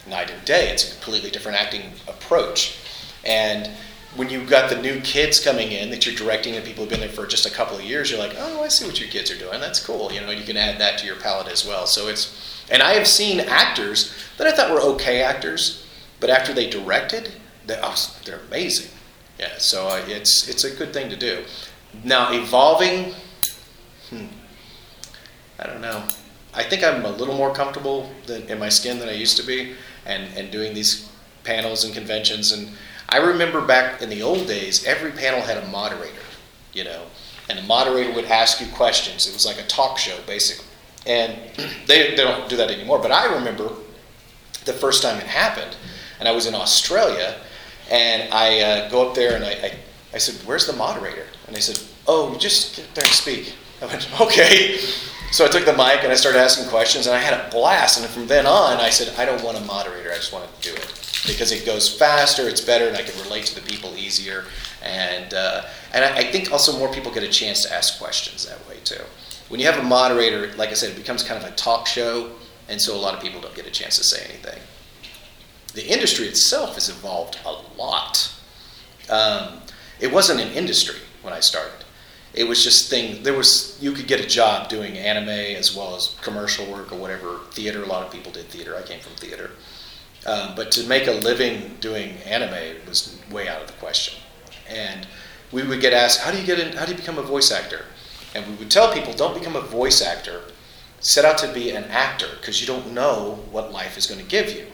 [0.09, 0.71] night and day.
[0.71, 2.79] It's a completely different acting approach.
[3.25, 3.71] And
[4.17, 7.01] when you've got the new kids coming in that you're directing and people have been
[7.01, 9.31] there for just a couple of years, you're like, oh, I see what your kids
[9.31, 9.61] are doing.
[9.61, 10.11] That's cool.
[10.13, 11.87] You know, you can add that to your palette as well.
[11.87, 15.87] So it's, and I have seen actors that I thought were okay actors,
[16.21, 17.33] but after they directed,
[17.67, 17.83] they're,
[18.25, 18.91] they're amazing.
[19.39, 21.45] Yeah, so uh, it's it's a good thing to do.
[22.03, 23.15] Now evolving,
[24.11, 24.27] hmm,
[25.61, 26.03] I don't know.
[26.53, 29.47] I think I'm a little more comfortable than, in my skin than I used to
[29.47, 29.75] be,
[30.09, 31.09] and and doing these
[31.45, 32.53] panels and conventions.
[32.53, 32.71] And
[33.09, 36.27] I remember back in the old days, every panel had a moderator,
[36.73, 37.05] you know,
[37.49, 39.29] and the moderator would ask you questions.
[39.29, 40.67] It was like a talk show basically,
[41.07, 41.39] and
[41.87, 42.99] they they don't do that anymore.
[42.99, 43.71] But I remember
[44.65, 45.77] the first time it happened,
[46.19, 47.37] and I was in Australia
[47.91, 49.79] and I uh, go up there and I, I,
[50.15, 51.27] I, said, Where's the moderator?
[51.47, 53.55] And they said, Oh, just get there and speak.
[53.83, 54.79] I went, Okay.
[55.31, 58.01] So I took the mic and I started asking questions and I had a blast.
[58.01, 60.71] And from then on, I said, I don't want a moderator, I just want to
[60.71, 60.95] do it.
[61.27, 64.45] Because it goes faster, it's better, and I can relate to the people easier.
[64.83, 68.47] And, uh, and I, I think also more people get a chance to ask questions
[68.47, 69.03] that way too.
[69.49, 72.31] When you have a moderator, like I said, it becomes kind of a talk show,
[72.69, 74.61] and so a lot of people don't get a chance to say anything
[75.79, 78.35] the industry itself has evolved a lot.
[79.09, 79.61] Um,
[80.01, 81.78] it wasn't an industry when I started.
[82.39, 83.25] It was just thing.
[83.25, 86.97] There was you could get a job doing anime as well as commercial work or
[86.97, 87.41] whatever.
[87.51, 87.83] Theater.
[87.83, 88.77] A lot of people did theater.
[88.77, 89.51] I came from theater.
[90.25, 94.15] Um, but to make a living doing anime was way out of the question.
[94.69, 95.07] And
[95.51, 96.77] we would get asked, "How do you get in?
[96.77, 97.87] How do you become a voice actor?"
[98.35, 100.43] And we would tell people, "Don't become a voice actor.
[101.01, 104.27] Set out to be an actor because you don't know what life is going to
[104.27, 104.67] give you."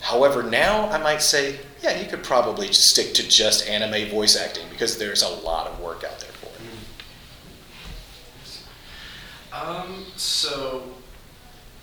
[0.00, 4.64] However, now I might say, yeah, you could probably stick to just anime voice acting
[4.70, 6.60] because there's a lot of work out there for it.
[9.64, 10.84] Um, so,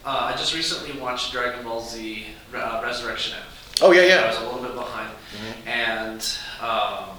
[0.06, 3.80] uh, I just recently watched Dragon Ball Z uh, Resurrection F.
[3.82, 4.22] Oh, yeah, yeah.
[4.22, 5.12] I was a little bit behind.
[5.12, 5.68] Mm-hmm.
[5.68, 6.22] And
[6.62, 7.18] um,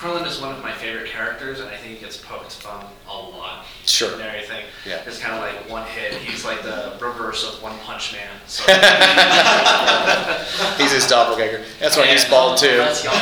[0.00, 3.12] Krillin is one of my favorite characters, and I think he gets poked fun a
[3.12, 3.66] lot.
[3.84, 4.10] Sure.
[4.14, 4.64] And everything.
[4.86, 5.02] Yeah.
[5.04, 6.14] It's kind of like one hit.
[6.14, 8.30] He's like the reverse of One Punch Man.
[8.46, 8.62] So.
[10.82, 11.62] he's his doppelganger.
[11.78, 12.78] That's why he's bald too.
[12.78, 13.12] That's I,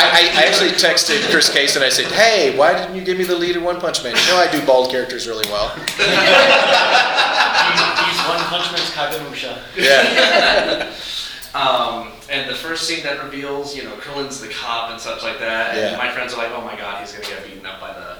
[0.00, 3.24] I, I actually texted Chris Case and I said, "Hey, why didn't you give me
[3.24, 4.16] the lead in One Punch Man?
[4.16, 5.98] You know I do bald characters really well." he's
[8.26, 9.60] One Punch Man's Kagemusha.
[9.76, 10.90] Yeah.
[11.54, 15.38] Um, and the first scene that reveals, you know, Krillin's the cop and such like
[15.38, 15.96] that, and Yeah.
[15.98, 18.16] my friends are like, "Oh my God, he's gonna get beaten up by the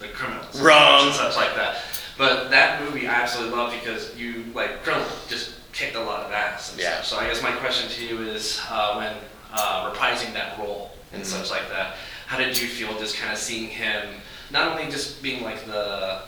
[0.00, 1.06] the, the criminals." Wrong.
[1.06, 1.82] And such like that.
[2.16, 6.32] But that movie I absolutely love because you like Krillin just kicked a lot of
[6.32, 6.96] ass and Yeah.
[6.96, 7.08] such.
[7.08, 9.14] So I guess my question to you is, uh, when
[9.52, 11.26] uh, reprising that role and Mhm.
[11.26, 15.22] such like that, how did you feel just kind of seeing him, not only just
[15.22, 16.20] being like the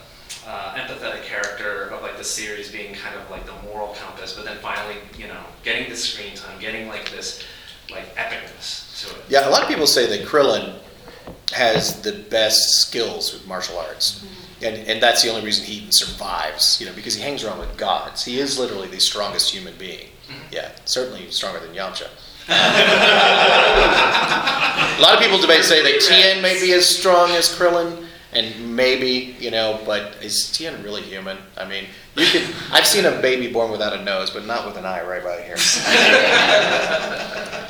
[0.47, 4.45] uh, empathetic character of like the series, being kind of like the moral compass, but
[4.45, 7.45] then finally, you know, getting the screen time, getting like this
[7.91, 9.23] like epicness to it.
[9.29, 10.79] Yeah, a lot of people say that Krillin
[11.53, 14.25] has the best skills with martial arts.
[14.63, 17.59] And, and that's the only reason he even survives, you know, because he hangs around
[17.59, 18.25] with gods.
[18.25, 20.09] He is literally the strongest human being.
[20.51, 22.09] Yeah, certainly stronger than Yamcha.
[24.99, 28.02] a lot of people debate say that Tien may be as strong as Krillin,
[28.33, 31.37] and maybe, you know, but is Tien really human?
[31.57, 31.85] I mean,
[32.17, 32.49] you could.
[32.71, 35.43] I've seen a baby born without a nose, but not with an eye right by
[35.43, 35.57] here.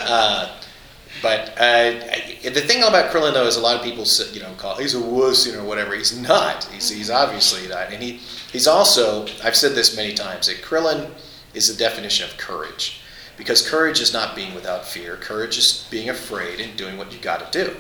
[0.09, 0.57] uh,
[1.21, 1.93] but uh,
[2.43, 5.01] the thing about Krillin, though, is a lot of people, you know, call he's a
[5.01, 5.95] wuss, you know, whatever.
[5.95, 6.65] He's not.
[6.65, 8.21] He's, he's obviously not, and he
[8.53, 9.27] he's also.
[9.43, 11.11] I've said this many times that Krillin
[11.55, 13.01] is the definition of courage,
[13.37, 15.17] because courage is not being without fear.
[15.17, 17.77] Courage is being afraid and doing what you got to do.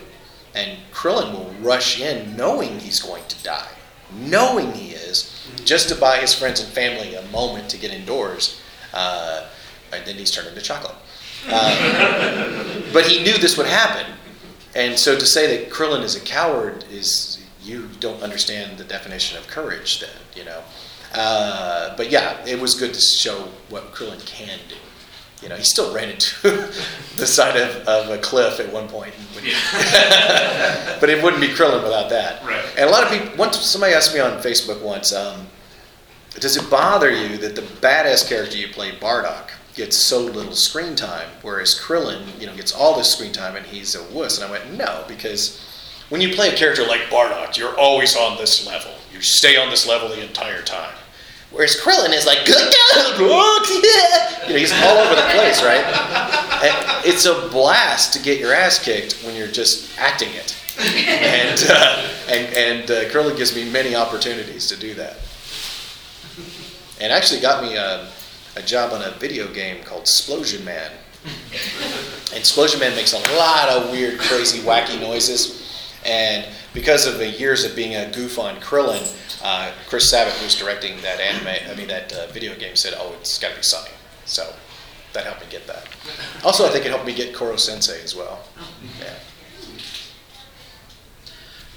[0.54, 3.72] And Krillin will rush in knowing he's going to die,
[4.14, 8.60] knowing he is, just to buy his friends and family a moment to get indoors.
[8.92, 9.48] Uh,
[9.92, 10.94] and then he's turned into chocolate.
[11.48, 14.06] Uh, but he knew this would happen.
[14.74, 19.38] And so to say that Krillin is a coward is you don't understand the definition
[19.38, 20.62] of courage then, you know.
[21.14, 24.76] Uh, but yeah, it was good to show what Krillin can do.
[25.42, 26.50] You know, he still ran into
[27.16, 29.12] the side of, of a cliff at one point.
[31.00, 32.44] but it wouldn't be Krillin without that.
[32.44, 32.64] Right.
[32.76, 35.46] And a lot of people, once somebody asked me on Facebook once, um,
[36.38, 40.94] does it bother you that the badass character you play, Bardock, gets so little screen
[40.94, 44.38] time, whereas Krillin, you know, gets all this screen time and he's a wuss?
[44.38, 45.60] And I went, no, because
[46.08, 48.92] when you play a character like Bardock, you're always on this level.
[49.12, 50.94] You stay on this level the entire time.
[51.52, 52.46] Whereas Krillin is like.
[54.48, 55.84] You know, he's all over the place, right?
[56.64, 60.56] And it's a blast to get your ass kicked when you're just acting it.
[60.78, 65.18] And, uh, and, and uh, Krillin gives me many opportunities to do that.
[67.00, 68.08] And actually got me a,
[68.56, 70.90] a job on a video game called Explosion Man.
[72.30, 75.71] And Explosion Man makes a lot of weird, crazy, wacky noises.
[76.04, 79.02] And because of the years of being a goof on Krillin,
[79.42, 83.14] uh, Chris Sabat, who's directing that anime, I mean that uh, video game, said, "Oh,
[83.20, 83.90] it's got to be Sonny."
[84.24, 84.52] So
[85.12, 85.86] that helped me get that.
[86.44, 88.44] Also, I think it helped me get Koro Sensei as well.
[89.00, 89.14] Yeah.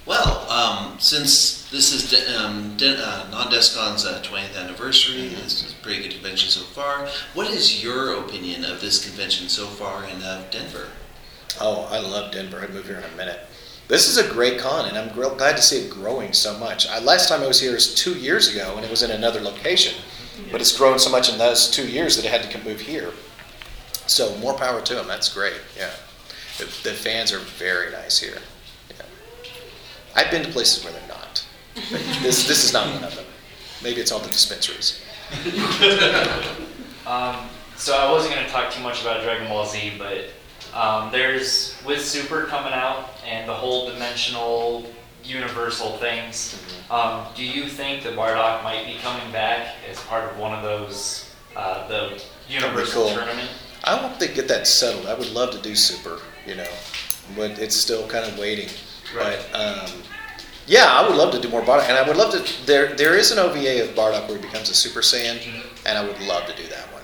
[0.05, 5.29] Well, um, since this is de- um, de- uh, Nan Desu Kan's uh, 20th anniversary,
[5.29, 7.07] this is a pretty good convention so far.
[7.33, 10.89] What is your opinion of this convention so far in uh, Denver?
[11.59, 12.61] Oh, I love Denver.
[12.61, 13.39] I'd move here in a minute.
[13.87, 16.87] This is a great con, and I'm gr- glad to see it growing so much.
[16.87, 19.41] I, last time I was here was two years ago, and it was in another
[19.41, 19.93] location.
[20.51, 22.81] But it's grown so much in those two years that it had to come move
[22.81, 23.11] here.
[24.07, 25.07] So more power to them.
[25.07, 25.53] That's great.
[25.77, 25.91] Yeah,
[26.57, 28.39] the, the fans are very nice here.
[28.89, 29.05] Yeah.
[30.15, 31.45] I've been to places where they're not.
[31.91, 33.25] But this this is not one of them.
[33.83, 35.01] Maybe it's all the dispensaries.
[37.05, 37.35] Um,
[37.75, 40.25] so I wasn't going to talk too much about Dragon Ball Z, but
[40.75, 44.85] um, there's with Super coming out and the whole dimensional
[45.23, 46.61] universal things.
[46.91, 50.63] Um, do you think that Bardock might be coming back as part of one of
[50.63, 53.15] those uh, the universal cool.
[53.15, 53.49] tournament?
[53.83, 55.05] I hope they get that settled.
[55.05, 56.67] I would love to do super, you know,
[57.35, 58.69] but it's still kind of waiting.
[59.15, 59.39] Right.
[59.51, 59.91] But um,
[60.67, 62.65] yeah, I would love to do more Bardock, and I would love to.
[62.65, 66.05] There, there is an OVA of Bardock where he becomes a Super Saiyan, and I
[66.05, 67.03] would love to do that one.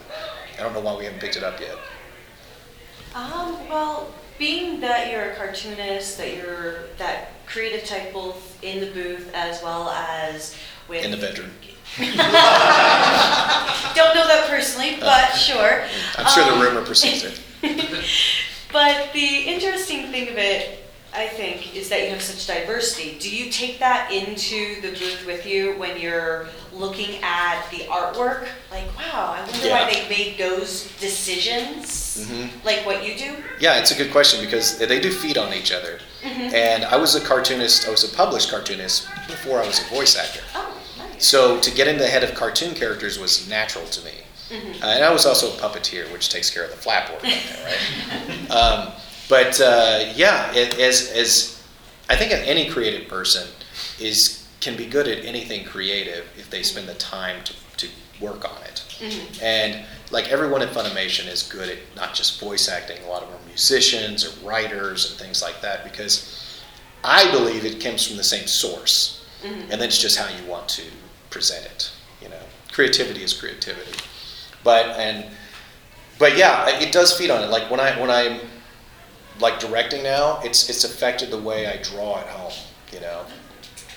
[0.57, 1.77] I don't know why we haven't picked it up yet.
[3.15, 8.91] Um, well, being that you're a cartoonist, that you're that creative type both in the
[8.91, 10.55] booth as well as
[10.87, 11.51] with In the bedroom,
[11.97, 12.15] Don't
[14.15, 15.83] know that personally, but sure.
[16.17, 17.41] I'm sure Um, the rumor precedes it.
[18.71, 20.79] But the interesting thing of it,
[21.13, 23.17] I think, is that you have such diversity.
[23.19, 28.47] Do you take that into the booth with you when you're looking at the artwork?
[28.71, 29.85] Like, wow, I wonder Yeah.
[29.85, 33.35] why they made those decisions, hmm like what you do.
[33.59, 35.99] Yeah, it's a good question because they do feed on each other.
[36.23, 36.53] Mhm.
[36.53, 40.15] And I was a cartoonist, I was a published cartoonist before I was a voice
[40.15, 40.41] actor.
[40.55, 41.27] Oh, nice.
[41.27, 44.13] So to get in the head of cartoon characters was natural to me.
[44.51, 44.83] Mhm.
[44.83, 47.65] Uh, and I was also a puppeteer, which takes care of the flap work there,
[47.65, 48.51] right?
[48.59, 48.91] um,
[49.29, 51.57] but uh, yeah, it, as, as
[52.09, 53.47] I think any creative person
[53.99, 57.87] is can be good at anything creative if they spend the time to, to
[58.19, 58.83] work on it.
[58.99, 59.41] Mhm.
[59.41, 63.29] And like everyone at Funimation is good at not just voice acting, a lot of
[63.29, 66.61] them are musicians or writers and things like that because
[67.03, 69.21] I believe it comes from the same source.
[69.43, 69.61] Mhm.
[69.71, 70.83] And then it's just how you want to
[71.31, 71.89] present it.
[72.21, 73.97] You know, creativity is creativity.
[74.63, 75.25] But and
[76.19, 77.47] but yeah, it does feed on it.
[77.49, 78.39] Like when I when I'm
[79.39, 82.53] like directing now, it's it's affected the way I draw at home,
[82.93, 83.25] you know,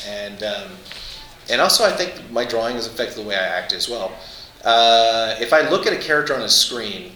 [0.07, 0.71] and um,
[1.51, 4.13] and also I think my drawing has affected the way I act as well.
[4.65, 7.13] Uh, if I look at a character on a screen,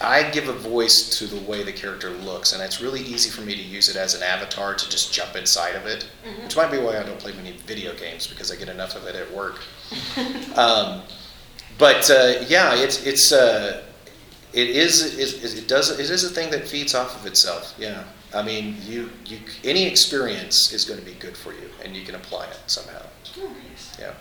[0.00, 3.42] I give a voice to the way the character looks, and it's really easy for
[3.42, 6.44] me to use it as an avatar to just jump inside of it, Mhm.
[6.44, 9.06] which might be why I don't play many video games because I get enough of
[9.06, 9.60] it at work.
[10.56, 11.02] um,
[11.78, 13.82] but uh, yeah, it's it's uh,
[14.52, 17.74] it is it, it does it is a thing that feeds off of itself.
[17.78, 18.04] Yeah,
[18.34, 22.04] I mean you you any experience is going to be good for you, and you
[22.04, 23.02] can apply it somehow.
[23.98, 24.12] Yeah.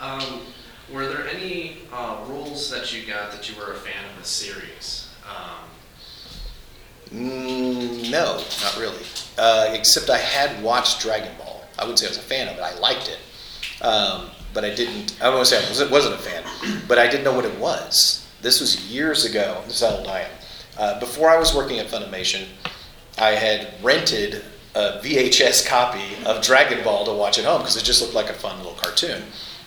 [0.00, 0.40] Um,
[0.92, 4.26] were there any uh, roles that you got that you were a fan of the
[4.26, 5.08] series?
[5.28, 5.68] Um,
[7.12, 9.02] Mm, no, not really.
[9.36, 11.64] Uh, except I had watched Dragon Ball.
[11.78, 12.60] I wouldn't say I was a fan of it.
[12.60, 15.20] I liked it, um, but I didn't.
[15.20, 16.44] I won't say I wasn't, wasn't a fan,
[16.86, 18.26] but I didn't know what it was.
[18.42, 19.60] This was years ago.
[19.66, 20.30] This is how old I am.
[20.78, 22.46] Uh, before I was working at Funimation,
[23.18, 24.42] I had rented
[24.74, 28.30] a VHS copy of Dragon Ball to watch at home because it just looked like
[28.30, 29.22] a fun little cartoon.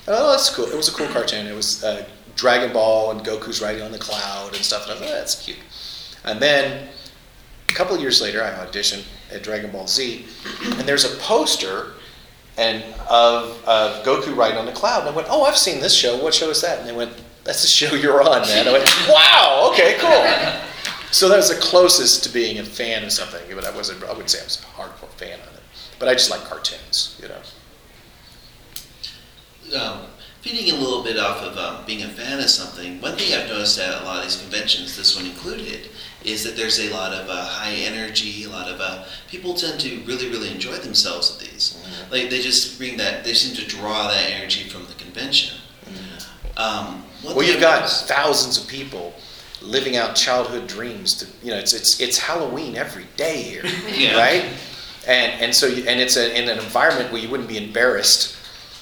[0.08, 0.66] Oh, that's cool.
[0.66, 1.46] It was a cool cartoon.
[1.46, 4.84] It was uh, Dragon Ball and Goku's riding on the cloud and stuff.
[4.84, 5.60] And I thought, oh, that's cute.
[6.26, 6.90] And then
[7.70, 10.26] a couple years later, I auditioned at Dragon Ball Z,
[10.64, 11.94] and there's a poster
[12.58, 15.02] and of, of Goku riding on the cloud.
[15.02, 16.22] And I went, "Oh, I've seen this show.
[16.22, 17.12] What show is that?" And they went,
[17.44, 20.70] "That's the show you're on, man." I went, "Wow, okay, cool."
[21.14, 24.04] So that was the closest to being a fan of something, but I wasn't.
[24.04, 25.62] I wouldn't say I was a hardcore fan of it,
[26.00, 27.40] but I just like cartoons, you know.
[29.80, 30.08] um,
[30.42, 33.48] feeding a little bit off of um, being a fan of something, one thing I've
[33.48, 35.90] noticed at a lot of these conventions, this one included,
[36.24, 39.80] is that there's a lot of uh, high energy, a lot of uh, people tend
[39.82, 41.82] to really, really enjoy themselves at these.
[42.12, 45.60] Like they just bring that, they seem to draw that energy from the convention.
[46.58, 49.14] Um, well, you've got thousands of people
[49.64, 51.14] living out childhood dreams.
[51.18, 53.64] To you know, it's it's it's Halloween every day here,
[53.96, 54.18] Yeah.
[54.18, 54.46] right?
[55.08, 58.36] And and so you, and it's a, in an environment where you wouldn't be embarrassed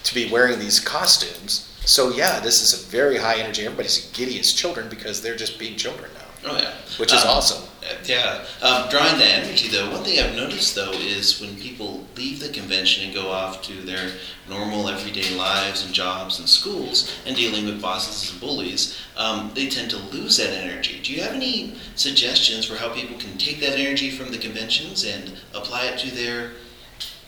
[0.04, 1.68] to be wearing these costumes.
[1.86, 3.66] So yeah, this is a very high energy.
[3.66, 6.52] Everybody's giddy as children because they're just being children now.
[6.52, 7.64] Oh yeah, which is Um, awesome.
[8.06, 9.90] Yeah, um, drawing that energy though.
[9.92, 13.74] One thing I've noticed though is when people leave the convention and go off to
[13.74, 14.12] their
[14.50, 19.68] normal everyday lives and jobs and schools and dealing with bosses and bullies, um, they
[19.70, 21.00] tend to lose that energy.
[21.04, 25.06] Do you have any suggestions for how people can take that energy from the conventions
[25.06, 26.52] and apply it to their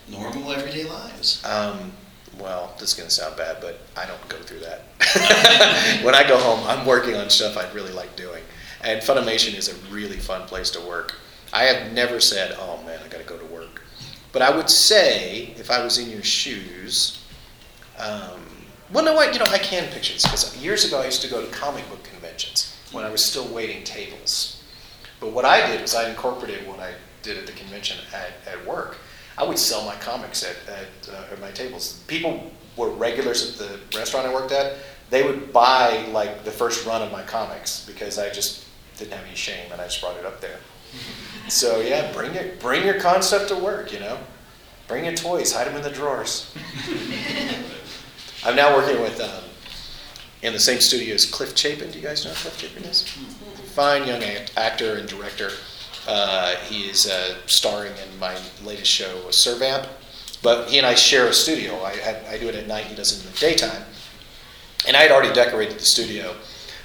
[0.10, 1.44] normal everyday lives?
[1.46, 1.94] Um,
[2.40, 4.82] well, this is going to sound bad, but I don't go through that.
[6.04, 8.44] when I go home, I'm working on stuff I'd really like doing.
[8.84, 11.16] And Funimation is a really fun place to work.
[11.54, 13.82] I have never said, oh man, I got to go to work.
[14.32, 17.24] But I would say, if I was in your shoes,
[17.98, 18.42] um,
[18.92, 19.34] well, no, what?
[19.34, 21.88] You know, I can picture this because years ago I used to go to comic
[21.90, 24.64] book conventions when I was still waiting tables.
[25.20, 28.66] But what I did was I incorporated what I did at the convention at, at
[28.68, 28.98] work.
[29.38, 32.04] I would sell my comics at, at, uh, at my tables.
[32.08, 34.78] People were regulars at the restaurant I worked at.
[35.10, 38.63] They would buy like the first run of my comics because I just
[39.06, 40.60] didn't have any shame and I just brought it up there.
[41.50, 43.92] So yeah, bring your bring your concept to work.
[43.92, 44.18] You know,
[44.88, 46.54] bring your toys, hide them in the drawers.
[48.46, 49.44] I'm now working with um,
[50.42, 51.92] in the same studio as Cliff Chapin.
[51.92, 53.04] Do you guys know Cliff Chapin is?
[53.74, 55.52] Fine young act- actor and director.
[56.08, 59.88] Uh, he is uh, starring in my latest show, Servamp.
[60.42, 61.76] But he and I share a studio.
[61.82, 62.86] I, I, I do it at night.
[62.86, 63.84] He does it in the daytime.
[64.86, 66.36] And I had already decorated the studio,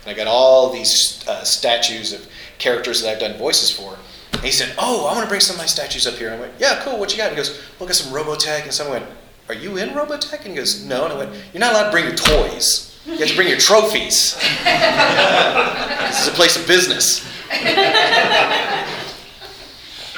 [0.09, 3.99] and I got all these uh, statues of characters that I've done voices for.
[4.33, 6.37] And he said, "Oh, I want to bring some of my statues up here." And
[6.37, 6.99] I went, "Yeah, cool.
[6.99, 9.12] What you got?" And he goes, "Look at some Robotech." And someone went,
[9.51, 11.91] "Are you in Robotech?" And he goes, "No." And I went, "You're not allowed to
[11.91, 12.99] bring your toys.
[13.05, 14.35] You have to bring your trophies.
[14.65, 17.27] this is a place of business."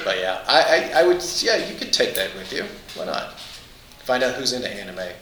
[0.04, 2.64] But yeah, I, I, I would, yeah, you could take that with you.
[2.94, 3.38] Why not?
[4.04, 5.12] Find out who's into anime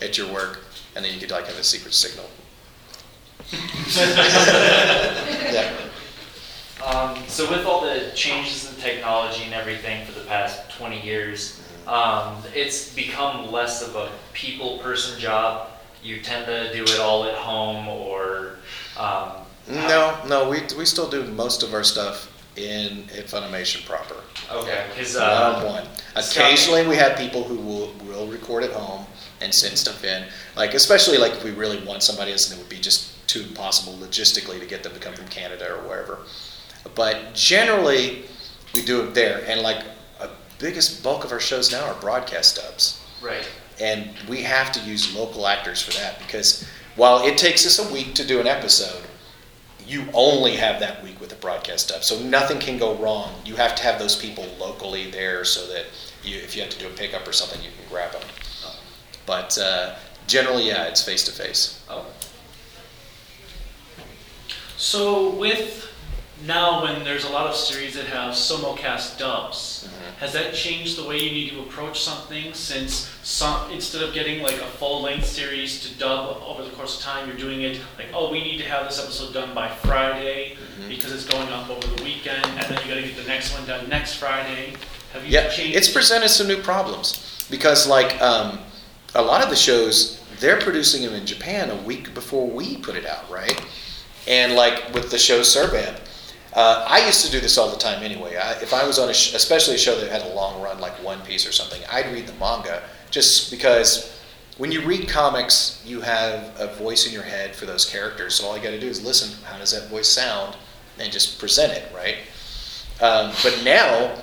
[0.00, 2.26] at your work, and then you could like have a secret signal.
[5.52, 5.74] Yeah.
[6.84, 11.60] Um, so with all the changes in technology and everything for the past 20 years,
[11.88, 15.70] um, it's become less of a people person job.
[16.04, 18.56] You tend to do it all at home or.
[18.96, 19.32] Um,
[19.68, 24.14] No, no, we, we still do most of our stuff in at Funimation proper.
[24.50, 25.86] Okay, 'cause, one uh, on one.
[26.14, 29.04] Occasionally, we have people who will will record at home
[29.42, 30.24] and send stuff in.
[30.56, 33.42] Like especially like if we really want somebody else, and it would be just too
[33.42, 36.18] impossible logistically to get them to come from Canada or wherever.
[36.94, 38.24] But generally,
[38.74, 39.84] we do it there, and like
[40.20, 43.00] a biggest bulk of our shows now are broadcast dubs.
[43.22, 43.46] Right.
[43.80, 46.64] and we have to use local actors for that because
[46.96, 49.02] while it takes us a week to do an episode,
[49.86, 53.32] you only have that week with the broadcast up, so nothing can go wrong.
[53.44, 55.86] You have to have those people locally there so that
[56.22, 58.22] you, if you have to do a pickup or something, you can grab them.
[59.26, 59.94] But uh,
[60.26, 61.80] generally, yeah, it's face to face.
[64.78, 65.92] So with
[66.46, 69.88] now when there's a lot of series that have simulcast dubs,
[70.20, 74.40] has that changed the way you need to approach something since some instead of getting
[74.40, 77.80] like a full length series to dub over the course of time, you're doing it
[77.98, 80.56] like, oh, we need to have this episode done by Friday
[80.88, 83.66] because it's going up over the weekend, and then you gotta get the next one
[83.66, 84.74] done next Friday.
[85.12, 85.76] Have you Yeah, changed?
[85.76, 88.60] it's presented some new problems because, like, um,
[89.16, 92.94] a lot of the shows they're producing them in Japan a week before we put
[92.94, 93.60] it out, right?
[94.28, 95.98] And like with the show Servamp,
[96.52, 98.36] uh, I used to do this all the time anyway.
[98.36, 100.80] I, if I was on a, sh- especially a show that had a long run
[100.80, 104.14] like One Piece or something, I'd read the manga just because
[104.58, 108.34] when you read comics, you have a voice in your head for those characters.
[108.34, 109.42] So all you got to do is listen.
[109.44, 110.56] How does that voice sound?
[110.98, 112.16] And just present it, right?
[113.00, 114.16] Um, but now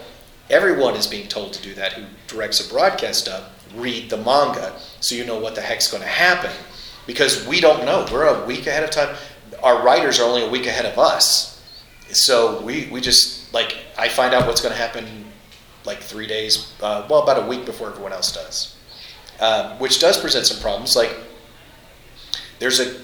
[0.50, 3.44] everyone is being told to do that who directs a broadcast dub
[3.76, 6.52] read the manga so you know what the heck's going to happen
[7.08, 9.16] because we don't know we're a week ahead of time
[9.66, 11.62] our writers are only a week ahead of us
[12.12, 15.26] so we, we just like i find out what's going to happen
[15.84, 18.78] like three days uh, well about a week before everyone else does
[19.42, 21.14] um, which does present some problems like
[22.60, 23.02] there's a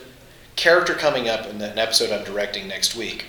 [0.56, 3.25] character coming up in an episode i'm directing next week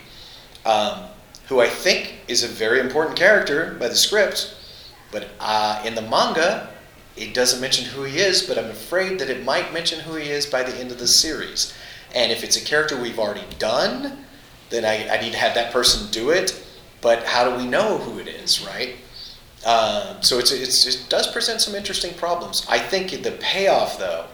[0.64, 1.08] um,
[1.48, 4.54] who I think is a very important character by the script,
[5.10, 6.68] but uh, in the manga,
[7.16, 10.30] it doesn't mention who he is, but I'm afraid that it might mention who he
[10.30, 11.74] is by the end of the series.
[12.14, 14.24] And if it's a character we've already done,
[14.70, 16.62] then I, I need to have that person do it,
[17.00, 18.96] but how do we know who it is, right?
[19.64, 22.66] Um, so it's, it's, it does present some interesting problems.
[22.68, 24.26] I think the payoff, though,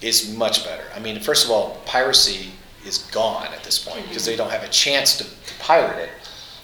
[0.00, 0.84] is much better.
[0.94, 2.50] I mean, first of all, piracy
[2.86, 6.10] is gone at this point because they don't have a chance to, to pirate it.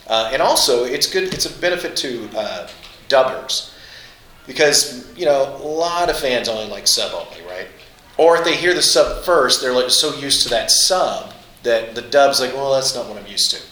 [0.06, 1.34] Uh, and also, it's good.
[1.34, 2.68] It's a benefit to uh,
[3.08, 3.72] dubbers
[4.46, 7.68] because you know a lot of fans only like sub only, right?
[8.18, 11.32] Or if they hear the sub first, they're like so used to that sub
[11.62, 13.62] that the dub's like, well, that's not what I'm used to.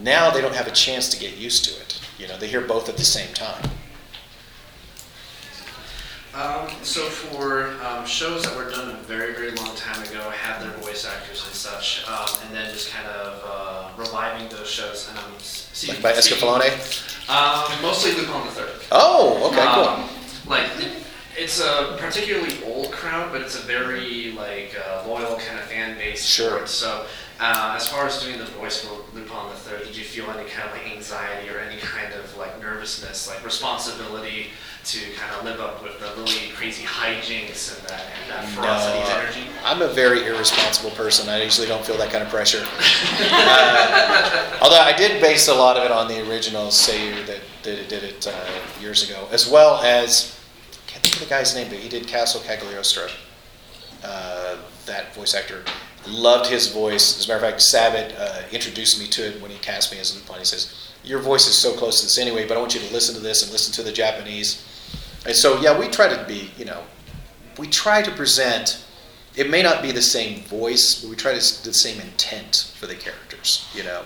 [0.00, 2.00] Now they don't have a chance to get used to it.
[2.18, 3.70] You know, they hear both at the same time.
[6.34, 10.62] Um, so for um, shows that were done a very, very long time ago, had
[10.62, 15.08] their voice actors and such, um, and then just kind of uh, reviving those shows.
[15.10, 16.62] And I'm see, Like by Escaflowne?
[17.28, 18.86] Um, mostly Lupin the Third.
[18.92, 19.84] Oh, okay, cool.
[19.84, 20.08] Um,
[20.46, 20.70] like
[21.38, 25.96] it's a particularly old crowd, but it's a very like uh, loyal kind of fan
[25.96, 26.24] base.
[26.24, 26.62] Sure.
[26.62, 26.68] it.
[26.68, 27.06] So
[27.40, 30.48] uh, as far as doing the voice for Lupin the Third, did you feel any
[30.48, 34.46] kind of like anxiety or any kind of like nervousness, like responsibility
[34.84, 38.98] to kind of live up with the really crazy hijinks and that and that ferocity
[38.98, 39.42] No, energy?
[39.64, 41.28] I'm a very irresponsible person.
[41.28, 42.66] I usually don't feel that kind of pressure.
[43.20, 47.88] Uh, although I did base a lot of it on the original Seiyu that, that
[47.88, 50.37] did it uh, years ago, as well as
[50.88, 53.08] can't think of the guy's name, but he did Castle Cagliostro.
[54.02, 55.62] Uh, that voice actor
[56.06, 57.18] loved his voice.
[57.18, 59.98] As a matter of fact, Sabat uh, introduced me to it when he cast me
[60.00, 60.38] as Lupin.
[60.38, 62.92] He says, "Your voice is so close to this anyway, but I want you to
[62.92, 64.64] listen to this and listen to the Japanese."
[65.26, 66.82] And so, yeah, we try to be, you know,
[67.58, 68.82] we try to present.
[69.36, 72.86] It may not be the same voice, but we try to the same intent for
[72.86, 74.02] the characters, you know.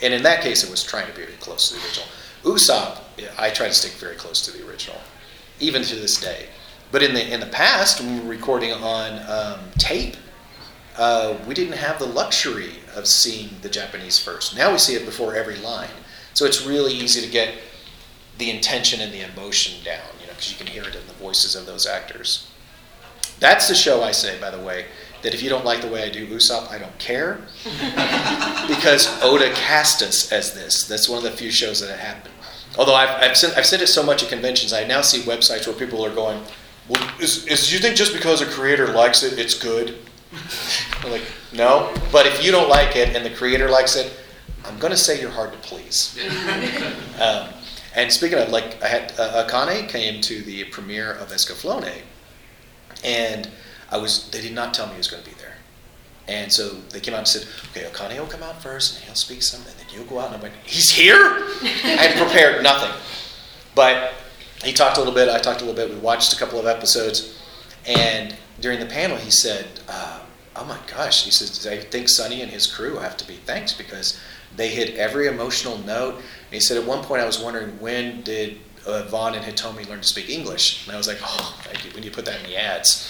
[0.00, 2.06] And in that case, it was trying to be very close to the original.
[2.44, 3.00] Usopp,
[3.38, 5.00] I try to stick very close to the original,
[5.60, 6.46] even to this day.
[6.92, 10.16] But in the in the past, when we were recording on um, tape,
[10.96, 14.56] uh, we didn't have the luxury of seeing the Japanese first.
[14.56, 15.90] Now we see it before every line,
[16.34, 17.54] so it's really easy to get
[18.38, 21.12] the intention and the emotion down, you know, because you can hear it in the
[21.14, 22.50] voices of those actors.
[23.40, 24.86] That's the show I say, by the way,
[25.22, 27.40] that if you don't like the way I do Usopp, I don't care.
[28.68, 30.86] because Oda cast us as this.
[30.86, 32.33] That's one of the few shows that it happened.
[32.76, 35.66] Although I've, I've, seen, I've said it so much at conventions, I now see websites
[35.66, 36.42] where people are going,
[36.88, 39.98] well, is, is, you think just because a creator likes it, it's good?
[41.02, 41.22] I'm like,
[41.52, 41.94] no.
[42.10, 44.12] But if you don't like it and the creator likes it,
[44.64, 46.18] I'm going to say you're hard to please.
[47.14, 47.48] Um,
[47.94, 52.02] and speaking of, like, I had uh, Akane came to the premiere of Escaflowne,
[53.04, 53.48] and
[53.88, 55.43] I was they did not tell me he was going to be there.
[56.26, 59.14] And so they came out and said, okay, Akane will come out first, and he'll
[59.14, 60.28] speak some, and then you'll go out.
[60.28, 61.18] And I'm like, he's here?
[61.20, 62.90] I had prepared nothing.
[63.74, 64.14] But
[64.62, 66.66] he talked a little bit, I talked a little bit, we watched a couple of
[66.66, 67.38] episodes,
[67.86, 70.20] and during the panel he said, uh,
[70.56, 73.76] oh my gosh, he says, I think Sonny and his crew have to be thanked
[73.76, 74.18] because
[74.56, 76.14] they hit every emotional note.
[76.14, 79.88] And he said, at one point I was wondering when did uh, Van and Hitomi
[79.88, 80.86] learn to speak English.
[80.86, 81.60] And I was like, oh.
[81.94, 83.08] We need to put that in the ads.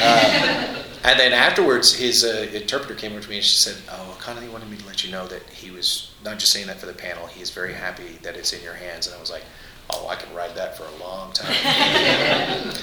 [0.00, 4.16] Uh, and then afterwards, his uh, interpreter came over to me and she said, "Oh,
[4.20, 6.86] Connolly wanted me to let you know that he was not just saying that for
[6.86, 7.26] the panel.
[7.26, 9.44] He is very happy that it's in your hands." And I was like,
[9.90, 11.54] "Oh, I can ride that for a long time."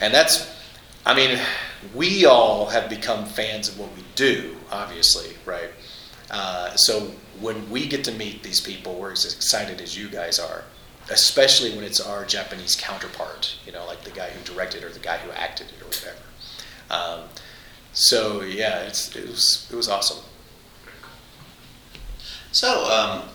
[0.00, 0.56] and that's,
[1.04, 1.38] I mean,
[1.94, 5.70] we all have become fans of what we do, obviously, right?
[6.30, 10.38] Uh, so when we get to meet these people, we're as excited as you guys
[10.38, 10.64] are,
[11.10, 14.98] especially when it's our Japanese counterpart, you know, like the guy who directed or the
[14.98, 16.16] guy who acted it or whatever.
[16.90, 17.20] Um,
[17.92, 20.22] so yeah, it's, it was it was awesome.
[22.52, 23.28] So, um,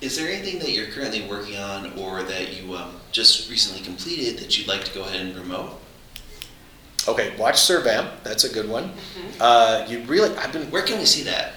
[0.00, 4.38] is there anything that you're currently working on or that you um, just recently completed
[4.38, 5.80] that you'd like to go ahead and promote?
[7.06, 8.22] Okay, watch Servamp.
[8.22, 8.92] That's a good one.
[9.40, 10.70] Uh, you really, I've been.
[10.70, 11.54] Where can we see that?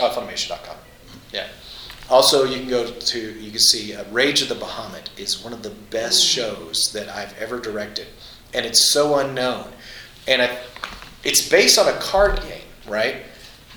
[0.00, 0.76] Uh, Funimation.com.
[1.32, 1.46] Yeah.
[2.10, 5.52] Also, you can go to you can see uh, Rage of the Bahamut is one
[5.52, 8.06] of the best shows that I've ever directed,
[8.54, 9.70] and it's so unknown,
[10.28, 10.50] and
[11.24, 13.16] it's based on a card game, right?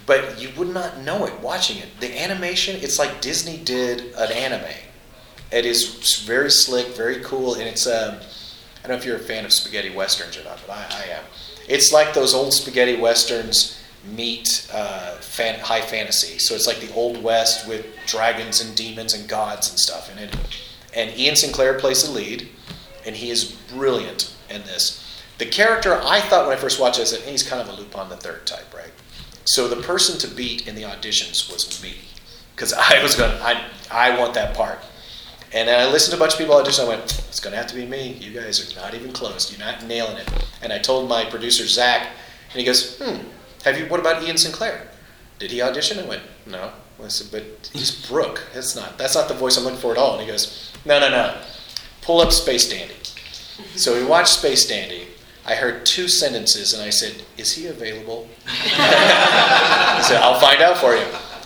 [0.06, 1.88] But you would not know it watching it.
[2.00, 4.76] The animation, it's like Disney did an anime.
[5.52, 8.16] It is very slick, very cool, and it's um,
[8.84, 11.04] I don't know if you're a fan of spaghetti westerns or not, but I, I
[11.18, 11.24] am.
[11.68, 16.40] It's like those old spaghetti westerns meet uh, fan, high fantasy.
[16.40, 20.18] So it's like the old west with dragons and demons and gods and stuff in
[20.18, 20.36] it.
[20.96, 22.50] And Ian Sinclair plays the lead,
[23.06, 25.11] and he is brilliant in this.
[25.42, 28.16] The character I thought when I first watched it, he's kind of a Lupin the
[28.16, 28.92] Third type, right?
[29.46, 31.96] So the person to beat in the auditions was me,
[32.56, 34.78] because I was going, I I want that part.
[35.52, 36.86] And then I listened to a bunch of people audition.
[36.86, 38.14] I went, it's to have to be me.
[38.22, 39.52] You guys are not even close.
[39.52, 40.32] You're not nailing it.
[40.62, 42.10] And I told my producer Zach,
[42.52, 43.26] and he goes, hmm,
[43.64, 43.88] have you?
[43.88, 44.92] What about Ian Sinclair?
[45.40, 45.98] Did he audition?
[45.98, 46.72] I went, no.
[47.04, 48.44] I said, but he's Brooke.
[48.54, 49.00] That's not.
[49.00, 50.20] That's not the voice I'm looking for at all.
[50.20, 51.36] And he goes, no, no, no.
[52.04, 52.94] Pull up Space Dandy.
[53.76, 55.08] So we watched Space Dandy.
[55.46, 58.28] I heard two sentences, and I said, is he available?
[58.46, 61.06] he said, I'll find out for you.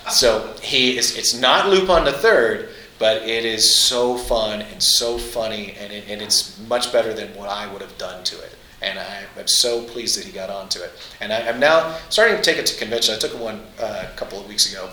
[0.10, 1.18] So he is.
[1.18, 6.06] It's not Lupin the Third, but it is so fun and so funny, and, it,
[6.08, 8.56] and it's much better than what I would have done to it.
[8.82, 10.92] And I, am so pleased that he got onto it.
[11.20, 13.16] And I, am now starting to take it to convention.
[13.16, 14.90] I took one uh, a couple of weeks ago,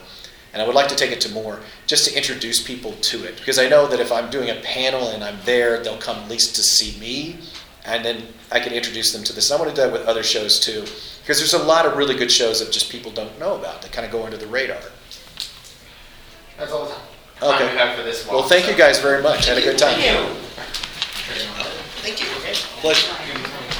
[0.52, 3.36] and I would like to take it to more, just to introduce people to it.
[3.36, 6.30] Because I know that if I'm doing a panel and I'm there, they'll come at
[6.30, 7.38] least to see me,
[7.84, 9.50] and then I can introduce them to this.
[9.50, 10.82] And I want to do that with other shows too,
[11.22, 13.92] because there's a lot of really good shows that just people don't know about that
[13.92, 14.80] kind of go under the radar.
[16.58, 17.00] That's all the time
[17.42, 17.72] Okay.
[17.72, 19.46] we have for this Well, thank you guys very much.
[19.46, 19.94] Had a good time.
[19.98, 20.20] Thank
[21.36, 21.46] you.
[21.96, 22.26] Thank you.
[22.80, 23.71] Pleasure.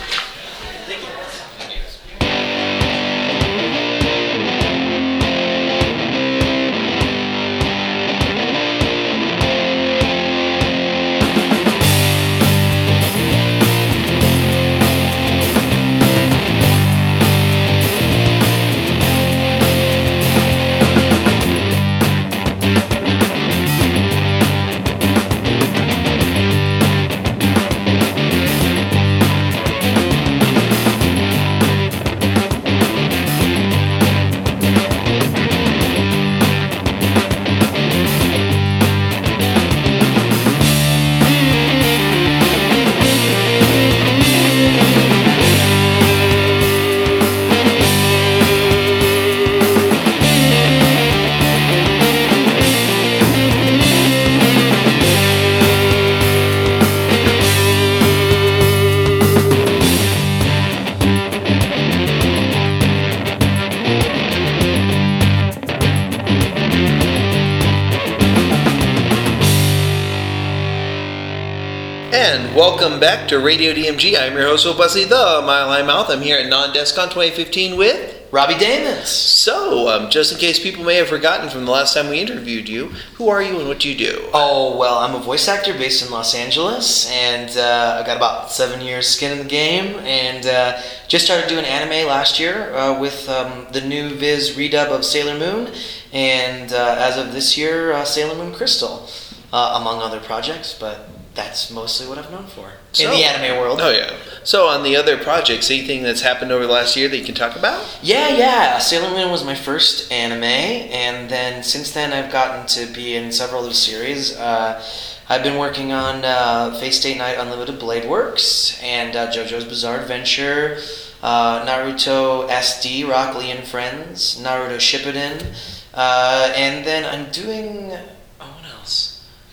[72.83, 74.21] Welcome back to Radio DMG.
[74.21, 76.11] I'm your host, Busley, the Mile High Mouth.
[76.11, 79.05] I'm here at Nan Desu Kan 2015 with Robbie Daymond.
[79.05, 82.69] So, um, just in case people may have forgotten from the last time we interviewed
[82.69, 84.29] you, who are you and what do you do?
[84.35, 88.51] Oh, well, I'm a voice actor based in Los Angeles, and uh, I got about
[88.51, 92.99] seven years skin in the game, and uh, just started doing anime last year uh,
[92.99, 95.73] with um, the new Viz redub of Sailor Moon,
[96.13, 99.09] and uh, as of this year, uh, Sailor Moon Crystal,
[99.53, 103.81] uh, among other projects, but that's mostly what I've known for in the anime world.
[103.81, 104.15] Oh, yeah.
[104.45, 107.35] So, on the other projects, anything that's happened over the last year that you can
[107.35, 107.99] talk about?
[108.03, 108.79] Yeah, yeah.
[108.79, 113.33] Sailor Moon was my first anime, and then since then I've gotten to be in
[113.33, 114.37] several of the series.
[114.37, 114.85] Uh,
[115.29, 120.01] I've been working on uh, Fate Stay Night Unlimited Blade Works and uh, JoJo's Bizarre
[120.01, 120.79] Adventure,
[121.23, 125.55] uh, Naruto SD, Rock Lee and Friends, Naruto Shippuden,
[125.95, 127.97] uh, and then I'm doing.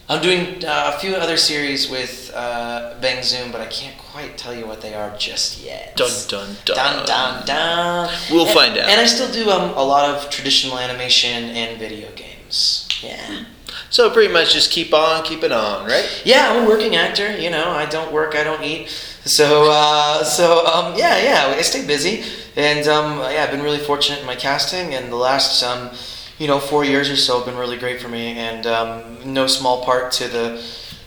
[0.09, 4.37] I'm doing uh, a few other series with uh, Bang Zoom, but I can't quite
[4.39, 5.95] tell you what they are just yet.
[5.95, 6.75] Dun dun dun.
[6.75, 8.13] Dun dun dun.
[8.31, 8.89] We'll And- find out.
[8.89, 12.87] And I still do um, a lot of traditional animation and video games.
[13.03, 13.43] Yeah.
[13.91, 16.21] So pretty much just keep on keeping on, right?
[16.25, 17.37] Yeah, I'm a working actor.
[17.37, 18.89] You know, I don't work, I don't eat.
[19.25, 22.23] So, uh, so um, yeah, yeah, I stay busy,
[22.55, 25.91] and um, yeah, I've been really fortunate in my casting, and the last, um,
[26.39, 29.45] you know, four years or so have been really great for me, and um, no
[29.45, 30.63] small part to the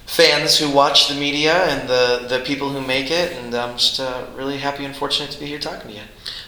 [0.06, 3.98] fans who watch the media and the the people who make it, and I'm just
[3.98, 6.02] uh, really happy and fortunate to be here talking to you.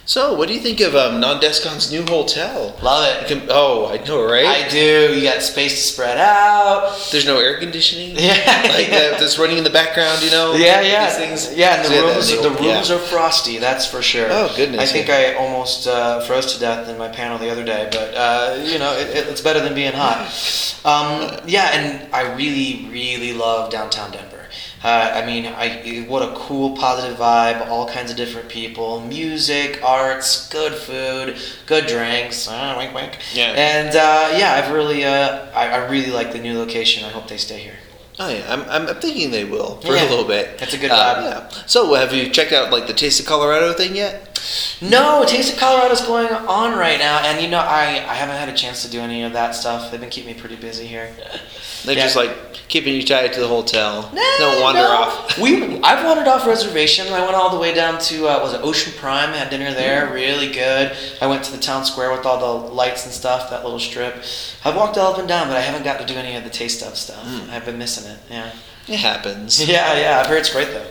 [0.07, 2.76] So, what do you think of um, Nan Desu Kan's new hotel?
[2.83, 3.26] Love it.
[3.26, 4.44] Can- oh, I know, right?
[4.44, 5.15] I do.
[5.16, 6.94] You got space to spread out.
[7.10, 8.15] There's no air conditioning.
[8.24, 8.34] Yeah,
[8.68, 10.23] like that, that's running in the background.
[10.23, 10.55] You know.
[10.55, 11.16] Yeah, yeah, These
[11.47, 11.57] things.
[11.57, 11.76] yeah.
[11.83, 12.97] And the rooms, little- the rooms yeah.
[12.97, 13.57] are frosty.
[13.58, 14.28] That's for sure.
[14.31, 15.34] Oh, goodness, I think yeah.
[15.39, 18.78] I almost uh, froze to death in my panel the other day, but uh, you
[18.78, 20.31] know, it, it- it's better than being hot.
[20.84, 24.33] Um, yeah, and I really, really love downtown Denver.
[24.84, 27.66] Uh, I mean, I what a cool, positive vibe.
[27.68, 32.46] All kinds of different people, music, arts, good food, good drinks.
[32.46, 33.18] Uh, wink, wink.
[33.32, 33.52] Yeah.
[33.56, 37.02] And uh, yeah, I've really, uh, I, I really like the new location.
[37.02, 37.76] I hope they stay here.
[38.18, 40.06] Oh yeah, I'm, I'm, I'm thinking they will for Yeah.
[40.06, 40.58] a little bit.
[40.58, 41.22] That's a good Uh, vibe.
[41.52, 41.62] yeah.
[41.66, 44.38] So, have you checked out like the Taste of Colorado thing yet?
[44.82, 48.50] No, Taste of Colorado's going on right now, and you know I, I haven't had
[48.50, 49.90] a chance to do any of that stuff.
[49.90, 51.10] They've been keeping me pretty busy here.
[51.84, 52.02] They're Yeah.
[52.04, 52.30] just like
[52.68, 54.10] keeping you tied to the hotel.
[54.38, 54.88] Don't wander no.
[54.88, 55.38] off.
[55.38, 57.08] We I've wandered off reservation.
[57.12, 59.32] I went all the way down to uh, was it Ocean Prime?
[59.32, 60.96] Had dinner there, really good.
[61.20, 64.22] I went to the town square with all the lights and stuff, that little strip.
[64.64, 66.50] I've walked all up and down, but I haven't got to do any of the
[66.50, 67.24] taste of stuff.
[67.50, 68.18] I've been missing it.
[68.30, 68.50] Yeah.
[68.88, 69.66] It happens.
[69.68, 70.20] Yeah, yeah.
[70.20, 70.86] I've heard it's great though.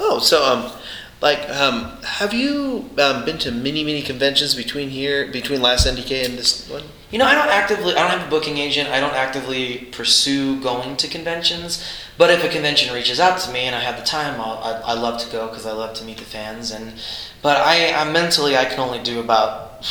[0.00, 0.72] Oh, so um,
[1.20, 6.24] like um, have you um, been to many many conventions between here between last NDK
[6.24, 6.84] and this one?
[7.10, 8.90] You know, I don't actively, I don't have a booking agent.
[8.90, 11.82] I don't actively pursue going to conventions.
[12.18, 14.92] But if a convention reaches out to me and I have the time, I'll, I,
[14.92, 16.70] I love to go because I love to meet the fans.
[16.70, 16.94] And
[17.40, 19.84] but I, I mentally, I can only do about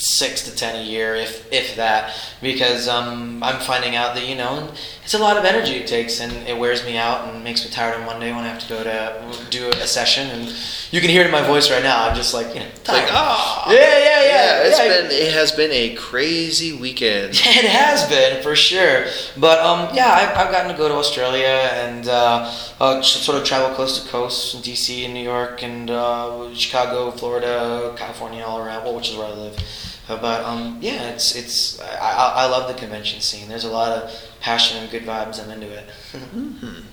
[0.00, 4.34] six to ten a year, if if that, because um, I'm finding out that you
[4.34, 4.72] know
[5.04, 7.70] it's a lot of energy it takes, and it wears me out and makes me
[7.70, 10.28] tired on Monday when I have to go to do a session.
[10.30, 10.54] And
[10.90, 12.08] you can hear it in my voice right now.
[12.08, 13.08] I'm just like you know, tired.
[13.12, 13.70] ah.
[13.70, 14.62] yeah, yeah, yeah.
[14.64, 14.88] It's yeah.
[14.88, 17.40] been it has been a crazy weekend.
[17.60, 19.06] It has been for sure,
[19.36, 23.44] but um, yeah, I've, I've gotten to go to Australia and uh, uh, sort of
[23.44, 28.60] travel coast to coast, in DC and New York and uh, Chicago, Florida, California, all
[28.60, 28.84] around.
[28.84, 29.89] Well, which is where I live.
[30.10, 33.48] Uh, but um, yeah, it's it's I, I, love the convention scene.
[33.48, 35.42] There's a lot of passion and good vibes.
[35.42, 35.86] I'm into it.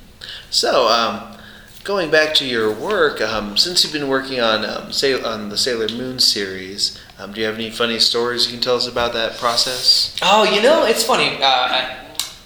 [0.49, 1.37] So um,
[1.83, 5.57] going back to your work, um, since you've been working on um, Sail- on the
[5.57, 9.13] Sailor Moon series, um, do you have any funny stories you can tell us about
[9.13, 10.15] that process?
[10.21, 11.37] Oh, you know, it's funny.
[11.41, 11.97] Uh, I,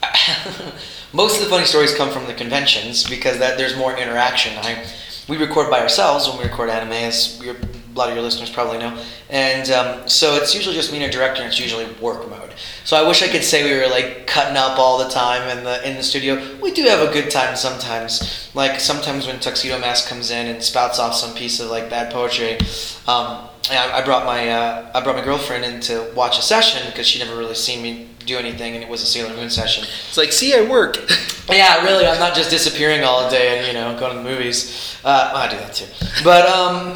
[1.14, 4.58] most of the funny stories come from the conventions because that there's more interaction.
[4.58, 4.85] I,
[5.27, 7.56] we record by ourselves when we record anime, as your,
[7.94, 8.98] a lot of your listeners probably know,
[9.30, 12.53] and um, so it's usually just me and a director, and it's usually work mode.
[12.84, 15.64] So I wish I could say we were like cutting up all the time in
[15.64, 16.42] the in the studio.
[16.61, 18.50] We do have a good time sometimes.
[18.53, 22.11] Like sometimes when Tuxedo Mask comes in and spouts off some piece of like bad
[22.11, 22.58] poetry.
[23.08, 27.08] Um, I, brought my uh, I brought my girlfriend in to watch a session because
[27.08, 29.83] she never really seen me do anything, and it was a Sailor Moon session.
[29.83, 30.98] It's like, see, I work.
[31.50, 34.95] Yeah, really, I'm not just disappearing all day and you know going to the movies.
[35.03, 35.88] Uh, I do that too,
[36.24, 36.93] but um,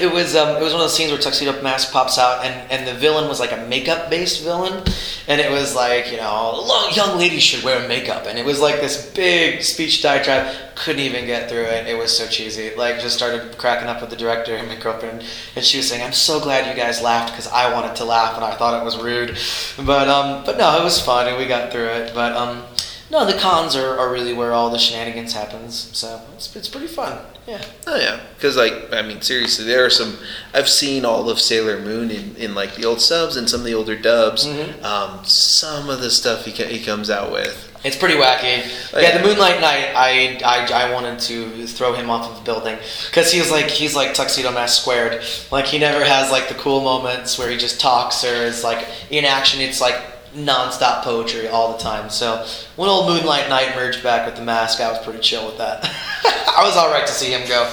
[0.00, 2.70] it was um, it was one of those scenes where Tuxedo Mask pops out, and,
[2.70, 4.84] and the villain was like a makeup based villain,
[5.26, 8.60] and it was like you know long, young ladies should wear makeup, and it was
[8.60, 10.54] like this big speech diatribe.
[10.74, 11.86] Couldn't even get through it.
[11.86, 12.74] It was so cheesy.
[12.76, 15.24] Like just started cracking up with the director and my girlfriend,
[15.56, 18.36] and she was saying, "I'm so glad you guys laughed because I wanted to laugh
[18.36, 19.38] and I thought it was rude,"
[19.86, 22.12] but um, but no, it was fun and we got through it.
[22.14, 22.62] But um,
[23.10, 25.74] no, the cons are, are really where all the shenanigans happens.
[25.96, 27.18] So it's, it's pretty fun.
[27.46, 27.64] Yeah.
[27.86, 30.18] Oh yeah, because like I mean, seriously, there are some.
[30.52, 33.66] I've seen all of Sailor Moon in, in like the old subs and some of
[33.66, 34.44] the older dubs.
[34.46, 34.82] Mhm.
[34.82, 37.72] Um, some of the stuff he he comes out with.
[37.84, 38.64] It's pretty wacky.
[38.92, 39.92] Like- yeah, the Moonlight Knight.
[39.94, 43.94] I, I, I wanted to throw him off of the building because he's like he's
[43.94, 45.22] like Tuxedo Mask squared.
[45.52, 48.88] Like he never has like the cool moments where he just talks or is like
[49.10, 49.60] in action.
[49.60, 49.94] It's like
[50.36, 52.10] non-stop poetry all the time.
[52.10, 55.58] So when old Moonlight Knight merged back with the mask, I was pretty chill with
[55.58, 55.84] that.
[56.56, 57.64] I was all right to see him go.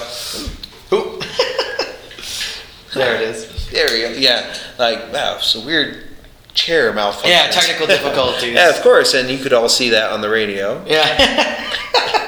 [0.92, 1.20] Ooh.
[2.94, 3.70] there it is.
[3.70, 4.10] There we go.
[4.18, 6.13] Yeah, like wow, some weird
[6.54, 7.30] chair malfunction.
[7.30, 8.54] Yeah, technical difficulties.
[8.54, 10.82] yeah, of course, and you could all see that on the radio.
[10.86, 11.60] Yeah.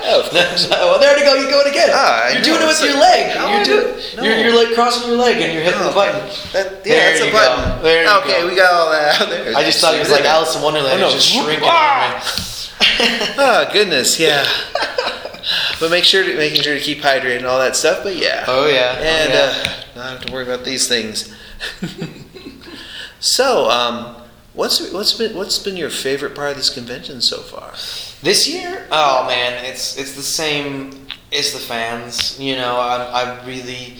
[0.08, 0.22] Oh,
[0.70, 1.34] well, there to go.
[1.34, 1.90] You go it again.
[1.92, 3.34] Ah, you're doing it with your leg.
[3.34, 5.94] You're, I do, do- you're, you're like crossing your leg and you're hitting Oh, the
[5.94, 6.20] button.
[6.52, 7.78] That, yeah, There that's a button.
[7.78, 7.82] go.
[7.82, 8.46] There you okay, go.
[8.48, 9.56] we got all that out there.
[9.56, 11.02] I just thought he was like Alice in Wonderland.
[11.02, 11.12] Oh, no.
[11.12, 11.68] Just shrinking.
[13.36, 14.46] Oh goodness, yeah.
[15.80, 18.04] but make sure to making sure to keep hydrated and all that stuff.
[18.04, 18.44] But yeah.
[18.46, 18.94] Oh, yeah.
[18.96, 19.52] Oh, And yeah.
[19.72, 21.34] Uh, not have to worry about these things.
[23.18, 24.15] so, um,
[24.56, 27.72] what's what's been what's been your favorite part of this convention so far?
[28.22, 31.06] This year, oh man, it's it's the same.
[31.30, 32.40] It's the fans.
[32.40, 33.98] You know, I I really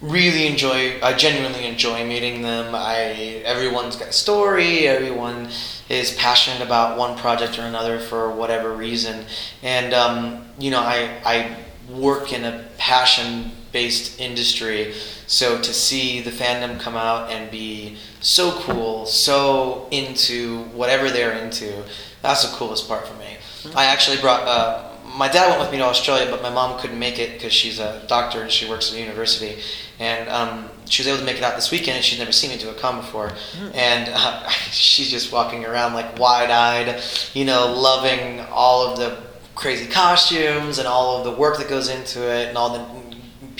[0.00, 1.00] really enjoy.
[1.02, 2.74] I genuinely enjoy meeting them.
[2.74, 4.88] I everyone's got a story.
[4.88, 5.48] Everyone
[5.88, 9.26] is passionate about one project or another for whatever reason,
[9.62, 11.56] and um, you know, I I
[11.92, 14.94] work in a passion based industry.
[15.26, 21.32] So to see the fandom come out and be so cool so into whatever they're
[21.32, 21.82] into
[22.22, 23.36] that's the coolest part for me.
[23.74, 26.98] I actually brought uh, my dad went with me to australia but my mom couldn't
[26.98, 29.58] make it because she's a doctor and she works at a university.
[29.98, 32.50] And um, she was able to make it out this weekend and she'd never seen
[32.50, 33.32] me do a con before.
[33.74, 39.86] And uh, she's just walking around like wide-eyed you know loving all of the crazy
[39.86, 43.00] costumes and all of the work that goes into it and all the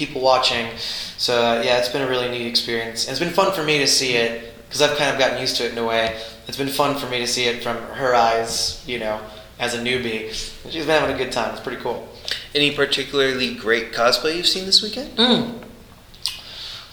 [0.00, 0.66] people watching.
[1.18, 3.04] So uh, yeah, it's been a really neat experience.
[3.04, 5.56] And it's been fun for me to see it because I've kind of gotten used
[5.56, 6.18] to it in a way.
[6.48, 9.20] It's been fun for me to see it from her eyes, you know,
[9.58, 10.30] as a newbie.
[10.70, 11.52] She's been having a good time.
[11.52, 12.08] It's pretty cool.
[12.54, 15.16] Any particularly great cosplay you've seen this weekend?
[15.18, 15.64] Mm.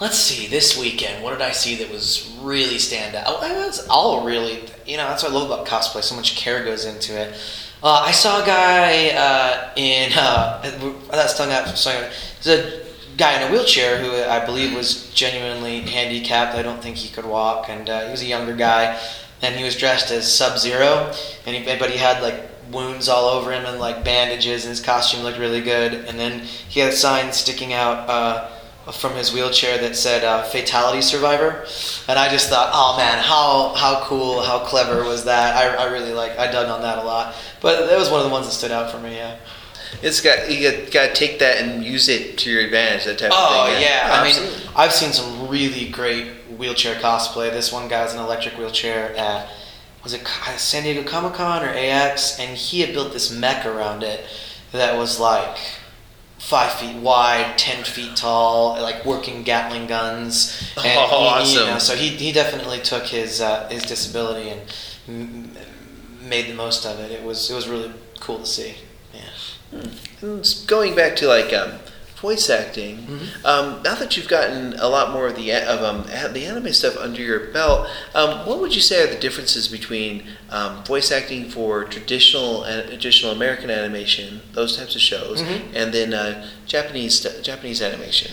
[0.02, 0.48] Let's see.
[0.48, 3.40] This weekend, what did I see that was really stand out?
[3.40, 4.66] That's all really.
[4.86, 6.04] You know, that's what I love about cosplay.
[6.04, 7.34] So much care goes into it.
[7.82, 10.62] Uh, I saw a guy uh, in uh,
[11.12, 11.68] that's stung out.
[11.78, 12.12] Stung out.
[12.44, 12.87] There's a
[13.18, 16.56] guy in a wheelchair who I believe was genuinely handicapped.
[16.56, 19.00] I don't think he could walk, and uh, he was a younger guy,
[19.42, 21.14] and he was dressed as Sub Zero,
[21.46, 24.82] and he, but he had like wounds all over him and like bandages, and his
[24.82, 25.94] costume looked really good.
[25.94, 28.10] And then he had a sign sticking out.
[28.10, 28.52] Uh,
[28.94, 31.66] from his wheelchair that said uh, "Fatality Survivor,"
[32.08, 35.92] and I just thought, "Oh man, how how cool, how clever was that?" I, I
[35.92, 37.36] really like, I dug on that a lot.
[37.60, 39.16] But that was one of the ones that stood out for me.
[39.16, 39.36] Yeah.
[40.02, 43.06] It's got you got to take that and use it to your advantage.
[43.06, 43.78] That type Oh of thing.
[43.78, 44.62] Oh yeah, I mean.
[44.76, 47.52] I've seen some really great wheelchair cosplay.
[47.52, 49.50] This one guy's an electric wheelchair at
[50.04, 50.26] was it
[50.58, 54.24] San Diego Comic Con or AX, and he had built this mech around it
[54.72, 55.58] that was like
[56.38, 60.54] five feet wide, ten feet tall, like working Gatling guns.
[60.78, 61.68] And Oh, he- you awesome.
[61.74, 64.62] know, so he, he definitely took his uh, his disability and
[65.08, 65.52] m-
[66.30, 67.12] made the most of it.
[67.12, 68.76] It was it was really cool to see.
[69.72, 71.74] And Going back to like um,
[72.22, 73.46] voice acting, Mm-hmm.
[73.46, 76.98] um, now that you've gotten a lot more of the of um, the anime stuff
[76.98, 81.50] under your belt, um, what would you say are the differences between um, voice acting
[81.50, 85.62] for traditional and traditional American animation, those types of shows, Mhm.
[85.76, 88.32] and then uh, Japanese Japanese animation?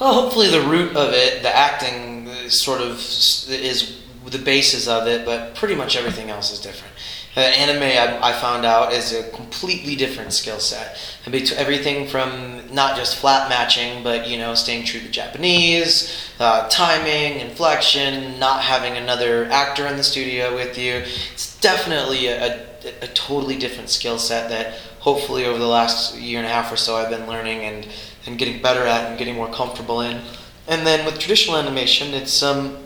[0.00, 3.96] Well, hopefully the root of it, the acting, sort of is
[4.30, 6.92] the basis of it, but pretty much everything else is different.
[7.38, 10.98] Uh, anime, I, I found out, is a completely different skill set.
[11.24, 17.38] Everything from not just flat matching, but you know, staying true to Japanese, uh, timing,
[17.38, 20.94] inflection, not having another actor in the studio with you.
[21.32, 22.66] It's definitely a, a,
[23.02, 26.76] a totally different skill set that hopefully over the last year and a half or
[26.76, 27.86] so I've been learning and,
[28.26, 30.22] and getting better at and getting more comfortable in.
[30.66, 32.78] And then with traditional animation, it's um,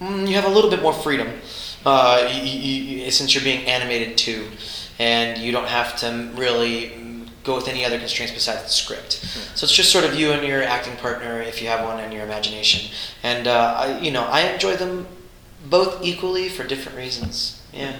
[0.00, 1.28] mm, you have a little bit more freedom
[1.84, 4.48] uh, you, you, since you're being animated too,
[4.98, 6.92] and you don't have to really
[7.44, 9.12] go with any other constraints besides the script.
[9.54, 12.12] So it's just sort of you and your acting partner, if you have one, and
[12.12, 12.90] your imagination.
[13.22, 15.06] And uh, I, you know, I enjoy them
[15.68, 17.62] both equally for different reasons.
[17.72, 17.96] Yeah.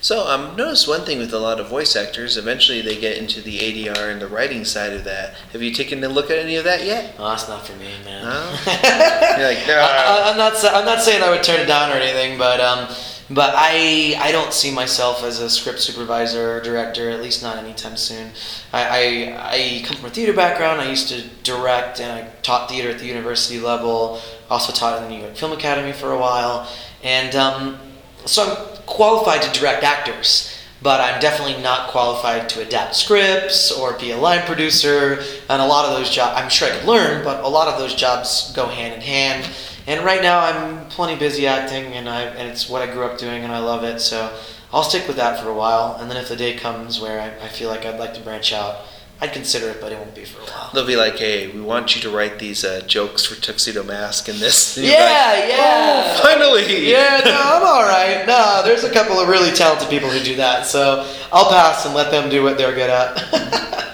[0.00, 3.40] So um, notice one thing with a lot of voice actors, eventually they get into
[3.40, 5.34] the ADR and the writing side of that.
[5.52, 7.14] Have you taken a look at any of that yet?
[7.18, 8.22] Oh, that's not for me, man.
[9.38, 10.64] You're like, "Nah." I, am not.
[10.64, 12.88] I'm not saying I would turn it down or anything, but um,
[13.30, 17.58] but I I don't see myself as a script supervisor or director, at least not
[17.58, 18.30] anytime soon.
[18.72, 20.80] I I, I come from a theater background.
[20.80, 24.20] I used to direct and I taught theater at the university level.
[24.48, 26.70] Also taught in the New York Film Academy for a while,
[27.02, 27.78] and um,
[28.28, 30.54] so I'm qualified to direct actors.
[30.80, 35.20] But I'm definitely not qualified to adapt scripts or be a line producer.
[35.50, 37.80] And a lot of those jobs, I'm sure I could learn, but a lot of
[37.80, 39.50] those jobs go hand in hand.
[39.88, 43.18] And right now, I'm plenty busy acting, and I and it's what I grew up
[43.18, 44.00] doing, and I love it.
[44.00, 44.38] So
[44.72, 45.96] I'll stick with that for a while.
[45.98, 48.52] And then if the day comes where I, I feel like I'd like to branch
[48.52, 48.84] out,
[49.20, 50.70] I'd consider it, but it won't be for a while.
[50.72, 54.28] They'll be like, "Hey, we want you to write these uh, jokes for Tuxedo Mask
[54.28, 54.92] and this." And Yeah,
[55.40, 56.16] like, yeah.
[56.16, 56.88] "Oh, finally.
[56.90, 58.24] Yeah, no, I'm all right.
[58.26, 61.94] No, there's a couple of really talented people who do that, so I'll pass and
[61.94, 63.64] let them do what they're good at.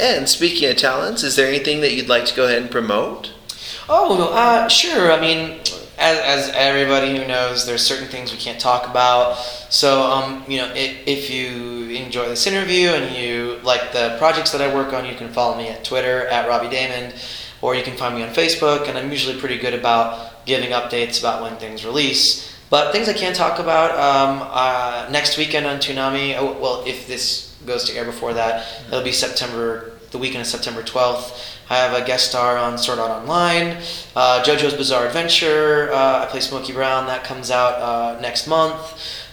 [0.00, 3.32] And speaking of talents, is there anything that you'd like to go ahead and promote?
[3.88, 5.10] Oh, uh, sure.
[5.10, 5.58] I mean,
[5.98, 9.36] as, as everybody who knows, there's certain things we can't talk about.
[9.68, 14.52] So, um, you know, if, if you enjoy this interview and you like the projects
[14.52, 17.14] that I work on, you can follow me at Twitter at Robbie Daymond,
[17.60, 18.88] or you can find me on Facebook.
[18.88, 22.56] And I'm usually pretty good about giving updates about when things release.
[22.70, 26.36] But things I can't talk about um, uh, next weekend on Toonami.
[26.38, 30.46] Oh, well, if this goes to air before that, it'll be September, the weekend of
[30.46, 31.57] September 12th.
[31.70, 33.76] I have a guest star on Sword Art Online,
[34.16, 35.92] uh, JoJo's Bizarre Adventure.
[35.92, 37.06] Uh, I play Smokey Brown.
[37.06, 38.74] That comes out uh, next month.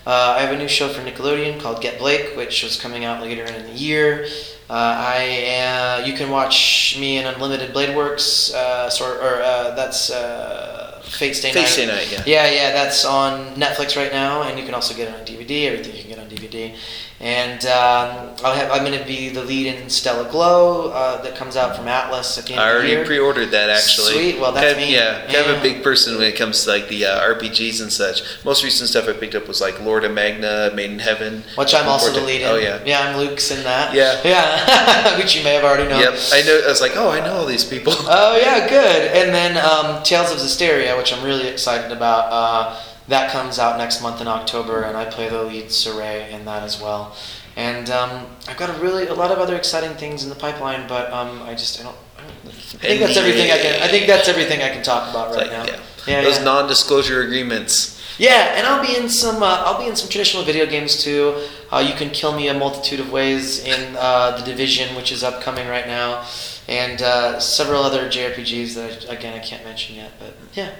[0.05, 3.22] Uh, I have a new show for Nickelodeon called Get Blake, which is coming out
[3.22, 4.27] later in the year.
[4.69, 10.09] Uh, I you can watch me in Unlimited Blade Works, uh, sort or uh, that's
[10.09, 11.67] uh, Fate Stay Fate Night.
[11.69, 12.23] Stay Night, yeah.
[12.25, 15.67] Yeah, yeah, that's on Netflix right now, and you can also get it on DVD.
[15.67, 16.75] Everything you can get on DVD.
[17.22, 21.35] And um, I'll have, I'm going to be the lead in Stella Glow uh, that
[21.38, 23.06] comes out from Atlus at the end I of the already year.
[23.06, 24.11] pre-ordered that actually.
[24.14, 24.94] Sweet, well, that's me.
[24.94, 27.92] Yeah, kind of a big person when it comes to like the uh, RPGs and
[27.92, 28.44] such.
[28.44, 31.88] Most recent stuff I picked up was like Lord of Magna, Maiden Heaven, Which I'm
[31.88, 32.48] also the lead in.
[32.48, 32.82] Oh yeah.
[32.85, 33.94] Yeah, I'm Luchs in that.
[33.94, 34.22] Yeah.
[34.26, 35.18] Yeah.
[35.18, 36.02] Which you may have already known.
[36.02, 36.61] Yep, I know.
[36.66, 37.94] I was like, oh, I know all these people.
[37.98, 39.11] Oh yeah, good.
[39.16, 42.27] And then um, Tales of Zestiria, which I'm really excited about.
[42.32, 46.45] Uh, that comes out next month in October, and I play the lead Sorey in
[46.45, 47.16] that as well.
[47.56, 50.88] And um, I've got a really a lot of other exciting things in the pipeline,
[50.88, 51.95] but um, I just I don't.
[52.17, 53.82] I don't- I think that's everything I can.
[53.82, 55.66] I think that's everything I can talk about right Like, now.
[55.66, 55.80] yeah.
[56.08, 56.43] Yeah, Those yeah.
[56.43, 57.93] non-disclosure agreements.
[58.17, 59.42] Yeah, and I'll be in some.
[59.42, 61.42] Uh, I'll be in some traditional video games too.
[61.72, 65.24] Uh, you can kill me a multitude of ways in uh, the Division, which is
[65.24, 66.25] upcoming right now,
[66.67, 70.11] and uh, several other JRPGs that I, again I can't mention yet.
[70.19, 70.72] But yeah,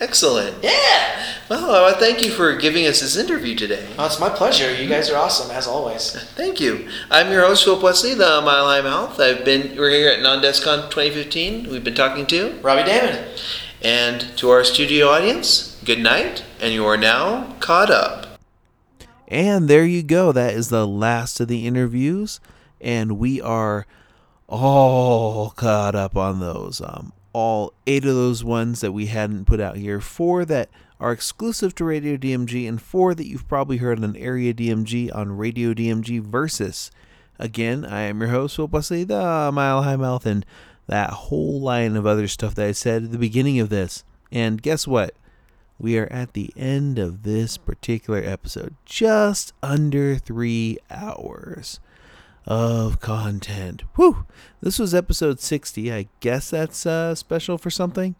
[0.00, 0.62] Excellent.
[0.62, 1.24] Yeah.
[1.48, 3.88] Well, I want to thank you for giving us this interview today.
[3.98, 4.72] oh, it's my pleasure.
[4.72, 6.12] You guys are awesome as always.
[6.34, 6.88] Thank you.
[7.10, 9.18] I'm your host, Philip Wesley, the Mile High Mouth.
[9.18, 11.68] I've been we're here at Nan Desu Kan 2015.
[11.70, 13.26] We've been talking to Robbie Daymond.
[13.82, 18.38] And to our studio audience, good night, and you are now caught up.
[19.26, 20.30] And there you go.
[20.32, 22.40] That is the last of the interviews,
[22.80, 23.86] and we are
[24.48, 26.80] all caught up on those.
[26.80, 30.68] Um, all eight of those ones that we hadn't put out here, four that
[30.98, 35.36] are exclusive to Radio DMG, and four that you've probably heard on Area DMG on
[35.36, 36.90] Radio DMG Versus.
[37.38, 40.44] Again, I am your host, Phil Wesley, the Mile High Mouth, and
[40.88, 44.02] that whole line of other stuff that I said at the beginning of this.
[44.32, 45.14] And guess what?
[45.78, 51.78] We are at the end of this particular episode, just under three hours
[52.48, 53.82] of content.
[53.96, 54.24] Whew!
[54.62, 55.92] This was episode 60.
[55.92, 58.14] I guess that's uh, special for something.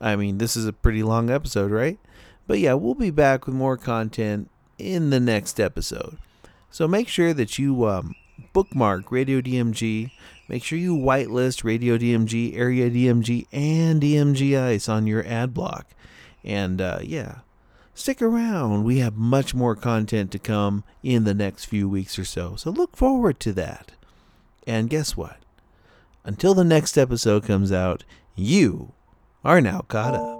[0.00, 1.98] I mean, this is a pretty long episode, right?
[2.46, 6.18] But yeah, we'll be back with more content in the next episode.
[6.70, 8.14] So make sure that you um,
[8.52, 10.10] bookmark Radio DMG.
[10.46, 15.86] Make sure you whitelist Radio DMG, Area DMG, and DMG Ice on your ad block.
[16.44, 17.38] And uh, yeah,
[18.00, 18.84] stick around.
[18.84, 22.56] We have much more content to come in the next few weeks or so.
[22.56, 23.92] So look forward to that.
[24.66, 25.38] And guess what?
[26.24, 28.04] Until the next episode comes out,
[28.34, 28.92] you
[29.44, 30.39] are now caught up.